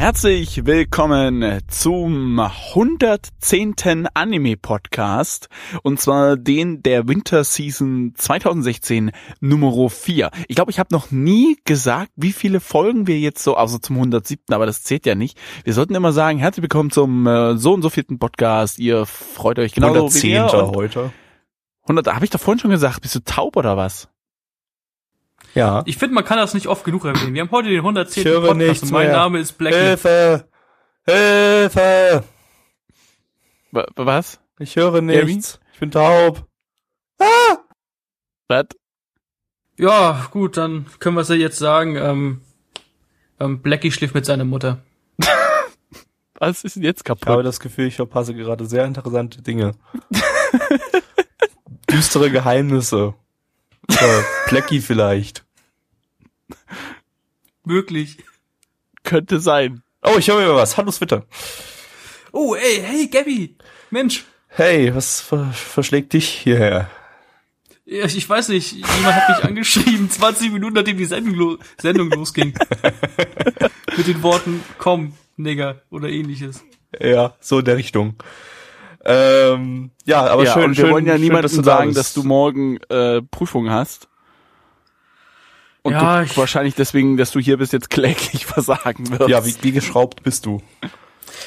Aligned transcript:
Herzlich 0.00 0.64
willkommen 0.64 1.60
zum 1.68 2.40
110. 2.40 4.08
Anime 4.14 4.56
Podcast 4.56 5.50
und 5.82 6.00
zwar 6.00 6.38
den 6.38 6.82
der 6.82 7.06
Winter 7.06 7.44
Season 7.44 8.14
2016 8.16 9.10
Nummer 9.40 9.90
4. 9.90 10.30
Ich 10.48 10.56
glaube, 10.56 10.70
ich 10.70 10.78
habe 10.78 10.88
noch 10.94 11.10
nie 11.10 11.58
gesagt, 11.66 12.12
wie 12.16 12.32
viele 12.32 12.60
Folgen 12.60 13.08
wir 13.08 13.18
jetzt 13.18 13.44
so, 13.44 13.56
also 13.56 13.76
zum 13.76 13.96
107. 13.96 14.54
aber 14.54 14.64
das 14.64 14.84
zählt 14.84 15.04
ja 15.04 15.14
nicht. 15.14 15.38
Wir 15.64 15.74
sollten 15.74 15.94
immer 15.94 16.12
sagen, 16.12 16.38
herzlich 16.38 16.62
willkommen 16.62 16.90
zum 16.90 17.26
äh, 17.26 17.58
so 17.58 17.74
und 17.74 17.82
so 17.82 17.90
vierten 17.90 18.18
Podcast. 18.18 18.78
Ihr 18.78 19.04
freut 19.04 19.58
euch 19.58 19.74
genau 19.74 19.88
110. 19.88 20.22
wie 20.22 20.34
wir. 20.36 20.72
Heute. 20.74 21.12
100, 21.82 22.06
habe 22.14 22.24
ich 22.24 22.30
doch 22.30 22.40
vorhin 22.40 22.58
schon 22.58 22.70
gesagt, 22.70 23.02
bist 23.02 23.16
du 23.16 23.20
taub 23.20 23.54
oder 23.58 23.76
was? 23.76 24.08
Ja. 25.54 25.82
Ich 25.86 25.96
finde, 25.98 26.14
man 26.14 26.24
kann 26.24 26.38
das 26.38 26.54
nicht 26.54 26.66
oft 26.68 26.84
genug 26.84 27.04
erwähnen. 27.04 27.34
Wir 27.34 27.42
haben 27.42 27.50
heute 27.50 27.68
den 27.68 27.78
110. 27.78 28.20
Ich 28.22 28.28
höre 28.28 28.40
Podcast 28.40 28.56
nichts 28.58 28.82
und 28.84 28.92
mein 28.92 29.06
mehr. 29.08 29.16
Name 29.16 29.38
ist 29.40 29.52
Blackie. 29.58 29.76
Hilfe! 29.76 30.48
Hilfe! 31.04 32.24
Wa- 33.72 33.86
Was? 33.96 34.40
Ich 34.58 34.76
höre 34.76 35.00
Gary? 35.02 35.24
nichts. 35.24 35.58
Ich 35.74 35.80
bin 35.80 35.90
taub. 35.90 36.46
Was? 38.48 38.66
Ja, 39.78 40.26
gut, 40.30 40.56
dann 40.56 40.86
können 40.98 41.16
wir 41.16 41.22
es 41.22 41.28
ja 41.28 41.34
jetzt 41.36 41.58
sagen. 41.58 41.96
Ähm, 41.96 42.40
ähm, 43.38 43.60
Blackie 43.62 43.90
schläft 43.92 44.14
mit 44.14 44.26
seiner 44.26 44.44
Mutter. 44.44 44.82
Was 46.34 46.64
ist 46.64 46.76
denn 46.76 46.82
jetzt 46.82 47.02
Ich 47.04 47.10
habe 47.10 47.20
kaputt? 47.20 47.44
das 47.46 47.60
Gefühl, 47.60 47.86
ich 47.86 47.96
verpasse 47.96 48.34
gerade 48.34 48.66
sehr 48.66 48.84
interessante 48.84 49.42
Dinge. 49.42 49.72
Düstere 51.90 52.30
Geheimnisse. 52.30 53.14
Oder 53.88 54.24
Plecky 54.46 54.80
vielleicht. 54.80 55.44
Wirklich. 57.64 58.18
Könnte 59.02 59.40
sein. 59.40 59.82
Oh, 60.02 60.16
ich 60.18 60.28
höre 60.28 60.40
mir 60.40 60.54
was. 60.54 60.76
Hallo 60.76 60.90
Twitter. 60.90 61.24
Oh, 62.32 62.54
ey, 62.54 62.82
hey, 62.82 63.06
Gabby. 63.08 63.56
Mensch. 63.90 64.24
Hey, 64.48 64.94
was 64.94 65.20
ver 65.20 65.52
verschlägt 65.52 66.12
dich 66.12 66.28
hierher? 66.28 66.90
Ja, 67.84 68.04
Ich, 68.04 68.28
weiß 68.28 68.50
nicht, 68.50 68.72
jemand 68.72 69.14
hat 69.16 69.36
mich 69.36 69.44
angeschrieben, 69.44 70.10
20 70.10 70.52
Minuten 70.52 70.74
nachdem 70.74 70.96
die 70.96 71.06
Sendung, 71.06 71.34
lo 71.34 71.58
Sendung 71.78 72.10
losging. 72.10 72.54
Mit 73.96 74.06
den 74.06 74.22
Worten, 74.22 74.62
komm, 74.78 75.14
Nigger, 75.36 75.82
oder 75.90 76.08
ähnliches. 76.08 76.62
Ja, 77.00 77.34
so 77.40 77.60
in 77.60 77.64
der 77.64 77.76
Richtung. 77.76 78.14
Ähm, 79.04 79.90
ja, 80.04 80.26
aber 80.26 80.44
ja, 80.44 80.52
schön, 80.52 80.64
und 80.64 80.76
wir 80.76 80.84
schön, 80.84 80.92
wollen 80.92 81.06
ja 81.06 81.14
schön, 81.14 81.22
niemandem 81.22 81.42
dass 81.42 81.52
du 81.52 81.62
da 81.62 81.76
sagen, 81.78 81.88
bist. 81.88 81.98
dass 81.98 82.12
du 82.12 82.22
morgen 82.22 82.76
äh, 82.88 83.22
Prüfung 83.22 83.70
hast. 83.70 84.08
Und 85.82 85.92
Ja, 85.92 86.20
du 86.20 86.26
ich- 86.26 86.36
wahrscheinlich 86.36 86.74
deswegen, 86.74 87.16
dass 87.16 87.30
du 87.30 87.38
hier 87.40 87.56
bist, 87.56 87.72
jetzt 87.72 87.90
kläglich 87.90 88.46
versagen 88.46 89.10
wirst. 89.18 89.28
Ja, 89.30 89.44
wie, 89.46 89.54
wie 89.62 89.72
geschraubt 89.72 90.22
bist 90.22 90.46
du? 90.46 90.62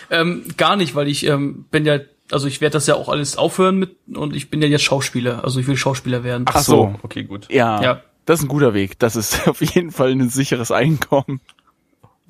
Ähm, 0.10 0.46
gar 0.58 0.76
nicht, 0.76 0.96
weil 0.96 1.08
ich 1.08 1.26
ähm, 1.28 1.66
bin 1.72 1.86
ja, 1.86 2.00
also 2.32 2.48
ich 2.48 2.62
werde 2.62 2.74
das 2.74 2.88
ja 2.88 2.96
auch 2.96 3.10
alles 3.10 3.38
aufhören 3.38 3.78
mit 3.78 3.96
und 4.16 4.36
ich 4.36 4.50
bin 4.50 4.62
ja 4.62 4.68
jetzt 4.68 4.84
Schauspieler, 4.84 5.44
also 5.44 5.60
ich 5.60 5.68
will 5.68 5.78
Schauspieler 5.78 6.24
werden. 6.24 6.46
Ach 6.48 6.60
so. 6.64 6.96
okay, 7.04 7.24
gut. 7.24 7.48
ja, 7.52 7.82
Ja. 7.82 8.02
das 8.26 8.40
ist 8.40 8.46
ein 8.46 8.50
guter 8.50 8.74
Weg. 8.74 8.98
Das 9.00 9.16
ist 9.16 9.48
auf 9.48 9.62
jeden 9.62 9.92
Fall 9.92 10.12
ein 10.12 10.30
sicheres 10.30 10.72
Einkommen. 10.72 11.42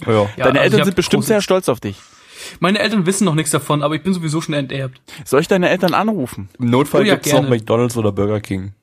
Ja. 0.06 0.12
Ja, 0.14 0.28
Deine 0.38 0.60
also 0.60 0.74
Eltern 0.76 0.86
sind 0.86 0.96
bestimmt 0.96 1.24
sehr 1.26 1.42
stolz 1.42 1.70
auf 1.70 1.80
dich. 1.80 1.98
Meine 2.60 2.80
Eltern 2.80 3.06
wissen 3.06 3.24
noch 3.24 3.36
nichts 3.36 3.52
davon, 3.52 3.82
aber 3.84 3.96
ich 3.96 4.04
bin 4.04 4.14
sowieso 4.14 4.42
schon 4.42 4.54
enterbt. 4.56 5.00
Soll 5.24 5.40
ich 5.40 5.48
deine 5.48 5.70
Eltern 5.70 5.94
anrufen? 5.94 6.50
Im 6.60 6.70
Notfall 6.70 7.02
Oh 7.02 7.06
ja, 7.06 7.14
gibt's 7.14 7.32
noch 7.32 7.40
gerne. 7.42 7.56
McDonalds 7.56 7.96
oder 7.96 8.12
Burger 8.12 8.42
King. 8.42 8.74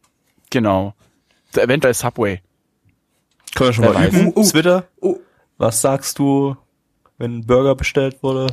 Genau. 0.48 0.94
Eventuell 1.54 1.92
Subway. 1.92 2.40
Können 3.54 3.68
wir 3.68 3.72
schon 3.72 3.84
Wer 3.84 3.92
mal 3.92 4.06
weiß. 4.06 4.14
üben. 4.14 4.32
Oh, 4.34 4.40
oh. 4.40 4.44
Twitter, 4.50 4.84
Oh, 5.00 5.16
was 5.58 5.80
sagst 5.80 6.18
du, 6.18 6.56
wenn 7.18 7.38
ein 7.38 7.46
Burger 7.46 7.74
bestellt 7.74 8.22
wurde? 8.22 8.46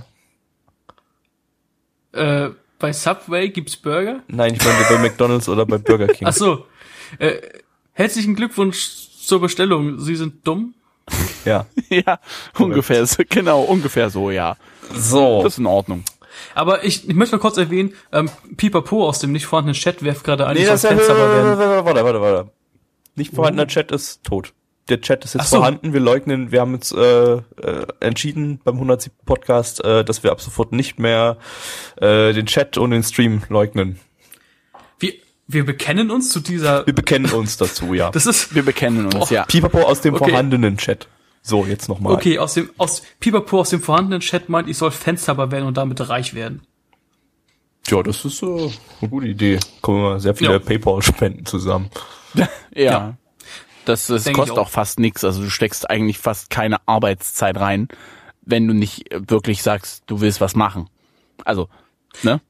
äh, 2.13 2.49
bei 2.79 2.93
Subway 2.93 3.49
gibt's 3.49 3.75
Burger? 3.75 4.21
Nein, 4.27 4.53
ich 4.53 4.63
meine 4.63 4.77
bei 4.89 4.97
McDonalds 5.01 5.49
oder 5.49 5.65
bei 5.65 5.77
Burger 5.77 6.07
King. 6.07 6.27
Ach 6.27 6.33
so. 6.33 6.65
Äh, 7.19 7.37
herzlichen 7.93 8.35
Glückwunsch 8.35 9.09
zur 9.21 9.41
Bestellung. 9.41 9.99
Sie 9.99 10.15
sind 10.15 10.45
dumm. 10.47 10.73
Ja. 11.45 11.65
ja, 11.89 12.19
ungefähr, 12.59 13.05
so, 13.05 13.23
genau, 13.27 13.61
ungefähr 13.63 14.09
so, 14.09 14.29
ja. 14.31 14.57
So. 14.93 15.43
Das 15.43 15.53
ist 15.53 15.59
in 15.59 15.65
Ordnung. 15.65 16.03
Aber 16.53 16.83
ich, 16.83 17.07
ich 17.07 17.15
möchte 17.15 17.35
mal 17.35 17.41
kurz 17.41 17.57
erwähnen, 17.57 17.93
ähm, 18.11 18.29
Pipapo 18.57 19.07
aus 19.07 19.19
dem 19.19 19.31
nicht 19.31 19.45
vorhandenen 19.47 19.73
Chat 19.75 20.03
werft 20.03 20.23
gerade 20.23 20.45
ein, 20.45 20.55
nee, 20.55 20.65
das 20.65 20.83
ist 20.83 20.89
ja, 20.91 20.97
warte, 20.97 22.03
warte, 22.03 22.21
warte. 22.21 22.51
Nicht 23.15 23.33
vorhandener 23.33 23.67
Chat 23.67 23.91
ist 23.91 24.23
tot. 24.23 24.53
Der 24.89 25.01
Chat 25.01 25.25
ist 25.25 25.33
jetzt 25.35 25.49
so. 25.49 25.57
vorhanden. 25.57 25.91
Wir 25.93 25.99
leugnen, 25.99 26.51
wir 26.51 26.61
haben 26.61 26.73
jetzt 26.73 26.93
äh, 26.93 27.33
äh, 27.35 27.41
entschieden 27.99 28.59
beim 28.63 28.75
107. 28.75 29.13
Podcast, 29.25 29.83
äh, 29.83 30.05
dass 30.05 30.23
wir 30.23 30.31
ab 30.31 30.39
sofort 30.41 30.71
nicht 30.71 30.97
mehr 30.99 31.37
äh, 31.97 32.31
den 32.33 32.45
Chat 32.45 32.77
und 32.77 32.91
den 32.91 33.03
Stream 33.03 33.43
leugnen. 33.49 33.99
Wir, 34.99 35.13
wir 35.47 35.65
bekennen 35.65 36.09
uns 36.11 36.29
zu 36.29 36.39
dieser, 36.39 36.85
Wir 36.85 36.95
bekennen 36.95 37.31
uns 37.31 37.57
dazu, 37.57 37.93
ja. 37.93 38.11
das 38.11 38.25
ist, 38.25 38.55
Wir 38.55 38.63
bekennen 38.63 39.05
uns, 39.05 39.15
Boah. 39.15 39.31
ja. 39.31 39.45
Pipapo 39.45 39.81
aus 39.81 40.01
dem 40.01 40.15
Okay. 40.15 40.29
vorhandenen 40.29 40.77
Chat. 40.77 41.07
So, 41.41 41.65
jetzt 41.65 41.87
nochmal. 41.87 42.13
okay, 42.13 42.39
aus 42.39 42.55
dem, 42.55 42.69
aus, 42.77 43.01
Pipapo 43.19 43.59
aus 43.61 43.69
dem 43.69 43.81
vorhandenen 43.81 44.19
Chat 44.21 44.49
meint, 44.49 44.67
ich 44.69 44.77
soll 44.77 44.91
Fanshaber 44.91 45.51
werden 45.51 45.65
und 45.65 45.77
damit 45.77 46.07
reich 46.09 46.33
werden. 46.33 46.61
Ja, 47.87 48.03
das 48.03 48.25
ist 48.25 48.43
äh, 48.43 48.45
eine 49.01 49.09
gute 49.09 49.27
Idee. 49.27 49.59
Kommen 49.81 50.01
wir 50.03 50.19
sehr 50.19 50.35
viele 50.35 50.53
Ja. 50.53 50.59
PayPal-Spenden 50.59 51.45
zusammen. 51.45 51.89
Ja. 52.33 52.47
Ja. 52.75 53.17
Das, 53.87 54.07
das 54.07 54.31
kostet 54.33 54.57
auch. 54.57 54.63
auch 54.63 54.69
fast 54.69 54.99
nix. 54.99 55.23
Also 55.23 55.41
du 55.41 55.49
steckst 55.49 55.89
eigentlich 55.89 56.19
fast 56.19 56.49
keine 56.49 56.77
Arbeitszeit 56.87 57.57
rein, 57.57 57.87
wenn 58.41 58.67
du 58.67 58.73
nicht 58.73 59.11
äh, 59.11 59.21
wirklich 59.29 59.63
sagst, 59.63 60.03
du 60.07 60.21
willst 60.21 60.41
was 60.41 60.55
machen. 60.55 60.89
Also, 61.45 61.69
ne? 62.23 62.41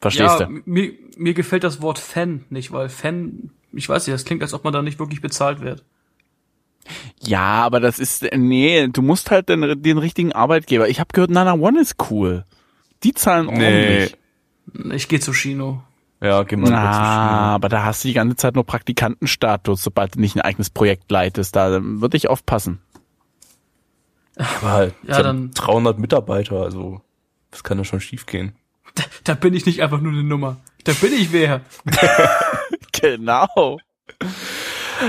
Verstehst 0.00 0.40
ja, 0.40 0.46
du? 0.46 0.62
mir, 0.64 0.92
mir 1.16 1.34
gefällt 1.34 1.64
das 1.64 1.80
Wort 1.80 1.98
Fan 1.98 2.44
nicht, 2.50 2.72
weil 2.72 2.88
Fan, 2.88 3.50
ich 3.72 3.88
weiß 3.88 4.06
nicht, 4.06 4.14
das 4.14 4.24
klingt, 4.24 4.42
als 4.42 4.52
ob 4.52 4.64
man 4.64 4.72
da 4.72 4.82
nicht 4.82 4.98
wirklich 4.98 5.20
bezahlt 5.20 5.60
wird. 5.60 5.84
Ja, 7.20 7.62
aber 7.62 7.80
das 7.80 7.98
ist, 7.98 8.24
äh, 8.24 8.36
nee, 8.36 8.88
du 8.88 9.00
musst 9.00 9.30
halt 9.30 9.48
den, 9.48 9.80
den 9.82 9.98
richtigen 9.98 10.32
Arbeitgeber. 10.32 10.88
Ich 10.88 11.00
habe 11.00 11.08
gehört, 11.12 11.30
Nana 11.30 11.54
One 11.54 11.80
ist 11.80 11.96
cool. 12.10 12.44
Die 13.02 13.14
zahlen 13.14 13.48
ordentlich. 13.48 14.16
Ich 14.92 15.08
gehe 15.08 15.20
zu 15.20 15.32
Shino. 15.32 15.82
Ja, 16.24 16.42
gehen 16.44 16.62
wir 16.62 16.70
Na, 16.70 17.54
aber 17.54 17.68
da 17.68 17.84
hast 17.84 18.02
du 18.02 18.08
die 18.08 18.14
ganze 18.14 18.36
Zeit 18.36 18.54
nur 18.54 18.64
Praktikantenstatus, 18.64 19.82
sobald 19.82 20.14
du 20.16 20.20
nicht 20.20 20.36
ein 20.36 20.40
eigenes 20.40 20.70
Projekt 20.70 21.10
leitest. 21.10 21.54
Da 21.54 21.78
würde 21.82 22.16
ich 22.16 22.28
aufpassen. 22.28 22.80
Aber 24.36 24.70
halt, 24.72 24.94
Ja, 25.02 25.22
dann- 25.22 25.24
dann 25.24 25.50
300 25.52 25.98
Mitarbeiter, 25.98 26.62
also 26.62 27.02
das 27.50 27.62
kann 27.62 27.78
ja 27.78 27.84
schon 27.84 28.00
schief 28.00 28.24
gehen. 28.26 28.56
Da, 28.94 29.04
da 29.24 29.34
bin 29.34 29.54
ich 29.54 29.66
nicht 29.66 29.82
einfach 29.82 30.00
nur 30.00 30.12
eine 30.12 30.24
Nummer. 30.24 30.56
Da 30.84 30.92
bin 30.94 31.12
ich 31.12 31.32
wer. 31.32 31.60
Genau. 33.00 33.78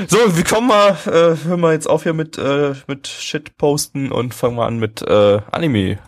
So, 0.07 0.35
wir 0.35 0.43
kommen 0.43 0.67
mal, 0.67 0.97
äh, 1.05 1.37
hören 1.45 1.61
wir 1.61 1.71
jetzt 1.71 1.87
auf 1.87 2.03
hier 2.03 2.13
mit 2.13 2.37
äh, 2.37 2.73
mit 2.87 3.07
Shit 3.07 3.55
posten 3.57 4.11
und 4.11 4.33
fangen 4.33 4.55
mal 4.55 4.67
an 4.67 4.79
mit 4.79 5.01
äh, 5.03 5.39
Anime. 5.51 5.99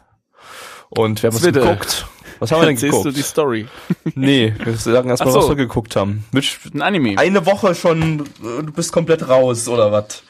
Und 0.90 1.22
wir 1.24 1.30
haben 1.30 1.36
was 1.36 1.44
Bitte. 1.44 1.62
geguckt. 1.62 2.08
Was 2.40 2.52
haben 2.52 2.62
wir 2.62 2.66
denn 2.68 2.76
Erzählst 2.76 2.94
du 3.00 3.04
geguckt? 3.04 3.18
die 3.18 3.22
Story? 3.24 3.68
Nee, 4.16 4.54
wir 4.64 4.76
sagen 4.78 5.10
erstmal, 5.10 5.34
so. 5.34 5.40
was 5.40 5.50
wir 5.50 5.56
geguckt 5.56 5.96
haben. 5.96 6.26
Mitch, 6.32 6.58
Ein 6.74 6.82
Anime. 6.82 7.18
eine 7.18 7.46
Woche 7.46 7.76
schon, 7.76 8.22
äh, 8.22 8.64
du 8.64 8.72
bist 8.72 8.92
komplett 8.92 9.28
raus, 9.28 9.68
oder 9.68 9.92
was? 9.92 10.24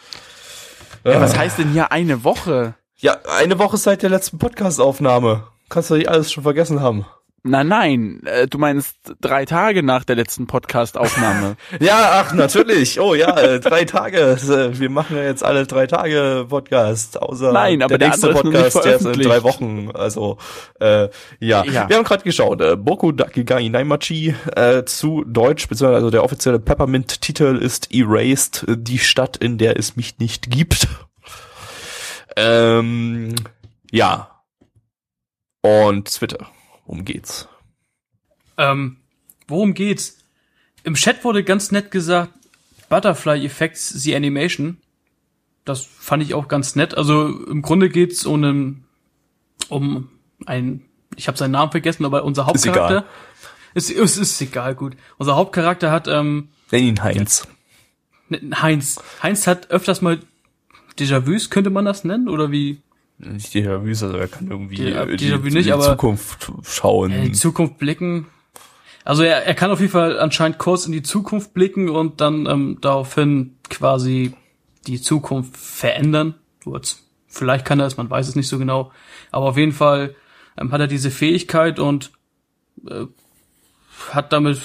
Ja, 1.03 1.21
was 1.21 1.37
heißt 1.37 1.59
denn 1.59 1.71
hier 1.71 1.91
eine 1.91 2.23
Woche? 2.23 2.75
Ja, 2.97 3.17
eine 3.39 3.59
Woche 3.59 3.77
seit 3.77 4.01
der 4.03 4.09
letzten 4.09 4.39
Podcast-Aufnahme. 4.39 5.43
Kannst 5.69 5.89
du 5.89 5.95
nicht 5.95 6.09
alles 6.09 6.31
schon 6.31 6.43
vergessen 6.43 6.81
haben. 6.81 7.05
Nein, 7.49 7.67
nein, 7.67 8.21
äh, 8.25 8.47
du 8.47 8.57
meinst 8.57 8.97
drei 9.21 9.45
Tage 9.45 9.83
nach 9.83 10.03
der 10.03 10.15
letzten 10.15 10.47
Podcast-Aufnahme. 10.47 11.55
Ja, 11.79 12.23
ach, 12.23 12.33
natürlich. 12.33 12.99
Oh 12.99 13.13
ja, 13.13 13.37
äh, 13.37 13.59
drei 13.59 13.85
Tage. 13.85 14.17
Äh, 14.19 14.79
Wir 14.79 14.89
machen 14.89 15.15
ja 15.15 15.23
jetzt 15.23 15.43
alle 15.43 15.65
drei 15.65 15.87
Tage 15.87 16.45
Podcast, 16.49 17.21
außer 17.21 17.51
Nein, 17.51 17.81
aber 17.81 17.97
der 17.97 17.97
der 17.99 18.07
nächste 18.09 18.29
Podcast, 18.29 18.83
der 18.83 18.95
ist 18.95 19.05
in 19.05 19.21
drei 19.21 19.43
Wochen. 19.43 19.91
Also, 19.93 20.37
äh, 20.79 21.09
ja. 21.39 21.63
Ja. 21.65 21.87
Wir 21.89 21.97
haben 21.97 22.03
gerade 22.03 22.23
geschaut, 22.23 22.61
äh, 22.61 22.75
Boku 22.75 23.11
Dakigai 23.11 23.67
Naimachi 23.67 24.35
äh, 24.55 24.83
zu 24.85 25.23
Deutsch, 25.25 25.67
beziehungsweise 25.67 25.95
also 25.95 26.09
der 26.09 26.23
offizielle 26.23 26.59
Peppermint-Titel 26.59 27.57
ist 27.57 27.93
Erased, 27.93 28.65
äh, 28.67 28.75
die 28.77 28.99
Stadt, 28.99 29.37
in 29.37 29.57
der 29.57 29.77
es 29.77 29.95
mich 29.95 30.17
nicht 30.19 30.49
gibt. 30.49 30.87
Ähm, 32.35 33.35
ja. 33.91 34.29
Und 35.61 36.13
Twitter. 36.13 36.47
Um 36.87 37.05
geht's. 37.05 37.47
Ähm, 38.57 38.97
worum 39.47 39.73
geht's? 39.73 40.17
Im 40.83 40.95
Chat 40.95 41.23
wurde 41.23 41.43
ganz 41.43 41.71
nett 41.71 41.91
gesagt, 41.91 42.33
Butterfly 42.89 43.45
Effects, 43.45 43.89
the 43.89 44.15
Animation. 44.15 44.77
Das 45.65 45.81
fand 45.81 46.23
ich 46.23 46.33
auch 46.33 46.47
ganz 46.47 46.75
nett. 46.75 46.95
Also 46.95 47.27
im 47.45 47.61
Grunde 47.61 47.89
geht's 47.89 48.25
um 48.25 48.43
einen, 48.43 48.85
um 49.69 50.09
ein, 50.45 50.85
ich 51.15 51.27
habe 51.27 51.37
seinen 51.37 51.51
Namen 51.51 51.71
vergessen, 51.71 52.05
aber 52.05 52.23
unser 52.23 52.45
Hauptcharakter. 52.45 53.05
Ist, 53.75 53.89
egal. 53.91 54.03
ist, 54.05 54.17
ist, 54.17 54.31
ist 54.31 54.41
egal, 54.41 54.75
gut. 54.75 54.95
Unser 55.17 55.35
Hauptcharakter 55.35 55.91
hat, 55.91 56.07
ähm, 56.07 56.49
Nenn 56.71 56.83
ihn 56.83 57.03
Heinz. 57.03 57.47
Heinz. 58.31 59.01
Heinz 59.21 59.47
hat 59.47 59.69
öfters 59.71 60.01
mal 60.01 60.19
Déjà-vus, 60.97 61.49
könnte 61.49 61.69
man 61.69 61.85
das 61.85 62.03
nennen? 62.03 62.27
Oder 62.27 62.51
wie? 62.51 62.81
Nicht 63.19 63.53
Déjà-vu, 63.53 63.87
also 63.87 64.11
er 64.11 64.27
kann 64.27 64.49
irgendwie 64.51 64.75
die, 64.75 64.89
in 64.91 65.41
nicht, 65.41 65.65
die 65.67 65.71
aber- 65.73 65.83
Zukunft 65.83 66.51
schauen. 66.63 67.11
in 67.11 67.23
die 67.25 67.31
Zukunft 67.31 67.77
blicken. 67.79 68.27
Also 69.03 69.23
er, 69.23 69.45
er 69.45 69.55
kann 69.55 69.71
auf 69.71 69.79
jeden 69.79 69.91
Fall 69.91 70.19
anscheinend 70.19 70.57
kurz 70.59 70.85
in 70.85 70.91
die 70.91 71.01
Zukunft 71.01 71.53
blicken 71.53 71.89
und 71.89 72.21
dann 72.21 72.45
ähm, 72.45 72.77
daraufhin 72.81 73.55
quasi 73.69 74.33
die 74.85 75.01
Zukunft 75.01 75.55
verändern. 75.57 76.35
Vielleicht 77.27 77.65
kann 77.65 77.79
er 77.79 77.85
es, 77.87 77.97
man 77.97 78.09
weiß 78.09 78.27
es 78.27 78.35
nicht 78.35 78.49
so 78.49 78.59
genau. 78.59 78.91
Aber 79.31 79.45
auf 79.47 79.57
jeden 79.57 79.71
Fall 79.71 80.13
ähm, 80.57 80.71
hat 80.71 80.81
er 80.81 80.87
diese 80.87 81.09
Fähigkeit 81.09 81.79
und 81.79 82.11
äh, 82.87 83.05
hat 84.11 84.31
damit 84.33 84.61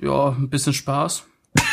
ja 0.00 0.28
ein 0.30 0.48
bisschen 0.48 0.72
Spaß. 0.72 1.26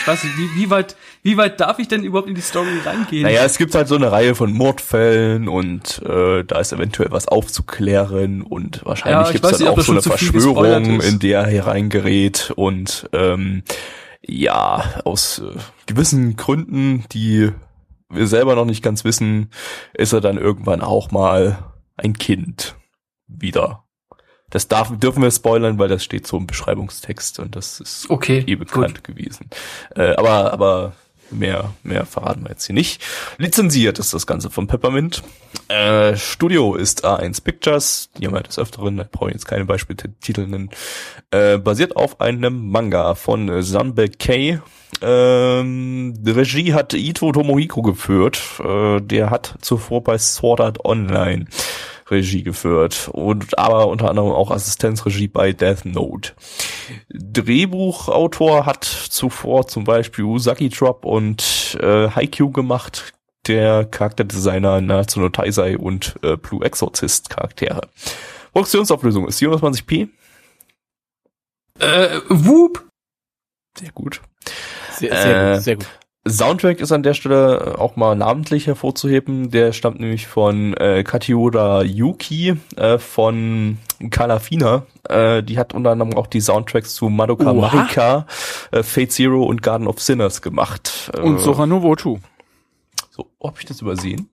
Ich 0.05 0.11
weiß 0.11 0.23
nicht, 0.23 0.37
wie, 0.37 0.55
wie 0.55 0.69
weit, 0.69 0.95
wie 1.23 1.35
weit 1.35 1.59
darf 1.59 1.79
ich 1.79 1.87
denn 1.87 2.03
überhaupt 2.03 2.29
in 2.29 2.35
die 2.35 2.41
Story 2.41 2.67
reingehen? 2.85 3.23
Naja, 3.23 3.43
es 3.43 3.57
gibt 3.57 3.73
halt 3.73 3.87
so 3.87 3.95
eine 3.95 4.11
Reihe 4.11 4.35
von 4.35 4.53
Mordfällen 4.53 5.47
und 5.47 5.99
äh, 6.05 6.43
da 6.43 6.59
ist 6.59 6.73
eventuell 6.73 7.09
was 7.09 7.27
aufzuklären 7.27 8.43
und 8.43 8.77
Ja, 8.77 8.85
wahrscheinlich 8.85 9.27
ich 9.29 9.41
gibt 9.41 9.45
es 9.45 9.57
dann 9.57 9.67
auch 9.67 9.81
so 9.81 9.93
eine 9.93 10.03
Verschwörung, 10.03 11.01
in 11.01 11.17
der 11.17 11.39
er 11.39 11.47
hereingerät 11.47 12.53
und 12.55 13.09
ähm, 13.13 13.63
ja, 14.21 15.01
aus 15.05 15.39
äh, 15.39 15.57
gewissen 15.87 16.35
Gründen, 16.35 17.05
die 17.11 17.49
wir 18.07 18.27
selber 18.27 18.53
noch 18.53 18.65
nicht 18.65 18.83
ganz 18.83 19.05
wissen, 19.05 19.49
ist 19.95 20.13
er 20.13 20.21
dann 20.21 20.37
irgendwann 20.37 20.81
auch 20.81 21.09
mal 21.09 21.57
ein 21.97 22.13
Kind 22.13 22.75
wieder. 23.27 23.84
Das 24.55 24.69
darf, 24.69 24.89
dürfen 24.97 25.21
wir 25.21 25.31
spoilern, 25.31 25.79
weil 25.79 25.89
das 25.89 26.01
steht 26.01 26.25
so 26.25 26.37
im 26.37 26.47
Beschreibungstext 26.47 27.39
und 27.39 27.57
das 27.57 27.81
ist 27.81 28.09
Okay, 28.09 28.41
eh 28.47 28.55
bekannt 28.55 29.03
gewesen. 29.03 29.49
Äh, 29.93 30.15
aber, 30.15 30.53
aber 30.53 30.93
mehr, 31.29 31.73
mehr 31.83 32.05
verraten 32.05 32.43
wir 32.43 32.51
jetzt 32.51 32.65
hier 32.65 32.73
nicht. 32.73 33.03
Lizenziert 33.37 33.99
ist 33.99 34.13
das 34.13 34.25
Ganze 34.25 34.49
von 34.49 34.67
Peppermint. 34.67 35.23
Äh, 35.67 36.15
Studio 36.15 36.75
ist 36.75 37.03
A1 37.03 37.43
Pictures. 37.43 38.09
Die 38.17 38.27
haben 38.27 38.33
wir 38.33 38.43
des 38.43 38.57
Öfteren, 38.57 38.95
da 38.95 39.05
brauche 39.11 39.27
ich 39.27 39.33
jetzt 39.33 39.45
keine 39.45 39.65
Beispieltitel 39.65 40.47
nennen. 40.47 40.69
Äh, 41.31 41.57
basiert 41.57 41.97
auf 41.97 42.21
einem 42.21 42.69
Manga 42.69 43.13
von 43.15 43.61
Sanbe 43.61 44.07
Kei. 44.07 44.61
Ähm, 45.01 46.13
die 46.15 46.31
Regie 46.31 46.73
hat 46.73 46.93
Ito 46.93 47.33
Tomohiko 47.33 47.81
geführt. 47.81 48.39
Äh, 48.63 49.01
der 49.01 49.31
hat 49.31 49.55
zuvor 49.59 50.01
bei 50.01 50.17
Sword 50.17 50.61
Art 50.61 50.85
Online 50.85 51.47
Regie 52.09 52.43
geführt 52.43 53.09
und 53.11 53.57
aber 53.57 53.87
unter 53.87 54.09
anderem 54.09 54.31
auch 54.31 54.51
Assistenzregie 54.51 55.27
bei 55.27 55.53
Death 55.53 55.85
Note. 55.85 56.33
Drehbuchautor 57.09 58.65
hat 58.65 58.83
zuvor 58.83 59.67
zum 59.67 59.83
Beispiel 59.85 60.25
Usagi 60.25 60.69
Drop 60.69 61.03
und 61.05 61.77
äh, 61.81 62.09
Haikyuu 62.09 62.51
gemacht, 62.51 63.13
der 63.47 63.85
Charakterdesigner 63.85 64.81
Natsu 64.81 65.19
no 65.19 65.29
Taisei 65.29 65.77
und 65.77 66.15
äh, 66.23 66.37
Blue 66.37 66.63
Exorcist 66.63 67.29
Charaktere. 67.29 67.81
Produktionsauflösung 68.53 69.27
ist 69.27 69.41
720p. 69.41 70.09
Äh, 71.79 72.19
Whoop. 72.29 72.87
Sehr 73.77 73.91
gut. 73.91 74.21
Sehr, 74.91 75.15
sehr 75.15 75.51
Äh, 75.51 75.55
gut, 75.55 75.63
sehr 75.63 75.75
gut. 75.75 75.87
Soundtrack 76.27 76.79
ist 76.79 76.91
an 76.91 77.03
der 77.03 77.13
Stelle 77.13 77.75
auch 77.77 77.95
mal 77.97 78.15
namentlich 78.15 78.65
hervorzuheben. 78.65 79.51
Der 79.51 79.73
stammt 79.73 79.99
nämlich 79.99 80.25
von 80.25 80.73
äh, 80.75 81.03
Katiura 81.03 81.83
Yuki 81.83 82.55
äh, 82.77 82.97
von 82.97 83.77
Kalafina. 84.09 84.87
Äh, 85.07 85.43
die 85.43 85.59
hat 85.59 85.75
unter 85.75 85.91
anderem 85.91 86.15
auch 86.15 86.25
die 86.25 86.41
Soundtracks 86.41 86.95
zu 86.95 87.09
Madoka 87.09 87.51
Oha. 87.51 87.75
Magica, 87.75 88.25
äh, 88.71 88.81
Fate 88.81 89.11
Zero 89.11 89.43
und 89.43 89.61
Garden 89.61 89.87
of 89.87 90.01
Sinners 90.01 90.41
gemacht. 90.41 91.11
Äh, 91.13 91.21
Und 91.21 91.39
Soha 91.39 91.67
Novotu. 91.67 92.17
so, 93.11 93.27
oh, 93.37 93.49
hab 93.49 93.59
ich 93.59 93.65
das 93.65 93.81
übersehen? 93.81 94.29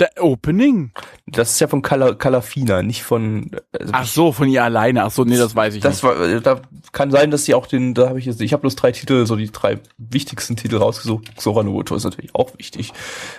Der 0.00 0.10
Opening. 0.20 0.90
Das 1.26 1.52
ist 1.52 1.60
ja 1.60 1.68
von 1.68 1.80
Kala, 1.80 2.14
Kalafina, 2.14 2.82
nicht 2.82 3.04
von. 3.04 3.52
Also 3.72 3.92
Ach 3.92 4.04
so, 4.04 4.32
von 4.32 4.48
ihr 4.48 4.64
alleine. 4.64 5.04
Ach 5.04 5.12
so, 5.12 5.22
nee, 5.22 5.36
das 5.36 5.54
weiß 5.54 5.76
ich 5.76 5.82
das 5.82 6.02
nicht. 6.02 6.02
war, 6.02 6.20
äh, 6.20 6.40
da 6.40 6.62
kann 6.90 7.12
sein, 7.12 7.30
dass 7.30 7.44
sie 7.44 7.54
auch 7.54 7.68
den, 7.68 7.94
da 7.94 8.08
habe 8.08 8.18
ich 8.18 8.24
jetzt, 8.24 8.40
ich 8.40 8.52
habe 8.52 8.62
bloß 8.62 8.74
drei 8.74 8.90
Titel, 8.90 9.24
so 9.24 9.36
die 9.36 9.52
drei 9.52 9.78
wichtigsten 9.96 10.56
Titel 10.56 10.78
rausgesucht. 10.78 11.40
Sora 11.40 11.62
Nobuto 11.62 11.94
ist 11.94 12.02
natürlich 12.02 12.34
auch 12.34 12.58
wichtig. 12.58 12.92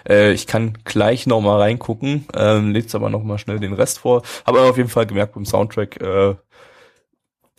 Äh, 0.07 0.31
ich 0.31 0.47
kann 0.47 0.77
gleich 0.85 1.27
noch 1.27 1.41
mal 1.41 1.59
reingucken, 1.59 2.25
ähm, 2.33 2.71
legt 2.71 2.95
aber 2.95 3.09
noch 3.09 3.23
mal 3.23 3.37
schnell 3.37 3.59
den 3.59 3.73
Rest 3.73 3.99
vor. 3.99 4.21
Habe 4.45 4.59
aber 4.59 4.69
auf 4.69 4.77
jeden 4.77 4.89
Fall 4.89 5.05
gemerkt 5.05 5.33
beim 5.33 5.45
Soundtrack, 5.45 6.01
äh, 6.01 6.35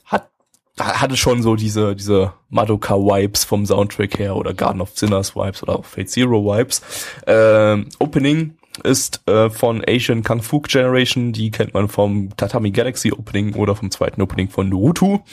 hat 0.07 0.31
hatte 0.79 1.19
schon 1.19 1.43
so 1.43 1.55
diese 1.55 1.95
diese 1.95 2.33
Madoka 2.49 2.95
Vibes 2.97 3.45
vom 3.45 3.67
Soundtrack 3.67 4.19
her 4.19 4.37
oder 4.37 4.55
Garden 4.55 4.81
of 4.81 4.91
Sinners 4.95 5.37
Vibes 5.37 5.63
oder 5.63 5.79
auch 5.79 5.85
Fate 5.85 6.09
Zero 6.09 6.43
Vibes. 6.45 6.81
Ähm, 7.27 7.91
Opening 7.99 8.57
ist 8.79 9.23
äh, 9.29 9.51
von 9.51 9.83
Asian 9.87 10.23
Kung 10.23 10.43
Fu 10.43 10.61
Generation, 10.61 11.33
die 11.33 11.51
kennt 11.51 11.75
man 11.75 11.89
vom 11.89 12.37
Tatami 12.37 12.71
Galaxy 12.71 13.13
Opening 13.13 13.55
oder 13.55 13.75
vom 13.75 13.91
zweiten 13.91 14.23
Opening 14.23 14.49
von 14.49 14.69
Naruto. 14.69 15.25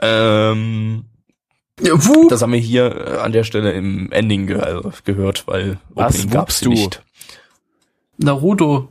Ähm, 0.00 1.04
Whoop. 1.80 2.30
das 2.30 2.42
haben 2.42 2.52
wir 2.52 2.58
hier 2.58 2.84
äh, 2.96 3.18
an 3.18 3.32
der 3.32 3.44
Stelle 3.44 3.72
im 3.72 4.10
Ending 4.12 4.46
ge 4.46 4.58
also 4.58 4.92
gehört, 5.04 5.46
weil 5.46 5.78
Was 5.90 6.14
Opening 6.14 6.30
gab's 6.30 6.60
du? 6.60 6.70
nicht. 6.70 7.02
Naruto. 8.18 8.88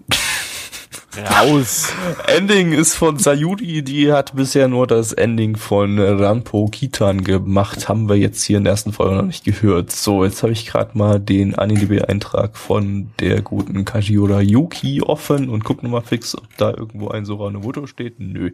Raus. 1.17 1.93
Ending 2.27 2.73
ist 2.73 2.95
von 2.95 3.17
Sayuri, 3.17 3.83
die 3.83 4.11
hat 4.11 4.35
bisher 4.35 4.67
nur 4.67 4.87
das 4.87 5.13
Ending 5.13 5.55
von 5.55 5.99
Ranpo 5.99 6.67
Kitan 6.67 7.23
gemacht, 7.23 7.87
haben 7.87 8.09
wir 8.09 8.17
jetzt 8.17 8.43
hier 8.43 8.57
in 8.57 8.63
der 8.63 8.71
ersten 8.71 8.91
Folge 8.91 9.15
noch 9.15 9.23
nicht 9.23 9.45
gehört. 9.45 9.91
So, 9.91 10.23
jetzt 10.23 10.43
habe 10.43 10.53
ich 10.53 10.65
gerade 10.65 10.97
mal 10.97 11.19
den 11.19 11.55
Anime-Eintrag 11.55 12.57
von 12.57 13.11
der 13.19 13.41
guten 13.41 13.85
Kajiura 13.85 14.41
Yuki 14.41 15.01
offen 15.01 15.49
und 15.49 15.63
guck 15.63 15.83
nochmal 15.83 16.01
fix, 16.01 16.37
ob 16.37 16.47
da 16.57 16.71
irgendwo 16.71 17.09
ein 17.09 17.25
Sora 17.25 17.49
Nobuto 17.49 17.87
steht. 17.87 18.19
Nö, 18.19 18.51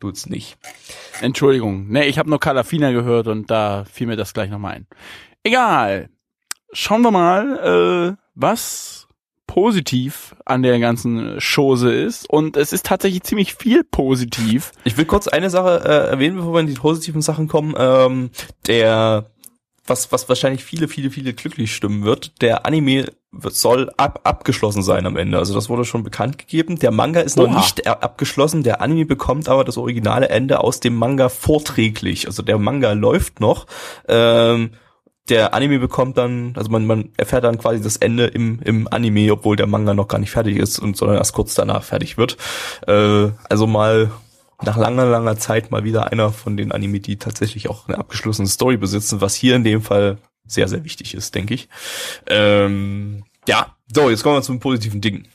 tut's 0.00 0.26
nicht. 0.26 0.58
Entschuldigung. 1.20 1.86
Nee, 1.88 2.04
ich 2.04 2.18
habe 2.18 2.28
nur 2.28 2.40
Calafina 2.40 2.90
gehört 2.92 3.28
und 3.28 3.50
da 3.50 3.84
fiel 3.90 4.06
mir 4.06 4.16
das 4.16 4.34
gleich 4.34 4.50
nochmal 4.50 4.74
ein. 4.74 4.86
Egal. 5.42 6.10
Schauen 6.72 7.02
wir 7.02 7.10
mal, 7.10 8.16
äh, 8.16 8.22
was 8.34 8.93
positiv 9.54 10.34
an 10.44 10.64
der 10.64 10.80
ganzen 10.80 11.38
Chose 11.38 11.92
ist. 11.92 12.28
Und 12.28 12.56
es 12.56 12.72
ist 12.72 12.84
tatsächlich 12.86 13.22
ziemlich 13.22 13.54
viel 13.54 13.84
positiv. 13.84 14.72
Ich 14.82 14.96
will 14.96 15.04
kurz 15.04 15.28
eine 15.28 15.48
Sache 15.48 15.80
äh, 15.84 16.10
erwähnen, 16.10 16.36
bevor 16.36 16.54
wir 16.54 16.60
in 16.60 16.66
die 16.66 16.72
positiven 16.74 17.22
Sachen 17.22 17.46
kommen. 17.46 17.72
Ähm, 17.78 18.30
der, 18.66 19.26
was, 19.86 20.10
was 20.10 20.28
wahrscheinlich 20.28 20.64
viele, 20.64 20.88
viele, 20.88 21.08
viele 21.10 21.34
glücklich 21.34 21.72
stimmen 21.72 22.02
wird, 22.02 22.42
der 22.42 22.66
Anime 22.66 23.06
wird, 23.30 23.54
soll 23.54 23.92
ab, 23.96 24.22
abgeschlossen 24.24 24.82
sein 24.82 25.06
am 25.06 25.16
Ende. 25.16 25.38
Also 25.38 25.54
das 25.54 25.68
wurde 25.68 25.84
schon 25.84 26.02
bekannt 26.02 26.36
gegeben. 26.38 26.80
Der 26.80 26.90
Manga 26.90 27.20
ist 27.20 27.36
noch 27.36 27.46
Oha. 27.46 27.58
nicht 27.58 27.86
a- 27.86 27.92
abgeschlossen. 27.92 28.64
Der 28.64 28.80
Anime 28.80 29.06
bekommt 29.06 29.48
aber 29.48 29.62
das 29.62 29.76
originale 29.78 30.30
Ende 30.30 30.58
aus 30.64 30.80
dem 30.80 30.96
Manga 30.96 31.28
vorträglich. 31.28 32.26
Also 32.26 32.42
der 32.42 32.58
Manga 32.58 32.90
läuft 32.92 33.38
noch. 33.38 33.66
Ähm, 34.08 34.70
der 35.28 35.54
Anime 35.54 35.78
bekommt 35.78 36.18
dann, 36.18 36.52
also 36.56 36.70
man, 36.70 36.86
man 36.86 37.10
erfährt 37.16 37.44
dann 37.44 37.58
quasi 37.58 37.82
das 37.82 37.96
Ende 37.96 38.26
im, 38.26 38.60
im 38.62 38.88
Anime, 38.88 39.32
obwohl 39.32 39.56
der 39.56 39.66
Manga 39.66 39.94
noch 39.94 40.08
gar 40.08 40.18
nicht 40.18 40.30
fertig 40.30 40.56
ist 40.56 40.78
und 40.78 40.96
sondern 40.96 41.16
erst 41.16 41.32
kurz 41.32 41.54
danach 41.54 41.82
fertig 41.82 42.18
wird. 42.18 42.36
Äh, 42.86 43.30
also 43.48 43.66
mal 43.66 44.10
nach 44.62 44.76
langer, 44.76 45.06
langer 45.06 45.36
Zeit 45.36 45.70
mal 45.70 45.84
wieder 45.84 46.12
einer 46.12 46.30
von 46.30 46.56
den 46.56 46.72
Anime, 46.72 47.00
die 47.00 47.16
tatsächlich 47.16 47.68
auch 47.70 47.88
eine 47.88 47.98
abgeschlossene 47.98 48.48
Story 48.48 48.76
besitzen, 48.76 49.20
was 49.20 49.34
hier 49.34 49.56
in 49.56 49.64
dem 49.64 49.82
Fall 49.82 50.18
sehr, 50.46 50.68
sehr 50.68 50.84
wichtig 50.84 51.14
ist, 51.14 51.34
denke 51.34 51.54
ich. 51.54 51.68
Ähm, 52.26 53.24
ja, 53.48 53.74
so, 53.92 54.10
jetzt 54.10 54.22
kommen 54.22 54.36
wir 54.36 54.42
zum 54.42 54.60
positiven 54.60 55.00
Ding. 55.00 55.26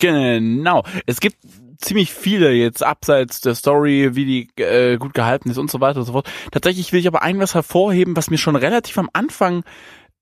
Genau. 0.00 0.82
Es 1.06 1.20
gibt 1.20 1.36
ziemlich 1.80 2.12
viele 2.12 2.52
jetzt 2.52 2.82
abseits 2.82 3.40
der 3.40 3.54
Story, 3.54 4.10
wie 4.14 4.24
die 4.24 4.62
äh, 4.62 4.96
gut 4.96 5.14
gehalten 5.14 5.50
ist 5.50 5.58
und 5.58 5.70
so 5.70 5.80
weiter 5.80 6.00
und 6.00 6.06
so 6.06 6.12
fort. 6.12 6.30
Tatsächlich 6.52 6.92
will 6.92 7.00
ich 7.00 7.08
aber 7.08 7.22
ein 7.22 7.38
was 7.38 7.54
hervorheben, 7.54 8.16
was 8.16 8.30
mir 8.30 8.38
schon 8.38 8.56
relativ 8.56 8.98
am 8.98 9.10
Anfang 9.12 9.64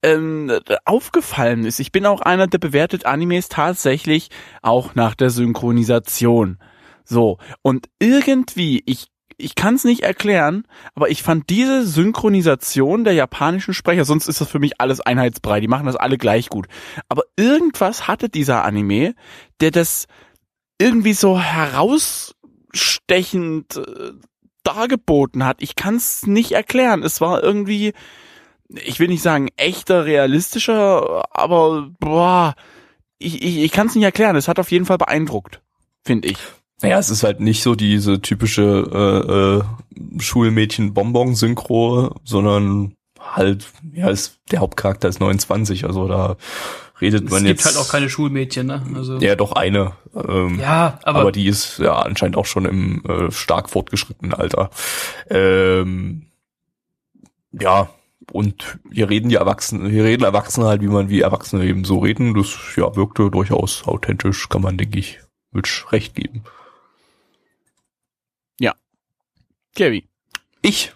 ähm, 0.03 0.53
aufgefallen 0.85 1.65
ist. 1.65 1.81
Ich 1.81 1.93
bin 1.93 2.07
auch 2.07 2.21
einer, 2.21 2.47
der 2.47 2.59
bewertet 2.59 3.07
Animes 3.07 3.49
tatsächlich 3.49 4.29
auch 4.63 4.95
nach 4.95 5.15
der 5.15 5.31
Synchronisation. 5.31 6.59
So, 7.05 7.39
und 7.63 7.89
irgendwie, 7.99 8.83
ich 8.87 9.09
ich 9.41 9.55
kann 9.55 9.77
es 9.77 9.85
nicht 9.85 10.03
erklären, 10.03 10.65
aber 10.97 11.11
ich 11.11 11.23
fand 11.23 11.49
diese 11.49 11.87
Synchronisation 11.87 13.05
der 13.05 13.13
japanischen 13.13 13.73
Sprecher, 13.73 14.05
sonst 14.05 14.27
ist 14.27 14.41
das 14.41 14.51
für 14.51 14.59
mich 14.59 14.81
alles 14.81 15.01
einheitsbrei, 15.01 15.61
die 15.61 15.69
machen 15.69 15.87
das 15.87 15.95
alle 15.95 16.19
gleich 16.19 16.49
gut. 16.49 16.67
Aber 17.09 17.23
irgendwas 17.37 18.09
hatte 18.09 18.29
dieser 18.29 18.65
Anime, 18.65 19.15
der 19.61 19.71
das 19.71 20.09
irgendwie 20.79 21.13
so 21.13 21.39
heraus 21.39 22.35
herausstechend 22.73 23.77
äh, 23.77 24.13
dargeboten 24.63 25.45
hat. 25.45 25.63
Ich 25.63 25.77
kann 25.77 25.97
es 25.97 26.27
nicht 26.27 26.53
erklären. 26.53 27.03
Es 27.03 27.21
war 27.21 27.43
irgendwie, 27.43 27.93
ich 28.69 29.01
will 29.01 29.09
nicht 29.09 29.23
sagen 29.23 29.49
echter, 29.57 30.05
realistischer, 30.05 31.25
aber 31.31 31.91
boah, 31.99 32.55
ich, 33.19 33.43
ich, 33.43 33.59
ich 33.59 33.73
kann 33.73 33.87
es 33.87 33.95
nicht 33.95 34.05
erklären. 34.05 34.37
Es 34.37 34.49
hat 34.49 34.59
auf 34.59 34.71
jeden 34.71 34.85
Fall 34.87 34.99
beeindruckt, 34.99 35.63
finde 36.05 36.29
ich. 36.29 36.39
Naja, 36.81 36.99
es 36.99 37.11
ist 37.11 37.25
halt 37.25 37.41
nicht 37.41 37.63
so 37.63 37.75
diese 37.75 38.21
typische 38.21 38.63
äh, 38.93 39.59
äh, 39.59 40.21
Schulmädchen-Bonbon-Synchro, 40.21 42.15
sondern 42.23 42.95
halt, 43.19 43.67
ja, 43.93 44.09
ist, 44.09 44.39
der 44.53 44.61
Hauptcharakter 44.61 45.09
ist 45.09 45.19
29, 45.19 45.85
also 45.85 46.07
da 46.07 46.37
redet 47.01 47.25
Es 47.25 47.31
man 47.31 47.45
gibt 47.45 47.61
jetzt. 47.61 47.67
halt 47.67 47.77
auch 47.77 47.91
keine 47.91 48.09
Schulmädchen, 48.09 48.67
ne? 48.67 48.83
Also, 48.95 49.19
Ja, 49.19 49.35
doch 49.37 49.53
eine. 49.53 49.93
Ähm, 50.15 50.59
ja 50.61 50.99
aber, 51.03 51.21
aber, 51.21 51.33
die 51.33 51.47
ist 51.47 51.79
ja 51.79 51.97
anscheinend 51.97 52.37
auch 52.37 52.47
schon 52.47 52.65
im 52.65 53.05
äh, 53.05 53.31
stark 53.31 53.71
fortgeschrittenen 53.71 54.35
Alter. 54.35 54.71
Ähm, 55.31 56.27
ja, 57.53 57.89
und 58.31 58.79
hier 58.93 59.09
reden 59.09 59.29
die 59.31 59.37
Erwachsenen, 59.37 59.91
hier 59.91 60.05
reden 60.05 60.25
Erwachsene 60.25 60.67
halt, 60.67 60.83
wie 60.83 60.89
man 60.89 61.09
wie 61.09 61.21
Erwachsene 61.21 61.65
eben 61.65 61.85
so 61.85 61.99
reden. 61.99 62.35
Das 62.35 62.57
ja 62.77 62.95
wirkte 62.95 63.31
durchaus 63.31 63.87
authentisch, 63.87 64.49
kann 64.49 64.63
man, 64.63 64.77
denke 64.77 64.99
ich, 64.99 65.21
mit 65.51 65.67
recht 65.93 66.15
geben. 66.15 66.45
Gaby. 69.79 70.09
Ich. 70.61 70.93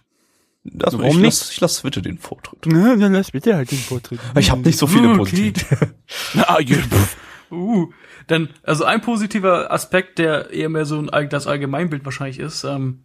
Das, 0.65 0.95
Warum 0.95 1.07
ich, 1.07 1.17
nicht? 1.17 1.25
lass, 1.25 1.51
ich 1.51 1.61
lass 1.61 1.81
bitte 1.83 2.03
den 2.03 2.19
Vortritt. 2.19 2.67
Na, 2.67 2.95
dann 2.97 3.13
lass 3.13 3.33
bitte 3.33 3.57
halt 3.57 3.71
den 3.73 3.79
Vortritt. 3.79 4.21
Ich 4.39 4.51
habe 4.51 4.63
nicht 4.63 4.79
so 4.79 4.87
viele 4.87 5.09
Okay. 5.09 5.19
Positive. 5.19 5.95
Ah, 6.37 6.61
ja. 6.61 6.77
Uh, 7.51 7.91
dann, 8.29 8.51
also 8.63 8.85
ein 8.85 9.01
positiver 9.01 9.73
Aspekt, 9.73 10.19
der 10.19 10.51
eher 10.51 10.69
mehr 10.69 10.87
so 10.87 10.99
ein, 11.01 11.29
das 11.29 11.47
Allgemeinbild 11.47 12.05
wahrscheinlich 12.05 12.39
ist, 12.39 12.65
ähm, 12.65 13.01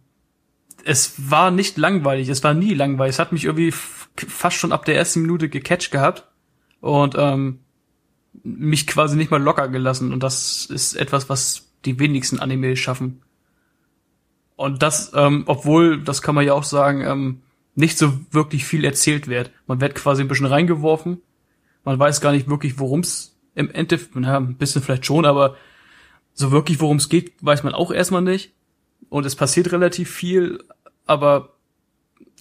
es 0.84 1.30
war 1.30 1.50
nicht 1.50 1.76
langweilig, 1.76 2.28
es 2.28 2.44
war 2.44 2.54
nie 2.54 2.74
langweilig, 2.74 3.14
es 3.14 3.18
hat 3.18 3.32
mich 3.32 3.44
irgendwie 3.44 3.72
fast 3.72 4.56
schon 4.56 4.72
ab 4.72 4.84
der 4.84 4.96
ersten 4.96 5.22
Minute 5.22 5.48
gecatcht 5.48 5.90
gehabt 5.90 6.24
und 6.80 7.14
ähm, 7.18 7.60
mich 8.42 8.86
quasi 8.86 9.16
nicht 9.16 9.30
mal 9.30 9.42
locker 9.42 9.68
gelassen 9.68 10.12
und 10.12 10.22
das 10.22 10.66
ist 10.66 10.94
etwas, 10.94 11.28
was 11.28 11.72
die 11.84 11.98
wenigsten 11.98 12.38
Anime 12.38 12.76
schaffen. 12.76 13.22
Und 14.56 14.82
das, 14.82 15.12
ähm, 15.14 15.44
obwohl, 15.46 16.02
das 16.02 16.22
kann 16.22 16.34
man 16.34 16.46
ja 16.46 16.52
auch 16.52 16.64
sagen, 16.64 17.02
ähm, 17.02 17.42
nicht 17.78 17.96
so 17.96 18.12
wirklich 18.32 18.64
viel 18.64 18.84
erzählt 18.84 19.28
wird. 19.28 19.52
Man 19.68 19.80
wird 19.80 19.94
quasi 19.94 20.22
ein 20.22 20.28
bisschen 20.28 20.46
reingeworfen, 20.46 21.22
man 21.84 21.98
weiß 21.98 22.20
gar 22.20 22.32
nicht 22.32 22.48
wirklich, 22.48 22.78
worum 22.78 23.00
es 23.00 23.36
im 23.54 23.70
Endeffekt, 23.70 24.16
na, 24.16 24.36
ein 24.36 24.56
bisschen 24.56 24.82
vielleicht 24.82 25.06
schon, 25.06 25.24
aber 25.24 25.56
so 26.34 26.50
wirklich, 26.50 26.80
worum 26.80 26.96
es 26.96 27.08
geht, 27.08 27.32
weiß 27.40 27.62
man 27.62 27.74
auch 27.74 27.92
erstmal 27.92 28.22
nicht. 28.22 28.52
Und 29.08 29.26
es 29.26 29.36
passiert 29.36 29.72
relativ 29.72 30.10
viel, 30.10 30.62
aber 31.06 31.54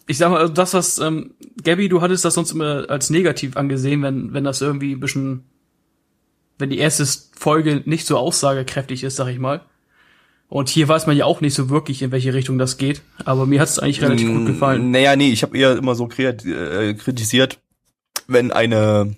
ich 0.07 0.17
sag 0.17 0.31
mal, 0.31 0.39
also 0.39 0.53
das, 0.53 0.73
was, 0.73 0.97
ähm, 0.97 1.35
Gabby, 1.63 1.87
du 1.87 2.01
hattest 2.01 2.25
das 2.25 2.33
sonst 2.33 2.51
immer 2.51 2.89
als 2.89 3.09
negativ 3.11 3.57
angesehen, 3.57 4.01
wenn, 4.01 4.33
wenn 4.33 4.43
das 4.43 4.61
irgendwie 4.61 4.93
ein 4.93 4.99
bisschen, 4.99 5.43
wenn 6.57 6.71
die 6.71 6.79
erste 6.79 7.05
Folge 7.37 7.83
nicht 7.85 8.07
so 8.07 8.17
aussagekräftig 8.17 9.03
ist, 9.03 9.17
sag 9.17 9.27
ich 9.27 9.39
mal. 9.39 9.61
Und 10.49 10.69
hier 10.69 10.87
weiß 10.87 11.07
man 11.07 11.17
ja 11.17 11.25
auch 11.25 11.41
nicht 11.41 11.53
so 11.53 11.69
wirklich, 11.69 12.01
in 12.01 12.11
welche 12.11 12.33
Richtung 12.33 12.57
das 12.57 12.77
geht. 12.77 13.01
Aber 13.25 13.45
mir 13.45 13.59
hat 13.59 13.67
es 13.67 13.79
eigentlich 13.79 14.01
relativ 14.01 14.29
gut 14.29 14.45
gefallen. 14.45 14.91
Naja, 14.91 15.15
nee, 15.15 15.29
ich 15.29 15.43
habe 15.43 15.57
eher 15.57 15.77
immer 15.77 15.93
so 15.95 16.09
äh, 16.09 16.93
kritisiert, 16.93 17.59
wenn 18.27 18.51
eine, 18.51 19.15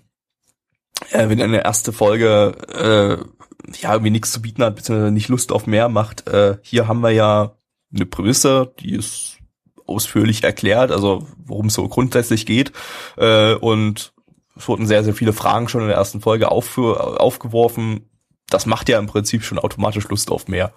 äh, 1.12 1.30
wenn 1.30 1.42
eine 1.42 1.64
erste 1.64 1.94
Folge 1.94 2.56
äh, 2.74 3.78
ja 3.80 3.94
irgendwie 3.94 4.10
nichts 4.10 4.32
zu 4.32 4.42
bieten 4.42 4.64
hat, 4.64 4.76
beziehungsweise 4.76 5.12
nicht 5.12 5.30
Lust 5.30 5.52
auf 5.52 5.68
mehr 5.68 5.88
macht. 5.88 6.28
Äh, 6.28 6.58
hier 6.62 6.88
haben 6.88 7.02
wir 7.02 7.12
ja 7.12 7.56
eine 7.94 8.06
Prämisse, 8.08 8.74
die 8.80 8.94
ist 8.94 9.38
ausführlich 9.86 10.44
erklärt, 10.44 10.92
also 10.92 11.28
worum 11.46 11.68
es 11.68 11.74
so 11.76 11.88
grundsätzlich 11.88 12.46
geht. 12.46 12.72
Äh, 13.18 13.54
und 13.54 14.14
es 14.56 14.68
wurden 14.68 14.88
sehr, 14.88 15.04
sehr 15.04 15.14
viele 15.14 15.34
Fragen 15.34 15.70
schon 15.70 15.82
in 15.82 15.88
der 15.88 15.98
ersten 15.98 16.22
Folge 16.22 16.52
auf, 16.52 16.78
aufgeworfen. 16.78 18.09
Das 18.50 18.66
macht 18.66 18.90
ja 18.90 19.00
im 19.00 19.08
Prinzip 19.08 19.44
schon 19.44 19.60
automatisch 19.60 20.08
Lust 20.10 20.32
auf 20.32 20.48
mehr. 20.48 20.74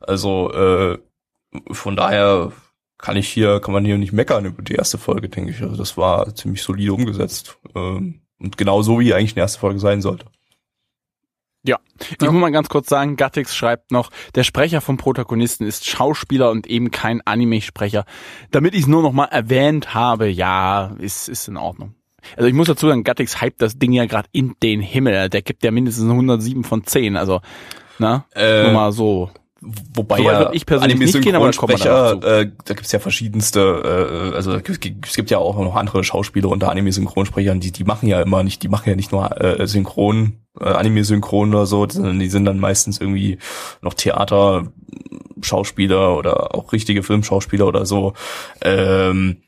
Also 0.00 0.52
äh, 0.52 0.98
von 1.70 1.96
daher 1.96 2.52
kann 2.98 3.16
ich 3.16 3.28
hier, 3.28 3.60
kann 3.60 3.72
man 3.72 3.84
hier 3.84 3.98
nicht 3.98 4.12
meckern 4.12 4.44
über 4.44 4.62
die 4.62 4.74
erste 4.74 4.98
Folge, 4.98 5.28
denke 5.28 5.50
ich. 5.50 5.62
Also 5.62 5.76
das 5.76 5.96
war 5.96 6.34
ziemlich 6.34 6.62
solide 6.62 6.92
umgesetzt. 6.92 7.58
Ähm, 7.74 8.22
und 8.38 8.56
genau 8.56 8.82
so, 8.82 9.00
wie 9.00 9.14
eigentlich 9.14 9.32
eine 9.32 9.42
erste 9.42 9.58
Folge 9.58 9.80
sein 9.80 10.00
sollte. 10.00 10.26
Ich 12.10 12.20
muss 12.20 12.32
mal 12.32 12.52
ganz 12.52 12.68
kurz 12.68 12.88
sagen, 12.88 13.16
Gattix 13.16 13.54
schreibt 13.54 13.90
noch, 13.90 14.10
der 14.34 14.44
Sprecher 14.44 14.80
vom 14.80 14.96
Protagonisten 14.96 15.64
ist 15.64 15.86
Schauspieler 15.86 16.50
und 16.50 16.66
eben 16.66 16.90
kein 16.90 17.20
Anime-Sprecher. 17.26 18.04
Damit 18.50 18.74
ich 18.74 18.82
es 18.82 18.86
nur 18.86 19.02
noch 19.02 19.12
mal 19.12 19.26
erwähnt 19.26 19.94
habe, 19.94 20.28
ja, 20.28 20.94
ist, 20.98 21.28
ist 21.28 21.48
in 21.48 21.56
Ordnung. 21.56 21.94
Also 22.36 22.48
ich 22.48 22.54
muss 22.54 22.66
dazu 22.66 22.88
sagen, 22.88 23.04
Gattix 23.04 23.40
hypt 23.40 23.62
das 23.62 23.78
Ding 23.78 23.92
ja 23.92 24.06
gerade 24.06 24.28
in 24.32 24.54
den 24.62 24.80
Himmel. 24.80 25.28
Der 25.28 25.42
gibt 25.42 25.64
ja 25.64 25.70
mindestens 25.70 26.10
107 26.10 26.64
von 26.64 26.84
10. 26.84 27.16
Also, 27.16 27.40
na, 27.98 28.26
Äh, 28.34 28.64
nur 28.64 28.72
mal 28.72 28.92
so. 28.92 29.30
Wobei 29.60 30.18
So 30.18 30.22
ja 30.22 30.52
ich 30.52 30.66
persönlich 30.66 30.98
nicht 30.98 31.20
gehen, 31.20 31.34
aber 31.34 31.50
da 31.50 31.66
dann 31.76 32.20
noch 32.20 32.28
äh, 32.28 32.50
da 32.64 32.74
gibt's 32.74 32.92
ja 32.92 33.00
verschiedenste, 33.00 34.30
äh, 34.30 34.36
also 34.36 34.52
es 34.54 34.78
gibt 34.78 35.30
ja 35.30 35.38
auch 35.38 35.58
noch 35.58 35.74
andere 35.74 36.04
Schauspieler 36.04 36.48
unter 36.48 36.70
Anime-Synchronsprechern, 36.70 37.58
die 37.58 37.72
die 37.72 37.82
machen 37.82 38.08
ja 38.08 38.22
immer 38.22 38.44
nicht, 38.44 38.62
die 38.62 38.68
machen 38.68 38.88
ja 38.88 38.94
nicht 38.94 39.10
nur 39.10 39.40
äh, 39.40 39.66
Synchron, 39.66 40.34
äh, 40.60 40.64
Anime-Synchron 40.64 41.52
oder 41.52 41.66
so, 41.66 41.88
sondern 41.88 42.20
die 42.20 42.28
sind 42.28 42.44
dann 42.44 42.60
meistens 42.60 43.00
irgendwie 43.00 43.38
noch 43.82 43.94
Theater, 43.94 44.70
Schauspieler 45.42 46.16
oder 46.16 46.54
auch 46.54 46.72
richtige 46.72 47.02
Filmschauspieler 47.02 47.66
oder 47.66 47.84
so, 47.84 48.14
ähm, 48.62 49.42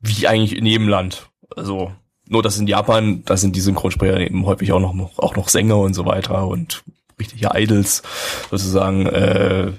wie 0.00 0.26
eigentlich 0.26 0.56
in 0.56 0.66
jedem 0.66 0.88
Land. 0.88 1.30
Also 1.56 1.92
nur 2.28 2.42
dass 2.42 2.58
in 2.58 2.66
Japan, 2.66 3.22
da 3.24 3.36
sind 3.36 3.56
die 3.56 3.60
Synchronsprecher 3.60 4.20
eben 4.20 4.44
häufig 4.46 4.72
auch 4.72 4.80
noch 4.80 5.18
auch 5.18 5.36
noch 5.36 5.48
Sänger 5.48 5.78
und 5.78 5.94
so 5.94 6.04
weiter 6.04 6.46
und 6.46 6.84
richtige 7.18 7.50
Idols 7.54 8.02
sozusagen. 8.50 9.06
Äh, 9.06 9.72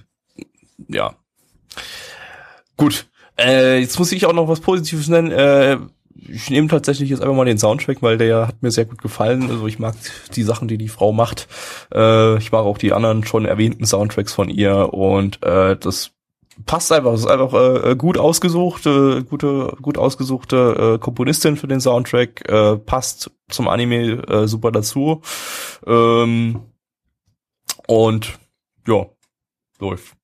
ja, 0.87 1.13
gut. 2.77 3.07
Äh, 3.37 3.79
jetzt 3.79 3.99
muss 3.99 4.11
ich 4.11 4.25
auch 4.25 4.33
noch 4.33 4.47
was 4.47 4.59
Positives 4.59 5.07
nennen. 5.07 5.31
Äh, 5.31 5.77
ich 6.27 6.49
nehme 6.49 6.67
tatsächlich 6.67 7.09
jetzt 7.09 7.21
einfach 7.21 7.35
mal 7.35 7.45
den 7.45 7.57
Soundtrack, 7.57 8.01
weil 8.01 8.17
der 8.17 8.47
hat 8.47 8.61
mir 8.61 8.71
sehr 8.71 8.85
gut 8.85 9.01
gefallen. 9.01 9.49
Also 9.49 9.67
ich 9.67 9.79
mag 9.79 9.95
die 10.35 10.43
Sachen, 10.43 10.67
die 10.67 10.77
die 10.77 10.89
Frau 10.89 11.13
macht. 11.13 11.47
Äh, 11.93 12.37
ich 12.37 12.51
mag 12.51 12.65
auch 12.65 12.77
die 12.77 12.93
anderen 12.93 13.25
schon 13.25 13.45
erwähnten 13.45 13.85
Soundtracks 13.85 14.33
von 14.33 14.49
ihr 14.49 14.93
und 14.93 15.43
äh, 15.43 15.77
das 15.77 16.11
passt 16.65 16.91
einfach. 16.91 17.13
Es 17.13 17.21
ist 17.21 17.27
einfach 17.27 17.53
äh, 17.53 17.95
gut 17.95 18.17
ausgesucht, 18.17 18.85
äh, 18.85 19.23
gute, 19.23 19.75
gut 19.81 19.97
ausgesuchte 19.97 20.95
äh, 20.95 20.99
Komponistin 20.99 21.57
für 21.57 21.67
den 21.67 21.81
Soundtrack. 21.81 22.49
Äh, 22.49 22.77
passt 22.77 23.31
zum 23.49 23.67
Anime 23.67 24.23
äh, 24.27 24.47
super 24.47 24.71
dazu. 24.71 25.21
Ähm, 25.85 26.61
und 27.87 28.37
ja, 28.87 29.05
läuft. 29.79 30.15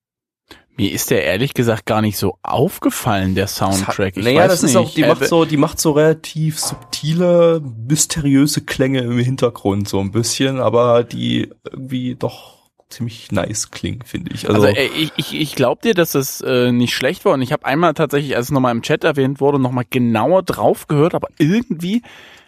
Mir 0.77 0.91
ist 0.91 1.09
der 1.09 1.23
ehrlich 1.23 1.53
gesagt 1.53 1.85
gar 1.85 2.01
nicht 2.01 2.17
so 2.17 2.37
aufgefallen, 2.43 3.33
der 3.33 3.47
Soundtrack. 3.47 4.17
Ich 4.17 4.23
naja, 4.25 4.45
das 4.45 4.61
ist 4.61 4.73
nicht. 4.73 4.77
auch, 4.77 4.93
die 4.93 5.03
Äh, 5.03 5.07
macht 5.07 5.25
so, 5.25 5.45
die 5.45 5.55
macht 5.55 5.79
so 5.79 5.91
relativ 5.91 6.59
subtile, 6.59 7.61
mysteriöse 7.87 8.61
Klänge 8.61 8.99
im 8.99 9.17
Hintergrund 9.17 9.87
so 9.87 10.01
ein 10.01 10.11
bisschen, 10.11 10.59
aber 10.59 11.05
die 11.05 11.49
irgendwie 11.63 12.15
doch 12.15 12.54
ziemlich 12.95 13.31
nice 13.31 13.71
klingen, 13.71 14.01
finde 14.03 14.31
ich. 14.33 14.49
Also, 14.49 14.67
Also, 14.67 14.75
äh, 14.75 14.87
ich, 14.87 15.11
ich, 15.17 15.33
ich 15.33 15.55
glaube 15.55 15.81
dir, 15.83 15.93
dass 15.93 16.15
es 16.15 16.41
äh, 16.41 16.71
nicht 16.71 16.93
schlecht 16.93 17.25
war 17.25 17.33
und 17.33 17.41
ich 17.41 17.51
habe 17.51 17.65
einmal 17.65 17.93
tatsächlich, 17.93 18.35
als 18.35 18.47
es 18.47 18.51
nochmal 18.51 18.71
im 18.73 18.81
Chat 18.81 19.03
erwähnt 19.03 19.39
wurde, 19.39 19.59
nochmal 19.59 19.85
genauer 19.89 20.43
drauf 20.43 20.87
gehört, 20.87 21.13
aber 21.13 21.27
irgendwie 21.37 22.01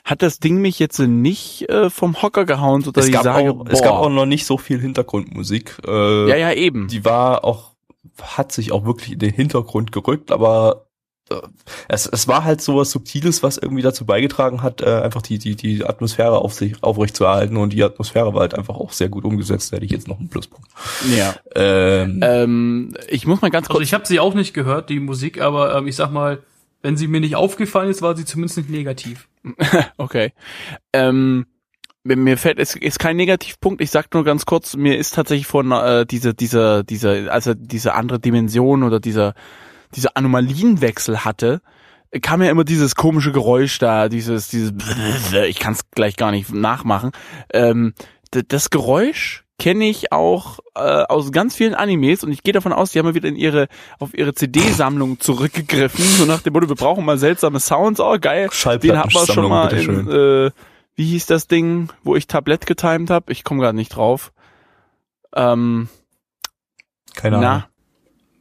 hat 0.06 0.22
das 0.22 0.40
Ding 0.40 0.62
mich 0.62 0.80
jetzt 0.80 1.00
nicht 1.00 1.70
äh, 1.70 1.90
vom 1.90 2.22
Hocker 2.22 2.46
gehauen, 2.46 2.82
so 2.82 2.92
dass 2.92 3.06
es 3.06 3.12
ich 3.12 3.20
sage, 3.20 3.52
auch, 3.52 3.66
es 3.68 3.82
gab 3.82 3.96
auch 3.96 4.10
noch 4.10 4.26
nicht 4.26 4.46
so 4.46 4.58
viel 4.58 4.80
Hintergrundmusik. 4.80 5.78
Äh, 5.86 6.30
ja, 6.30 6.36
ja, 6.38 6.54
eben. 6.54 6.88
Die 6.88 7.04
war 7.04 7.44
auch, 7.44 7.74
hat 8.22 8.54
sich 8.54 8.72
auch 8.72 8.86
wirklich 8.86 9.14
in 9.14 9.20
den 9.20 9.34
Hintergrund 9.34 9.92
gerückt, 9.92 10.32
aber 10.32 10.87
es, 11.88 12.06
es 12.06 12.28
war 12.28 12.44
halt 12.44 12.62
so 12.62 12.78
was 12.78 12.92
Subtiles, 12.92 13.44
was 13.44 13.58
irgendwie 13.58 13.82
dazu 13.82 14.06
beigetragen 14.06 14.62
hat, 14.64 14.82
äh, 14.82 15.02
einfach 15.02 15.22
die, 15.22 15.38
die, 15.38 15.56
die 15.56 15.86
Atmosphäre 15.86 16.40
auf 16.40 16.54
sich 16.54 16.82
aufrecht 16.84 17.16
zu 17.16 17.26
erhalten 17.26 17.58
und 17.58 17.74
die 17.74 17.84
Atmosphäre 17.84 18.34
war 18.34 18.42
halt 18.42 18.54
einfach 18.56 18.76
auch 18.76 18.92
sehr 18.92 19.10
gut 19.10 19.26
umgesetzt, 19.26 19.72
da 19.72 19.76
hätte 19.78 19.86
ich 19.86 19.92
jetzt 19.92 20.08
noch 20.08 20.20
einen 20.20 20.30
Pluspunkt. 20.30 20.68
Ja. 21.18 21.36
Ähm, 21.56 22.20
Ähm, 22.24 22.94
ich 23.10 23.28
muss 23.28 23.42
mal 23.42 23.52
ganz 23.52 23.68
Also 23.68 23.78
kurz. 23.80 23.88
ich 23.88 23.94
habe 23.94 24.06
sie 24.06 24.20
auch 24.20 24.34
nicht 24.34 24.54
gehört, 24.54 24.90
die 24.90 25.00
Musik, 25.00 25.42
aber 25.42 25.76
ähm, 25.78 25.88
ich 25.88 25.96
sag 25.96 26.12
mal, 26.12 26.40
wenn 26.82 26.96
sie 26.96 27.08
mir 27.08 27.20
nicht 27.20 27.36
aufgefallen 27.36 27.90
ist, 27.90 28.02
war 28.02 28.16
sie 28.16 28.26
zumindest 28.26 28.58
nicht 28.58 28.70
negativ. 28.70 29.28
Okay. 29.98 30.34
Ähm, 30.94 31.46
mir- 32.04 32.38
fällt 32.38 32.60
es 32.60 32.76
ist 32.76 33.00
kein 33.00 33.18
Negativpunkt. 33.18 33.82
Ich 33.82 33.92
sag 33.92 34.14
nur 34.14 34.24
ganz 34.24 34.46
kurz, 34.46 34.76
mir 34.78 34.98
ist 34.98 35.16
tatsächlich 35.16 35.48
von 35.48 35.72
äh, 35.72 36.06
diese 36.06 36.34
diese 36.34 36.84
diese 36.86 37.32
also 37.32 37.54
diese 37.54 37.94
andere 37.96 38.20
Dimension 38.20 38.84
oder 38.84 39.00
dieser 39.00 39.34
dieser 39.96 40.16
Anomalienwechsel 40.16 41.24
hatte, 41.26 41.62
kam 42.22 42.42
ja 42.42 42.50
immer 42.50 42.64
dieses 42.64 42.96
komische 42.96 43.32
Geräusch 43.32 43.80
da, 43.80 44.10
dieses 44.10 44.50
dieses 44.50 44.74
ich 45.48 45.60
kann 45.60 45.74
es 45.74 45.90
gleich 45.92 46.16
gar 46.16 46.32
nicht 46.32 46.54
nachmachen. 46.54 47.12
Ähm, 47.54 47.94
das 48.32 48.70
Geräusch 48.70 49.44
kenne 49.60 49.90
ich 49.90 50.12
auch 50.12 50.60
äh, 50.76 50.80
aus 50.80 51.32
ganz 51.32 51.56
vielen 51.56 51.74
Animes 51.74 52.24
und 52.24 52.32
ich 52.32 52.44
gehe 52.44 52.54
davon 52.54 52.74
aus, 52.74 52.92
die 52.92 53.00
haben 53.00 53.14
wieder 53.14 53.28
in 53.28 53.36
ihre 53.36 53.68
auf 54.00 54.14
ihre 54.14 54.34
CD-Sammlung 54.34 55.20
zurückgegriffen, 55.20 56.06
so 56.06 56.26
nach 56.26 56.42
dem 56.42 56.54
Motto, 56.54 56.70
wir 56.70 56.76
brauchen 56.76 57.04
mal 57.04 57.18
seltsame 57.18 57.60
Sounds, 57.60 58.00
oh 58.00 58.18
geil, 58.20 58.50
den 58.82 58.98
haben 58.98 59.12
wir 59.12 59.26
schon 59.26 59.50
mal 59.50 59.74
in, 59.74 60.08
äh, 60.10 60.52
wie 60.96 61.06
hieß 61.06 61.26
das 61.28 61.48
Ding, 61.48 61.92
wo 62.04 62.16
ich 62.16 62.28
Tablett 62.28 62.66
getimed 62.66 63.10
habe? 63.10 63.32
Ich 63.32 63.44
komme 63.44 63.62
gerade 63.62 63.76
nicht 63.76 63.96
drauf. 63.96 64.32
Ähm, 65.36 65.90
Keine 67.16 67.38
Ahnung. 67.38 67.50
na, 67.50 67.70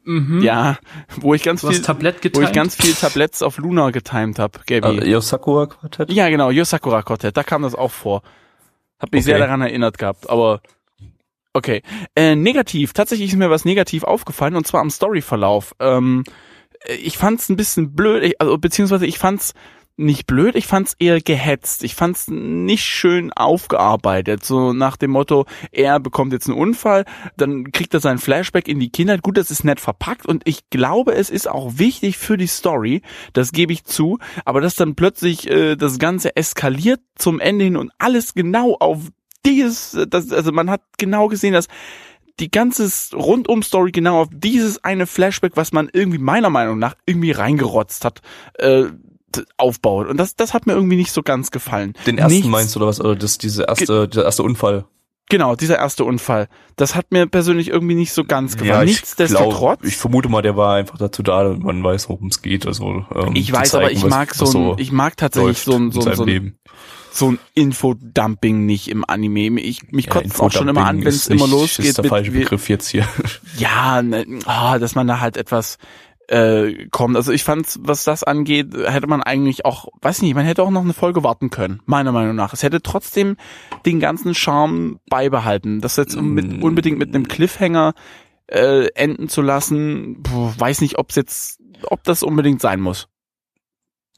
Mhm. 0.06 0.40
ja, 0.40 0.78
wo 1.20 1.34
ich 1.34 1.42
ganz 1.42 1.62
Du 1.62 1.68
viel, 1.68 1.82
Tablett 1.82 2.16
wo 2.36 2.40
ich 2.40 2.52
ganz 2.52 2.76
viel 2.76 2.94
Tabletts 2.94 3.42
auf 3.42 3.58
Luna 3.58 3.90
getimed 3.90 4.38
habe, 4.38 4.60
Gabi. 4.64 4.98
Äh, 4.98 5.10
Yosakura 5.10 5.66
Quartett? 5.66 6.12
Ja, 6.12 6.28
genau, 6.28 6.50
Yosakura 6.50 7.02
Quartett, 7.02 7.36
da 7.36 7.42
kam 7.42 7.62
das 7.62 7.74
auch 7.74 7.90
vor. 7.90 8.22
Hab 9.00 9.12
mich 9.12 9.24
Okay. 9.24 9.32
sehr 9.32 9.38
daran 9.38 9.60
erinnert 9.62 9.98
gehabt, 9.98 10.30
aber 10.30 10.60
okay. 11.52 11.82
Äh, 12.14 12.36
negativ, 12.36 12.92
tatsächlich 12.92 13.30
ist 13.32 13.36
mir 13.36 13.50
was 13.50 13.64
negativ 13.64 14.04
aufgefallen 14.04 14.54
und 14.54 14.66
zwar 14.66 14.80
am 14.80 14.90
Storyverlauf. 14.90 15.74
Ähm, 15.80 16.22
äh, 16.84 16.94
ich 16.94 17.18
fand's 17.18 17.48
ein 17.48 17.56
bisschen 17.56 17.94
blöd, 17.94 18.22
ich, 18.22 18.40
also 18.40 18.56
beziehungsweise 18.58 19.06
ich 19.06 19.18
fand's 19.18 19.54
nicht 19.96 20.26
blöd, 20.26 20.56
ich 20.56 20.66
fand's 20.66 20.94
eher 20.98 21.20
gehetzt. 21.20 21.82
Ich 21.82 21.94
fand's 21.94 22.28
nicht 22.28 22.84
schön 22.84 23.32
aufgearbeitet. 23.32 24.44
So 24.44 24.72
nach 24.72 24.96
dem 24.96 25.12
Motto, 25.12 25.46
er 25.72 26.00
bekommt 26.00 26.32
jetzt 26.32 26.48
einen 26.48 26.58
Unfall, 26.58 27.04
dann 27.36 27.72
kriegt 27.72 27.94
er 27.94 28.00
seinen 28.00 28.18
Flashback 28.18 28.68
in 28.68 28.78
die 28.78 28.90
Kindheit. 28.90 29.22
Gut, 29.22 29.38
das 29.38 29.50
ist 29.50 29.64
nett 29.64 29.80
verpackt 29.80 30.26
und 30.26 30.42
ich 30.46 30.68
glaube, 30.70 31.14
es 31.14 31.30
ist 31.30 31.48
auch 31.48 31.78
wichtig 31.78 32.18
für 32.18 32.36
die 32.36 32.46
Story, 32.46 33.02
das 33.32 33.52
gebe 33.52 33.72
ich 33.72 33.84
zu, 33.84 34.18
aber 34.44 34.60
dass 34.60 34.74
dann 34.74 34.94
plötzlich 34.94 35.50
äh, 35.50 35.76
das 35.76 35.98
Ganze 35.98 36.36
eskaliert 36.36 37.00
zum 37.14 37.40
Ende 37.40 37.64
hin 37.64 37.76
und 37.76 37.92
alles 37.98 38.34
genau 38.34 38.74
auf 38.74 39.08
dieses, 39.46 39.96
das, 40.08 40.32
also 40.32 40.52
man 40.52 40.68
hat 40.68 40.82
genau 40.98 41.28
gesehen, 41.28 41.54
dass 41.54 41.68
die 42.38 42.50
ganze 42.50 42.90
Rundum-Story 43.14 43.92
genau 43.92 44.20
auf 44.20 44.28
dieses 44.30 44.84
eine 44.84 45.06
Flashback, 45.06 45.52
was 45.56 45.72
man 45.72 45.88
irgendwie 45.90 46.18
meiner 46.18 46.50
Meinung 46.50 46.78
nach 46.78 46.94
irgendwie 47.06 47.30
reingerotzt 47.30 48.04
hat, 48.04 48.20
äh, 48.58 48.84
aufbaut. 49.56 50.08
Und 50.08 50.16
das, 50.18 50.36
das 50.36 50.54
hat 50.54 50.66
mir 50.66 50.72
irgendwie 50.74 50.96
nicht 50.96 51.12
so 51.12 51.22
ganz 51.22 51.50
gefallen. 51.50 51.94
Den 52.06 52.18
ersten 52.18 52.34
Nichts- 52.34 52.48
meinst 52.48 52.74
du 52.74 52.80
oder 52.80 52.86
was? 52.88 53.00
Oder 53.00 53.16
das, 53.16 53.38
diese 53.38 53.64
erste, 53.64 54.08
der 54.08 54.24
erste 54.24 54.42
Unfall? 54.42 54.84
Genau, 55.28 55.56
dieser 55.56 55.76
erste 55.78 56.04
Unfall. 56.04 56.46
Das 56.76 56.94
hat 56.94 57.10
mir 57.10 57.26
persönlich 57.26 57.68
irgendwie 57.68 57.96
nicht 57.96 58.12
so 58.12 58.22
ganz 58.24 58.56
gefallen. 58.56 58.86
ich 58.86 59.00
Nichtsdestotrotz. 59.00 59.80
ich 59.82 59.96
vermute 59.96 60.28
mal, 60.28 60.40
der 60.42 60.56
war 60.56 60.76
einfach 60.76 60.98
dazu 60.98 61.22
da, 61.24 61.42
damit 61.42 61.64
man 61.64 61.82
weiß, 61.82 62.08
worum 62.08 62.28
es 62.28 62.42
geht. 62.42 62.64
Also 62.66 63.04
ähm, 63.12 63.34
ich 63.34 63.50
weiß, 63.52 63.74
aber 63.74 63.86
zeigen, 63.86 63.96
ich 63.96 64.04
was- 64.04 64.10
mag 64.10 64.34
so 64.34 64.72
ein, 64.74 64.78
ich 64.78 64.92
mag 64.92 65.16
tatsächlich 65.16 65.58
so 65.58 65.72
ein, 65.72 65.82
in 65.86 65.90
so 65.90 66.00
so 66.02 66.24
ein, 66.24 66.58
so 67.10 67.30
ein 67.32 67.38
Infodumping 67.54 68.66
nicht 68.66 68.88
im 68.88 69.04
Anime. 69.08 69.60
Ich, 69.60 69.90
mich 69.90 70.06
Ja, 70.06 70.12
kotzt 70.12 70.40
auch 70.40 70.52
schon 70.52 70.68
immer 70.68 70.86
an, 70.86 71.00
wenn 71.00 71.08
es 71.08 71.26
immer 71.26 71.46
losgeht. 71.48 71.86
Ist 71.86 71.98
der 71.98 72.04
mit- 72.04 72.10
falsche 72.10 72.30
Begriff 72.30 72.68
jetzt 72.68 72.88
hier. 72.88 73.06
ja, 73.58 74.02
ne, 74.02 74.24
ah, 74.44 74.78
dass 74.78 74.94
man 74.94 75.06
da 75.06 75.20
halt 75.20 75.36
etwas 75.36 75.78
äh, 76.28 76.86
kommt. 76.90 77.16
Also 77.16 77.32
ich 77.32 77.44
fand, 77.44 77.78
was 77.80 78.04
das 78.04 78.24
angeht, 78.24 78.74
hätte 78.74 79.06
man 79.06 79.22
eigentlich 79.22 79.64
auch, 79.64 79.88
weiß 80.02 80.22
nicht, 80.22 80.34
man 80.34 80.44
hätte 80.44 80.62
auch 80.62 80.70
noch 80.70 80.82
eine 80.82 80.92
Folge 80.92 81.22
warten 81.22 81.50
können, 81.50 81.80
meiner 81.86 82.12
Meinung 82.12 82.34
nach. 82.36 82.52
Es 82.52 82.62
hätte 82.62 82.82
trotzdem 82.82 83.36
den 83.84 84.00
ganzen 84.00 84.34
Charme 84.34 84.98
beibehalten. 85.08 85.80
Das 85.80 85.96
jetzt 85.96 86.16
Mm. 86.16 86.34
mit, 86.34 86.62
unbedingt 86.62 86.98
mit 86.98 87.14
einem 87.14 87.28
Cliffhanger 87.28 87.94
äh, 88.48 88.86
enden 88.94 89.28
zu 89.28 89.42
lassen, 89.42 90.22
puh, 90.22 90.52
weiß 90.56 90.80
nicht, 90.80 90.98
ob 90.98 91.10
es 91.10 91.16
jetzt, 91.16 91.60
ob 91.84 92.04
das 92.04 92.22
unbedingt 92.22 92.60
sein 92.60 92.80
muss. 92.80 93.08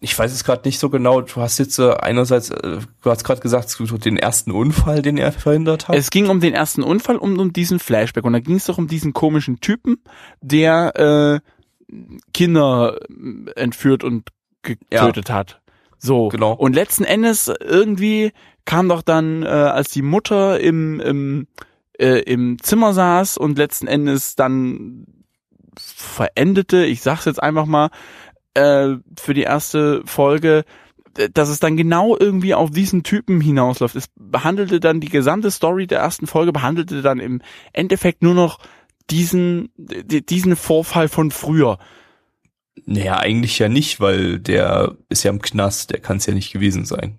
Ich 0.01 0.17
weiß 0.17 0.33
es 0.33 0.45
gerade 0.45 0.67
nicht 0.69 0.79
so 0.79 0.91
genau. 0.91 1.23
Du 1.23 1.37
hast 1.41 1.59
jetzt 1.59 1.79
äh, 1.79 1.91
einerseits, 1.93 2.51
äh, 2.51 2.79
du 3.03 3.11
hast 3.11 3.25
gerade 3.25 3.41
gesagt, 3.41 3.77
den 4.05 4.17
ersten 4.17 4.53
Unfall, 4.53 5.03
den 5.03 5.19
er 5.19 5.33
verhindert 5.33 5.89
hat. 5.89 5.97
Es 5.97 6.11
ging 6.11 6.29
um 6.29 6.41
den 6.41 6.55
ersten 6.55 6.85
Unfall 6.85 7.17
und 7.17 7.39
um 7.41 7.53
diesen 7.53 7.81
Flashback. 7.81 8.25
Und 8.25 8.33
da 8.33 8.39
ging 8.39 8.55
es 8.57 8.67
doch 8.67 8.79
um 8.79 8.87
diesen 8.87 9.13
komischen 9.13 9.61
Typen, 9.61 9.97
der 10.41 11.41
äh, 11.43 11.58
Kinder 12.33 12.99
äh, 13.09 13.51
entführt 13.61 14.05
und 14.05 14.29
getötet 14.63 15.31
hat. 15.31 15.61
So. 15.99 16.29
Genau. 16.29 16.53
Und 16.53 16.75
letzten 16.75 17.05
Endes 17.05 17.51
irgendwie 17.61 18.33
kam 18.65 18.89
doch 18.89 19.03
dann, 19.03 19.43
äh, 19.43 19.47
als 19.47 19.91
die 19.91 20.03
Mutter 20.03 20.61
im, 20.61 21.01
im, 21.01 21.47
äh, 21.99 22.21
im 22.21 22.63
Zimmer 22.63 22.93
saß 22.93 23.39
und 23.39 23.59
letzten 23.59 23.87
Endes 23.87 24.37
dann 24.37 25.07
verendete, 25.79 26.85
ich 26.85 27.03
sag's 27.03 27.25
jetzt 27.25 27.43
einfach 27.43 27.67
mal, 27.67 27.91
äh, 28.55 28.97
für 29.19 29.35
die 29.35 29.43
erste 29.43 30.03
Folge, 30.05 30.65
äh, 31.17 31.31
dass 31.33 31.49
es 31.49 31.61
dann 31.61 31.77
genau 31.77 32.17
irgendwie 32.19 32.55
auf 32.55 32.71
diesen 32.71 33.03
Typen 33.03 33.41
hinausläuft. 33.41 33.97
Es 33.97 34.09
behandelte 34.17 34.81
dann 34.81 35.01
die 35.01 35.09
gesamte 35.09 35.51
Story 35.51 35.87
der 35.87 36.01
ersten 36.01 36.27
Folge, 36.27 36.53
behandelte 36.53 37.03
dann 37.03 37.21
im 37.21 37.41
Endeffekt 37.73 38.23
nur 38.23 38.35
noch 38.35 38.59
diesen, 39.11 39.71
di- 39.77 40.25
diesen 40.25 40.57
Vorfall 40.57 41.09
von 41.09 41.31
früher. 41.31 41.79
naja, 42.87 43.17
eigentlich 43.19 43.59
ja 43.59 43.69
nicht, 43.69 44.01
weil 44.01 44.39
der 44.39 44.97
ist 45.09 45.23
ja 45.25 45.31
im 45.31 45.43
Knast, 45.43 45.91
der 45.91 46.01
kann 46.01 46.19
es 46.19 46.27
ja 46.27 46.35
nicht 46.35 46.53
gewesen 46.53 46.85
sein. 46.85 47.19